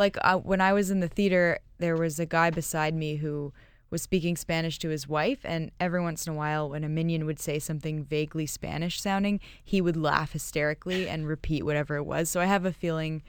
Like 0.01 0.17
uh, 0.23 0.39
when 0.39 0.63
I 0.63 0.73
was 0.73 0.91
in 0.91 1.01
the 1.01 1.09
theater, 1.09 1.59
there 1.77 1.95
was 1.95 2.19
a 2.19 2.25
guy 2.25 2.49
beside 2.49 2.95
me 2.95 3.17
who 3.17 3.53
was 3.91 4.01
speaking 4.01 4.35
Spanish 4.35 4.79
to 4.79 4.89
his 4.89 5.07
wife, 5.07 5.41
and 5.45 5.71
every 5.79 6.01
once 6.01 6.27
in 6.27 6.33
a 6.33 6.37
while, 6.37 6.71
when 6.71 6.85
a 6.85 6.89
minion 6.89 7.27
would 7.27 7.39
say 7.39 7.59
something 7.59 8.03
vaguely 8.05 8.47
Spanish 8.47 8.99
sounding, 8.99 9.41
he 9.63 9.83
would 9.83 9.99
laugh 9.99 10.33
hysterically 10.33 11.07
and 11.07 11.29
repeat 11.29 11.65
whatever 11.67 11.97
it 11.97 12.05
was. 12.05 12.31
So 12.31 12.41
I 12.41 12.47
have 12.47 12.65
a 12.65 12.73
feeling, 12.73 13.23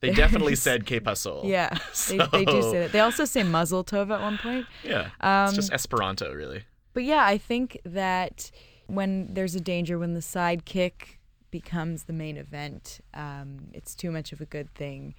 They 0.00 0.10
definitely 0.24 0.54
said 0.54 0.86
"que 0.86 1.00
pasó." 1.00 1.42
yeah, 1.44 1.76
they, 2.08 2.18
they 2.30 2.44
do 2.44 2.62
say 2.62 2.78
that. 2.80 2.92
They 2.92 3.00
also 3.00 3.24
say 3.24 3.42
mazel 3.42 3.82
tov 3.82 4.14
at 4.14 4.20
one 4.20 4.38
point. 4.38 4.66
Yeah, 4.84 5.08
Um, 5.20 5.46
it's 5.48 5.56
just 5.56 5.72
Esperanto, 5.72 6.32
really. 6.32 6.62
But 6.92 7.02
yeah, 7.02 7.24
I 7.26 7.38
think 7.38 7.80
that 7.84 8.52
when 8.86 9.34
there's 9.34 9.56
a 9.56 9.60
danger, 9.60 9.98
when 9.98 10.14
the 10.14 10.20
sidekick 10.20 11.18
becomes 11.50 12.04
the 12.04 12.12
main 12.12 12.36
event, 12.36 13.00
um, 13.14 13.68
it's 13.72 13.96
too 13.96 14.12
much 14.12 14.32
of 14.32 14.40
a 14.40 14.46
good 14.46 14.72
thing. 14.74 15.16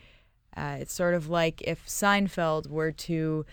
Uh, 0.56 0.78
it's 0.80 0.94
sort 0.94 1.13
of 1.13 1.30
like 1.30 1.62
if 1.63 1.86
Seinfeld 1.86 2.68
were 2.68 2.91
to 2.91 3.46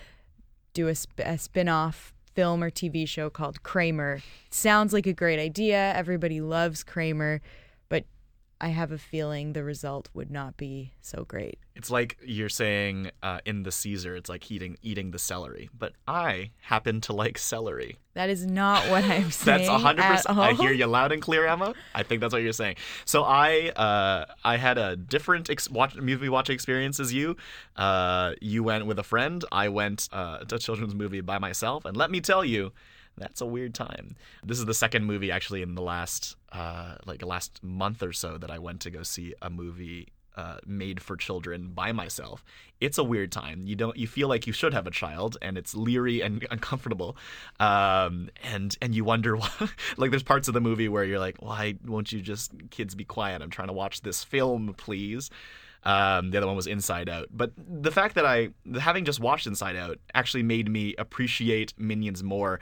do 0.74 0.88
a, 0.88 0.94
sp- 0.94 1.24
a 1.24 1.38
spin 1.38 1.68
off 1.68 2.14
film 2.34 2.62
or 2.62 2.70
TV 2.70 3.06
show 3.06 3.28
called 3.28 3.62
Kramer. 3.62 4.14
It 4.46 4.54
sounds 4.54 4.92
like 4.92 5.06
a 5.06 5.12
great 5.12 5.38
idea. 5.38 5.92
Everybody 5.94 6.40
loves 6.40 6.82
Kramer, 6.82 7.40
I 8.62 8.68
have 8.68 8.92
a 8.92 8.98
feeling 8.98 9.54
the 9.54 9.64
result 9.64 10.08
would 10.14 10.30
not 10.30 10.56
be 10.56 10.92
so 11.00 11.24
great. 11.26 11.58
It's 11.74 11.90
like 11.90 12.16
you're 12.24 12.48
saying 12.48 13.10
uh, 13.20 13.40
in 13.44 13.64
the 13.64 13.72
Caesar, 13.72 14.14
it's 14.14 14.28
like 14.28 14.48
eating 14.52 14.76
eating 14.82 15.10
the 15.10 15.18
celery. 15.18 15.68
But 15.76 15.94
I 16.06 16.52
happen 16.60 17.00
to 17.02 17.12
like 17.12 17.38
celery. 17.38 17.96
That 18.14 18.30
is 18.30 18.46
not 18.46 18.88
what 18.88 19.02
I'm 19.02 19.30
saying. 19.32 19.66
That's 19.66 20.24
100%. 20.28 20.38
I 20.38 20.52
hear 20.52 20.70
you 20.70 20.86
loud 20.86 21.10
and 21.10 21.20
clear, 21.20 21.44
Emma. 21.44 21.74
I 21.92 22.04
think 22.04 22.20
that's 22.20 22.32
what 22.32 22.42
you're 22.42 22.52
saying. 22.52 22.76
So 23.04 23.24
I, 23.24 23.70
uh, 23.70 24.26
I 24.44 24.58
had 24.58 24.78
a 24.78 24.94
different 24.96 25.50
ex- 25.50 25.68
watch, 25.68 25.96
movie 25.96 26.28
watching 26.28 26.54
experience 26.54 27.00
as 27.00 27.12
you. 27.12 27.36
Uh, 27.74 28.34
you 28.40 28.62
went 28.62 28.86
with 28.86 29.00
a 29.00 29.02
friend. 29.02 29.44
I 29.50 29.70
went 29.70 30.08
uh, 30.12 30.38
to 30.44 30.54
a 30.54 30.58
children's 30.60 30.94
movie 30.94 31.20
by 31.20 31.38
myself, 31.38 31.84
and 31.84 31.96
let 31.96 32.12
me 32.12 32.20
tell 32.20 32.44
you, 32.44 32.72
that's 33.16 33.40
a 33.40 33.46
weird 33.46 33.74
time. 33.74 34.14
This 34.44 34.58
is 34.58 34.66
the 34.66 34.74
second 34.74 35.04
movie 35.04 35.30
actually 35.30 35.62
in 35.62 35.74
the 35.74 35.82
last, 35.82 36.36
uh, 36.52 36.96
like 37.06 37.24
last 37.24 37.62
month 37.62 38.02
or 38.02 38.12
so 38.12 38.38
that 38.38 38.50
I 38.50 38.58
went 38.58 38.80
to 38.82 38.90
go 38.90 39.02
see 39.02 39.34
a 39.40 39.50
movie 39.50 40.08
uh, 40.36 40.56
made 40.66 41.02
for 41.02 41.16
children 41.16 41.68
by 41.68 41.92
myself. 41.92 42.44
It's 42.80 42.98
a 42.98 43.04
weird 43.04 43.32
time. 43.32 43.66
You 43.66 43.76
don't 43.76 43.96
you 43.96 44.06
feel 44.06 44.28
like 44.28 44.46
you 44.46 44.52
should 44.52 44.72
have 44.74 44.86
a 44.86 44.90
child, 44.90 45.36
and 45.42 45.58
it's 45.58 45.74
leery 45.74 46.20
and 46.20 46.46
uncomfortable, 46.50 47.16
um, 47.60 48.30
and 48.42 48.76
and 48.80 48.94
you 48.94 49.04
wonder 49.04 49.36
why. 49.38 49.50
like 49.96 50.10
there's 50.10 50.22
parts 50.22 50.48
of 50.48 50.54
the 50.54 50.60
movie 50.60 50.88
where 50.88 51.04
you're 51.04 51.18
like, 51.18 51.36
why 51.40 51.74
won't 51.84 52.12
you 52.12 52.20
just 52.20 52.52
kids 52.70 52.94
be 52.94 53.04
quiet? 53.04 53.42
I'm 53.42 53.50
trying 53.50 53.68
to 53.68 53.74
watch 53.74 54.02
this 54.02 54.24
film, 54.24 54.74
please. 54.76 55.30
Um, 55.84 56.30
the 56.30 56.38
other 56.38 56.46
one 56.46 56.54
was 56.54 56.68
Inside 56.68 57.08
Out, 57.08 57.28
but 57.32 57.52
the 57.56 57.90
fact 57.90 58.14
that 58.14 58.24
I 58.24 58.50
having 58.78 59.04
just 59.04 59.18
watched 59.18 59.46
Inside 59.46 59.76
Out 59.76 59.98
actually 60.14 60.44
made 60.44 60.70
me 60.70 60.94
appreciate 60.96 61.74
Minions 61.76 62.22
more 62.22 62.60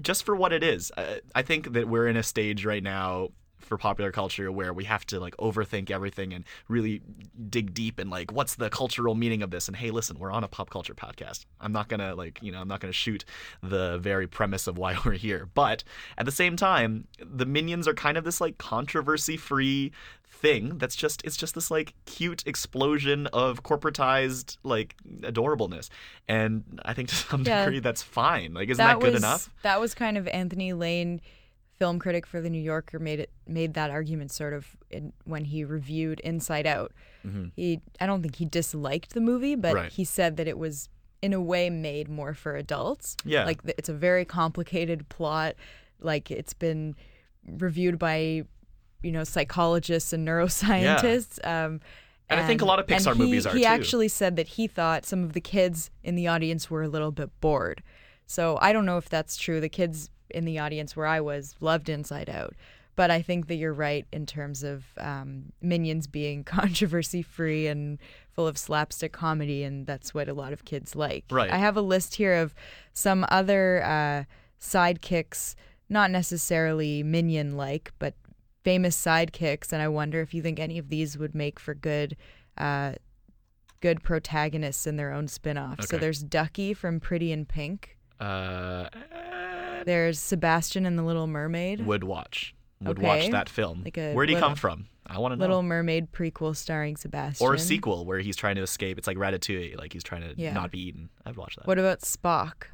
just 0.00 0.24
for 0.24 0.34
what 0.34 0.52
it 0.52 0.62
is. 0.62 0.90
Uh, 0.96 1.16
I 1.34 1.42
think 1.42 1.72
that 1.72 1.88
we're 1.88 2.06
in 2.06 2.16
a 2.16 2.22
stage 2.22 2.64
right 2.64 2.82
now 2.82 3.28
for 3.70 3.78
popular 3.78 4.10
culture 4.10 4.50
where 4.50 4.72
we 4.74 4.82
have 4.84 5.06
to 5.06 5.20
like 5.20 5.34
overthink 5.36 5.92
everything 5.92 6.34
and 6.34 6.44
really 6.68 7.00
dig 7.48 7.72
deep 7.72 8.00
and 8.00 8.10
like 8.10 8.32
what's 8.32 8.56
the 8.56 8.68
cultural 8.68 9.14
meaning 9.14 9.42
of 9.44 9.52
this? 9.52 9.68
And 9.68 9.76
hey 9.76 9.92
listen 9.92 10.18
we're 10.18 10.32
on 10.32 10.42
a 10.42 10.48
pop 10.48 10.68
culture 10.70 10.92
podcast. 10.92 11.46
I'm 11.60 11.70
not 11.72 11.88
gonna 11.88 12.14
like 12.16 12.40
you 12.42 12.50
know 12.50 12.60
i'm 12.60 12.66
not 12.68 12.80
gonna 12.80 12.92
shoot 12.92 13.24
the 13.62 13.98
very 13.98 14.26
premise 14.26 14.66
of 14.66 14.76
why 14.76 14.98
we're 15.04 15.12
here. 15.12 15.48
But 15.54 15.84
at 16.18 16.26
the 16.26 16.32
same 16.32 16.56
time 16.56 17.06
the 17.24 17.46
minions 17.46 17.86
are 17.86 17.94
kind 17.94 18.18
of 18.18 18.24
this 18.24 18.40
like 18.40 18.58
controversy 18.58 19.36
free 19.36 19.92
thing 20.26 20.78
that's 20.78 20.96
just 20.96 21.22
it's 21.24 21.36
just 21.36 21.54
this 21.54 21.70
like 21.70 21.92
cute 22.06 22.42
explosion 22.46 23.28
of 23.28 23.62
corporatized 23.62 24.56
like 24.64 24.96
adorableness. 25.20 25.90
And 26.26 26.80
i 26.84 26.92
think 26.92 27.08
to 27.10 27.14
some 27.14 27.44
Yeah. 27.44 27.64
degree 27.64 27.78
that's 27.78 28.02
fine. 28.02 28.52
Like 28.52 28.68
isn't 28.68 28.84
that, 28.84 28.98
good 28.98 29.12
was, 29.12 29.22
enough? 29.22 29.48
That 29.62 29.80
was 29.80 29.94
kind 29.94 30.18
of 30.18 30.26
Anthony 30.28 30.72
Lane, 30.72 31.20
film 31.80 31.98
critic 31.98 32.26
for 32.26 32.40
the 32.42 32.50
New 32.50 32.60
Yorker, 32.62 32.98
made 33.00 33.18
it 33.20 33.30
made 33.48 33.72
that 33.74 33.90
argument 33.90 34.30
sort 34.30 34.52
of 34.52 34.76
in, 34.90 35.12
when 35.24 35.44
he 35.46 35.64
reviewed 35.64 36.20
Inside 36.20 36.66
Out. 36.66 36.92
He, 37.56 37.80
I 38.00 38.06
don't 38.06 38.22
think 38.22 38.36
he 38.36 38.44
disliked 38.46 39.12
the 39.14 39.20
movie, 39.20 39.54
but 39.56 39.68
Mm-hmm. 39.70 39.76
Right. 39.76 39.92
he 39.92 40.04
said 40.04 40.36
that 40.36 40.46
it 40.46 40.56
was 40.58 40.88
in 41.22 41.32
a 41.34 41.40
way 41.40 41.68
made 41.70 42.08
more 42.08 42.32
for 42.34 42.54
adults. 42.56 43.16
Yeah. 43.24 43.44
like 43.46 43.60
it's 43.78 43.88
a 43.88 43.94
very 43.94 44.24
complicated 44.24 45.08
plot. 45.08 45.54
Like 46.00 46.30
it's 46.30 46.54
been 46.54 46.94
reviewed 47.46 47.98
by, 47.98 48.44
you 49.02 49.12
know, 49.12 49.24
psychologists 49.24 50.12
and 50.12 50.26
neuroscientists. 50.28 51.38
Um, 51.46 51.80
And 52.30 52.40
I 52.40 52.46
think 52.46 52.60
a 52.62 52.64
lot 52.64 52.78
of 52.78 52.86
and 52.90 53.00
Pixar 53.04 53.14
he- 53.14 53.18
movies 53.18 53.46
are 53.46 53.52
He 53.54 53.60
too. 53.60 53.66
actually 53.66 54.08
said 54.08 54.36
that 54.36 54.48
he 54.48 54.66
thought 54.66 55.04
some 55.06 55.24
of 55.24 55.32
the 55.32 55.40
kids 55.40 55.90
in 56.02 56.14
the 56.14 56.26
audience 56.28 56.70
were 56.70 56.82
a 56.82 56.88
little 56.88 57.10
bit 57.12 57.30
bored. 57.40 57.82
So 58.26 58.58
I 58.62 58.72
don't 58.72 58.86
know 58.86 58.96
if 58.98 59.08
that's 59.08 59.36
true. 59.36 59.60
The 59.60 59.68
kids 59.68 60.08
in 60.32 60.44
the 60.44 60.58
audience 60.58 60.96
where 60.96 61.06
I 61.06 61.20
was 61.20 61.54
loved 61.60 61.88
Inside 61.88 62.30
Out. 62.30 62.54
But 62.96 63.10
I 63.10 63.22
think 63.22 63.46
that 63.46 63.54
you're 63.54 63.72
right 63.72 64.06
in 64.12 64.26
terms 64.26 64.62
of 64.62 64.84
um, 64.98 65.52
Minions 65.62 66.06
being 66.06 66.44
controversy 66.58 67.22
free 67.22 67.66
and 67.66 67.98
full 68.32 68.46
of 68.46 68.58
slapstick 68.58 69.12
comedy, 69.12 69.62
and 69.62 69.86
that's 69.86 70.12
what 70.12 70.28
a 70.28 70.34
lot 70.34 70.52
of 70.52 70.64
kids 70.64 70.94
like. 70.94 71.24
Right. 71.30 71.50
I 71.50 71.56
have 71.56 71.76
a 71.76 71.82
list 71.82 72.16
here 72.16 72.34
of 72.34 72.54
some 72.92 73.24
other 73.30 73.82
uh, 73.84 74.24
sidekicks, 74.60 75.54
not 75.88 76.10
necessarily 76.10 77.02
Minion 77.02 77.56
like, 77.56 77.92
but 77.98 78.14
famous 78.64 79.00
sidekicks, 79.00 79.72
and 79.72 79.80
I 79.80 79.88
wonder 79.88 80.20
if 80.20 80.34
you 80.34 80.42
think 80.42 80.60
any 80.60 80.76
of 80.76 80.88
these 80.90 81.16
would 81.16 81.34
make 81.34 81.58
for 81.58 81.74
good. 81.74 82.16
Uh, 82.58 82.94
Good 83.80 84.02
protagonists 84.02 84.86
in 84.86 84.96
their 84.96 85.10
own 85.10 85.26
spin-off. 85.26 85.86
So 85.86 85.96
there's 85.96 86.22
Ducky 86.22 86.74
from 86.74 87.00
Pretty 87.00 87.32
in 87.32 87.46
Pink. 87.46 87.96
Uh, 88.20 88.90
There's 89.84 90.18
Sebastian 90.18 90.86
and 90.86 90.98
the 90.98 91.02
Little 91.02 91.26
Mermaid. 91.26 91.84
would 91.86 92.04
watch. 92.04 92.54
Would 92.82 92.98
watch 92.98 93.30
that 93.30 93.48
film. 93.48 93.82
Like 93.84 93.96
Where'd 93.96 94.30
he 94.30 94.36
come 94.36 94.54
from? 94.54 94.86
I 95.06 95.18
want 95.18 95.32
to 95.32 95.36
know. 95.36 95.42
Little 95.42 95.62
Mermaid 95.62 96.12
prequel 96.12 96.56
starring 96.56 96.96
Sebastian. 96.96 97.46
or 97.46 97.54
a 97.54 97.58
sequel 97.58 98.06
where 98.06 98.20
he's 98.20 98.36
trying 98.36 98.56
to 98.56 98.62
escape. 98.62 98.96
It's 98.96 99.06
like 99.06 99.16
Ratatouille, 99.16 99.76
like 99.76 99.92
he's 99.92 100.02
trying 100.04 100.22
to 100.22 100.34
Yeah. 100.36 100.52
not 100.54 100.70
be 100.70 100.80
eaten. 100.80 101.10
I'd 101.26 101.36
watch 101.36 101.56
that. 101.56 101.66
What 101.66 101.78
about 101.78 102.00
Spock? 102.00 102.68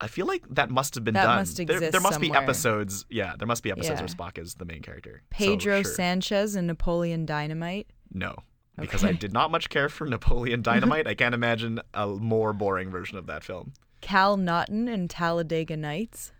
I 0.00 0.06
feel 0.06 0.26
like 0.26 0.42
that 0.50 0.70
must 0.70 0.94
have 0.94 1.04
been 1.04 1.14
That 1.14 1.24
done. 1.24 1.36
must 1.38 1.56
there, 1.56 1.64
exist 1.76 1.92
there 1.92 2.00
must 2.00 2.20
be 2.20 2.32
episodes. 2.32 3.04
Yeah, 3.10 3.34
there 3.38 3.46
must 3.46 3.62
be 3.62 3.70
episodes 3.70 4.00
Yeah. 4.00 4.06
where 4.06 4.30
Spock 4.32 4.38
is 4.42 4.54
the 4.54 4.64
main 4.64 4.82
character. 4.82 5.22
So, 5.32 5.36
Pedro 5.46 5.82
sure. 5.82 5.92
Sanchez 5.92 6.54
and 6.54 6.66
Napoleon 6.66 7.26
Dynamite. 7.26 7.88
No, 8.12 8.36
because 8.78 9.04
I 9.04 9.12
did 9.12 9.32
not 9.32 9.50
much 9.50 9.68
care 9.68 9.88
for 9.88 10.06
Napoleon 10.08 10.62
Dynamite. 10.62 11.06
I 11.06 11.14
can't 11.14 11.34
imagine 11.34 11.80
a 11.92 12.06
more 12.06 12.52
boring 12.52 12.90
version 12.90 13.18
of 13.18 13.26
that 13.26 13.44
film. 13.44 13.72
Cal 14.04 14.36
Naughton 14.36 14.86
and 14.86 15.08
Talladega 15.08 15.76
Nights. 15.76 16.30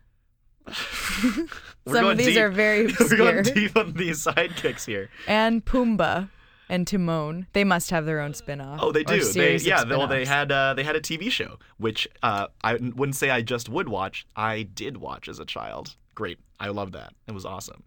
Some 0.73 2.07
of 2.07 2.17
these 2.19 2.29
deep. 2.29 2.39
are 2.39 2.51
very 2.51 2.87
We're 3.01 3.17
going 3.17 3.43
deep 3.43 3.77
on 3.77 3.93
these 3.95 4.25
sidekicks 4.25 4.85
here. 4.87 5.11
And 5.27 5.65
Pumbaa 5.65 6.29
and 6.69 6.87
Timon. 6.87 7.47
They 7.53 7.65
must 7.65 7.91
have 7.91 8.07
their 8.07 8.21
own 8.21 8.35
spin-off. 8.35 8.79
Oh, 8.83 8.93
they 8.93 9.05
do. 9.05 9.23
They 9.33 9.57
yeah. 9.57 9.85
they- 9.85 9.97
Well, 9.97 10.07
they 10.07 10.25
had 10.25 10.51
uh, 10.53 10.75
they 10.75 10.83
had 10.83 10.97
a 10.97 11.01
TV 11.01 11.31
show, 11.31 11.59
which 11.79 12.07
uh, 12.23 12.47
I 12.63 12.75
wouldn't 12.75 13.17
say 13.17 13.31
I 13.31 13.43
just 13.43 13.69
would 13.69 13.89
watch. 13.89 14.27
I 14.37 14.63
did 14.63 14.99
watch 14.99 15.29
as 15.29 15.39
a 15.39 15.45
child. 15.45 15.97
Great. 16.15 16.39
I 16.61 16.69
love 16.69 16.93
that. 16.93 17.13
It 17.27 17.33
was 17.33 17.45
awesome. 17.45 17.83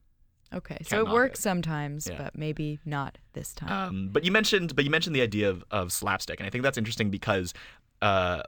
Okay, 0.53 0.77
so 0.83 0.97
Can't 0.97 1.07
it 1.09 1.11
works 1.13 1.39
it. 1.39 1.43
sometimes, 1.43 2.07
Yeah. 2.09 2.17
but 2.17 2.37
maybe 2.37 2.79
not 2.85 3.17
this 3.33 3.53
time. 3.53 3.69
Um, 3.71 4.09
but 4.13 4.23
you 4.23 4.31
mentioned, 4.31 4.75
but 4.77 4.85
you 4.85 4.91
mentioned 4.91 5.13
the 5.15 5.21
idea 5.21 5.49
of, 5.49 5.63
of 5.71 5.91
slapstick, 5.91 6.39
and 6.39 6.47
I 6.47 6.49
think 6.49 6.63
that's 6.63 6.77
interesting 6.77 7.09
because 7.09 7.53
uh, 8.01 8.43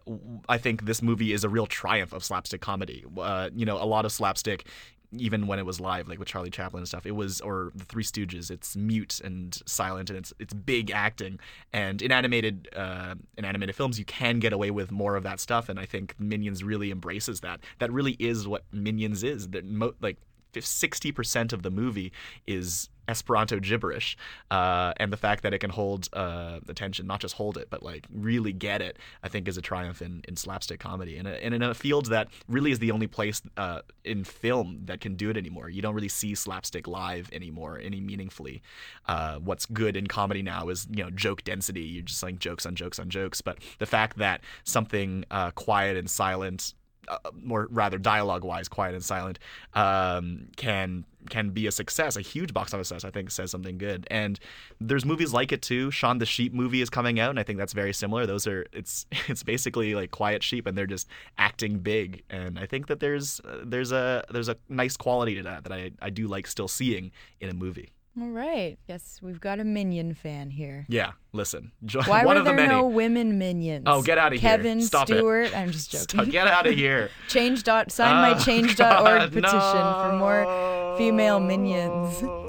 I 0.47 0.57
think 0.57 0.85
this 0.85 1.01
movie 1.01 1.33
is 1.33 1.43
a 1.43 1.49
real 1.49 1.65
triumph 1.65 2.13
of 2.13 2.23
slapstick 2.23 2.61
comedy. 2.61 3.05
Uh, 3.17 3.49
you 3.55 3.65
know, 3.65 3.81
a 3.81 3.85
lot 3.85 4.05
of 4.05 4.11
slapstick, 4.11 4.67
even 5.11 5.47
when 5.47 5.57
it 5.57 5.65
was 5.65 5.79
live, 5.79 6.07
like 6.07 6.19
with 6.19 6.27
Charlie 6.27 6.51
Chaplin 6.51 6.81
and 6.81 6.87
stuff, 6.87 7.05
it 7.05 7.15
was 7.15 7.41
or 7.41 7.71
the 7.73 7.83
Three 7.85 8.03
Stooges. 8.03 8.51
It's 8.51 8.75
mute 8.75 9.19
and 9.23 9.59
silent, 9.65 10.09
and 10.09 10.19
it's 10.19 10.33
it's 10.39 10.53
big 10.53 10.91
acting. 10.91 11.39
And 11.73 12.01
in 12.01 12.11
animated 12.11 12.69
uh, 12.75 13.15
in 13.37 13.45
animated 13.45 13.75
films, 13.75 13.97
you 13.97 14.05
can 14.05 14.39
get 14.39 14.53
away 14.53 14.69
with 14.69 14.91
more 14.91 15.15
of 15.15 15.23
that 15.23 15.39
stuff, 15.39 15.67
and 15.67 15.79
I 15.79 15.85
think 15.85 16.15
Minions 16.19 16.63
really 16.63 16.91
embraces 16.91 17.41
that. 17.41 17.61
That 17.79 17.91
really 17.91 18.17
is 18.19 18.47
what 18.47 18.63
Minions 18.71 19.23
is. 19.23 19.47
That 19.49 19.65
mo- 19.65 19.95
like 19.99 20.17
sixty 20.59 21.11
percent 21.11 21.53
of 21.53 21.63
the 21.63 21.71
movie 21.71 22.11
is 22.47 22.89
Esperanto 23.09 23.59
gibberish, 23.59 24.15
uh, 24.51 24.93
and 24.97 25.11
the 25.11 25.17
fact 25.17 25.41
that 25.41 25.53
it 25.53 25.59
can 25.59 25.71
hold 25.71 26.07
uh, 26.13 26.59
attention, 26.67 27.07
not 27.07 27.19
just 27.19 27.35
hold 27.35 27.57
it, 27.57 27.67
but 27.69 27.81
like 27.81 28.05
really 28.13 28.53
get 28.53 28.81
it, 28.81 28.97
I 29.23 29.29
think 29.29 29.47
is 29.47 29.57
a 29.57 29.61
triumph 29.61 30.01
in, 30.01 30.23
in 30.27 30.35
slapstick 30.35 30.79
comedy, 30.79 31.17
and, 31.17 31.27
and 31.27 31.55
in 31.55 31.63
a 31.63 31.73
field 31.73 32.05
that 32.07 32.27
really 32.47 32.71
is 32.71 32.77
the 32.77 32.91
only 32.91 33.07
place 33.07 33.41
uh, 33.57 33.81
in 34.03 34.23
film 34.23 34.81
that 34.85 35.01
can 35.01 35.15
do 35.15 35.31
it 35.31 35.37
anymore. 35.37 35.69
You 35.69 35.81
don't 35.81 35.95
really 35.95 36.07
see 36.07 36.35
slapstick 36.35 36.87
live 36.87 37.29
anymore, 37.33 37.79
any 37.83 37.99
meaningfully. 37.99 38.61
Uh, 39.07 39.39
what's 39.39 39.65
good 39.65 39.97
in 39.97 40.05
comedy 40.05 40.43
now 40.43 40.69
is 40.69 40.87
you 40.91 41.03
know 41.03 41.09
joke 41.09 41.43
density. 41.43 41.81
You're 41.81 42.03
just 42.03 42.21
like 42.21 42.37
jokes 42.37 42.67
on 42.67 42.75
jokes 42.75 42.99
on 42.99 43.09
jokes, 43.09 43.41
but 43.41 43.57
the 43.79 43.87
fact 43.87 44.19
that 44.19 44.41
something 44.63 45.25
uh, 45.31 45.49
quiet 45.51 45.97
and 45.97 46.07
silent 46.07 46.75
uh, 47.09 47.17
more 47.33 47.67
rather 47.71 47.97
dialogue 47.97 48.43
wise 48.43 48.67
quiet 48.67 48.93
and 48.93 49.03
silent 49.03 49.39
um, 49.73 50.47
can 50.55 51.05
can 51.29 51.49
be 51.49 51.67
a 51.67 51.71
success. 51.71 52.15
A 52.15 52.21
huge 52.21 52.53
box 52.53 52.73
office 52.73 52.87
success 52.87 53.07
i 53.07 53.11
think 53.11 53.31
says 53.31 53.51
something 53.51 53.77
good. 53.77 54.07
And 54.09 54.39
there's 54.79 55.05
movies 55.05 55.33
like 55.33 55.51
it 55.51 55.61
too. 55.61 55.91
Shaun 55.91 56.17
the 56.17 56.25
sheep 56.25 56.53
movie 56.53 56.81
is 56.81 56.89
coming 56.89 57.19
out 57.19 57.29
and 57.29 57.39
i 57.39 57.43
think 57.43 57.59
that's 57.59 57.73
very 57.73 57.93
similar. 57.93 58.25
Those 58.25 58.47
are 58.47 58.65
it's 58.71 59.05
it's 59.27 59.43
basically 59.43 59.95
like 59.95 60.11
quiet 60.11 60.43
sheep 60.43 60.65
and 60.65 60.77
they're 60.77 60.87
just 60.87 61.07
acting 61.37 61.79
big. 61.79 62.23
And 62.29 62.57
i 62.59 62.65
think 62.65 62.87
that 62.87 62.99
there's 62.99 63.39
uh, 63.41 63.63
there's 63.65 63.91
a 63.91 64.23
there's 64.29 64.49
a 64.49 64.57
nice 64.69 64.97
quality 64.97 65.35
to 65.35 65.43
that 65.43 65.63
that 65.63 65.73
i 65.73 65.91
i 66.01 66.09
do 66.09 66.27
like 66.27 66.47
still 66.47 66.67
seeing 66.67 67.11
in 67.39 67.49
a 67.49 67.53
movie 67.53 67.89
All 68.21 68.27
right. 68.29 68.77
Yes, 68.87 69.19
we've 69.21 69.39
got 69.39 69.59
a 69.59 69.63
Minion 69.63 70.13
fan 70.13 70.49
here. 70.49 70.85
yeah 70.89 71.11
listen 71.31 71.71
jo- 71.85 72.01
Why 72.05 72.25
one 72.25 72.35
were 72.35 72.39
of 72.39 72.45
the 72.45 72.49
there 72.51 72.55
many 72.55 72.69
no 72.69 72.85
women 72.87 73.37
minions? 73.37 73.83
Oh, 73.87 74.01
get 74.01 74.17
out 74.17 74.33
of 74.33 74.39
here. 74.39 74.49
Kevin 74.49 74.81
Stop 74.81 75.09
it. 75.09 75.17
Stuart. 75.17 75.55
I'm 75.55 75.71
just 75.71 75.91
Stop- 75.93 76.07
joking. 76.17 76.31
get 76.31 76.47
out 76.47 76.65
of 76.67 76.73
here 76.75 77.09
Change 77.27 77.63
dot 77.63 77.91
sign 77.91 78.15
my 78.15 78.31
ah, 78.31 78.35
Oh, 78.39 78.43
change.org 78.43 79.31
petition 79.31 79.59
for 79.61 80.15
more 80.17 80.97
female 80.97 81.39
minions. 81.39 82.23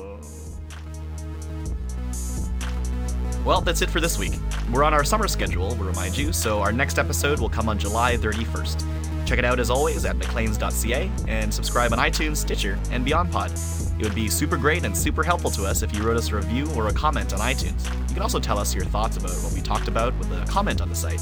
Well, 3.44 3.62
that's 3.62 3.80
it 3.80 3.88
for 3.88 4.00
this 4.00 4.18
week. 4.18 4.32
We're 4.70 4.84
on 4.84 4.92
our 4.92 5.02
summer 5.02 5.26
schedule, 5.26 5.68
we'll 5.68 5.88
remind 5.88 6.16
you, 6.16 6.30
so 6.30 6.60
our 6.60 6.72
next 6.72 6.98
episode 6.98 7.40
will 7.40 7.48
come 7.48 7.70
on 7.70 7.78
July 7.78 8.16
31st. 8.18 9.26
Check 9.26 9.38
it 9.38 9.46
out 9.46 9.58
as 9.58 9.70
always 9.70 10.04
at 10.04 10.16
macleans.ca 10.16 11.10
and 11.26 11.52
subscribe 11.52 11.90
on 11.94 11.98
iTunes, 11.98 12.36
Stitcher, 12.36 12.78
and 12.90 13.04
BeyondPod. 13.06 13.89
It 14.00 14.04
would 14.04 14.14
be 14.14 14.30
super 14.30 14.56
great 14.56 14.86
and 14.86 14.96
super 14.96 15.22
helpful 15.22 15.50
to 15.50 15.66
us 15.66 15.82
if 15.82 15.94
you 15.94 16.02
wrote 16.02 16.16
us 16.16 16.30
a 16.30 16.36
review 16.36 16.66
or 16.74 16.88
a 16.88 16.92
comment 16.92 17.34
on 17.34 17.40
iTunes. 17.40 17.86
You 18.08 18.14
can 18.14 18.22
also 18.22 18.40
tell 18.40 18.58
us 18.58 18.74
your 18.74 18.86
thoughts 18.86 19.18
about 19.18 19.32
what 19.32 19.52
we 19.52 19.60
talked 19.60 19.88
about 19.88 20.16
with 20.16 20.32
a 20.32 20.42
comment 20.46 20.80
on 20.80 20.88
the 20.88 20.94
site. 20.94 21.20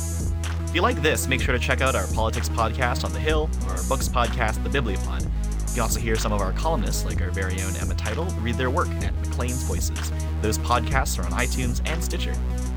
If 0.65 0.75
you 0.77 0.81
like 0.81 1.03
this, 1.03 1.27
make 1.27 1.41
sure 1.41 1.53
to 1.53 1.59
check 1.59 1.81
out 1.81 1.97
our 1.97 2.07
politics 2.15 2.49
podcast 2.49 3.05
on 3.05 3.13
The 3.13 3.19
Hill 3.19 3.51
or 3.67 3.73
our 3.73 3.83
books 3.89 4.07
podcast, 4.07 4.63
The 4.63 4.71
Bibliopod. 4.71 5.23
You 5.23 5.73
can 5.75 5.81
also 5.81 5.99
hear 5.99 6.15
some 6.15 6.33
of 6.33 6.41
our 6.41 6.53
columnists, 6.53 7.05
like 7.05 7.21
our 7.21 7.33
very 7.33 7.61
own 7.63 7.75
Emma 7.79 7.97
Teitel, 7.97 8.33
read 8.41 8.55
their 8.55 8.71
work 8.71 8.89
at 9.03 9.13
Maclean's 9.27 9.65
Voices. 9.65 10.13
Those 10.41 10.59
podcasts 10.59 11.19
are 11.19 11.27
on 11.27 11.33
iTunes 11.33 11.83
and 11.85 12.03
Stitcher. 12.03 12.35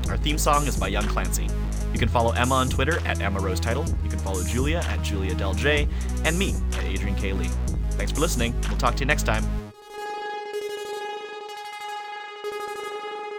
Our 0.08 0.16
theme 0.16 0.36
song 0.36 0.66
is 0.66 0.76
by 0.76 0.88
Young 0.88 1.06
Clancy. 1.06 1.46
You 1.92 2.00
can 2.00 2.08
follow 2.08 2.32
Emma 2.32 2.56
on 2.56 2.68
Twitter 2.68 2.98
at 3.06 3.20
Emma 3.20 3.38
Rose 3.38 3.60
Teitel. 3.60 3.86
You 4.02 4.10
can 4.10 4.18
follow 4.18 4.42
Julia 4.42 4.78
at 4.78 5.00
Julia 5.04 5.36
Del 5.36 5.54
J, 5.54 5.86
and 6.24 6.36
me 6.36 6.56
at 6.72 6.82
Adrian 6.86 7.14
K. 7.14 7.32
Lee. 7.34 7.50
Thanks 7.92 8.10
for 8.10 8.20
listening. 8.20 8.52
We'll 8.68 8.78
talk 8.78 8.96
to 8.96 9.00
you 9.00 9.06
next 9.06 9.26
time. 9.26 9.44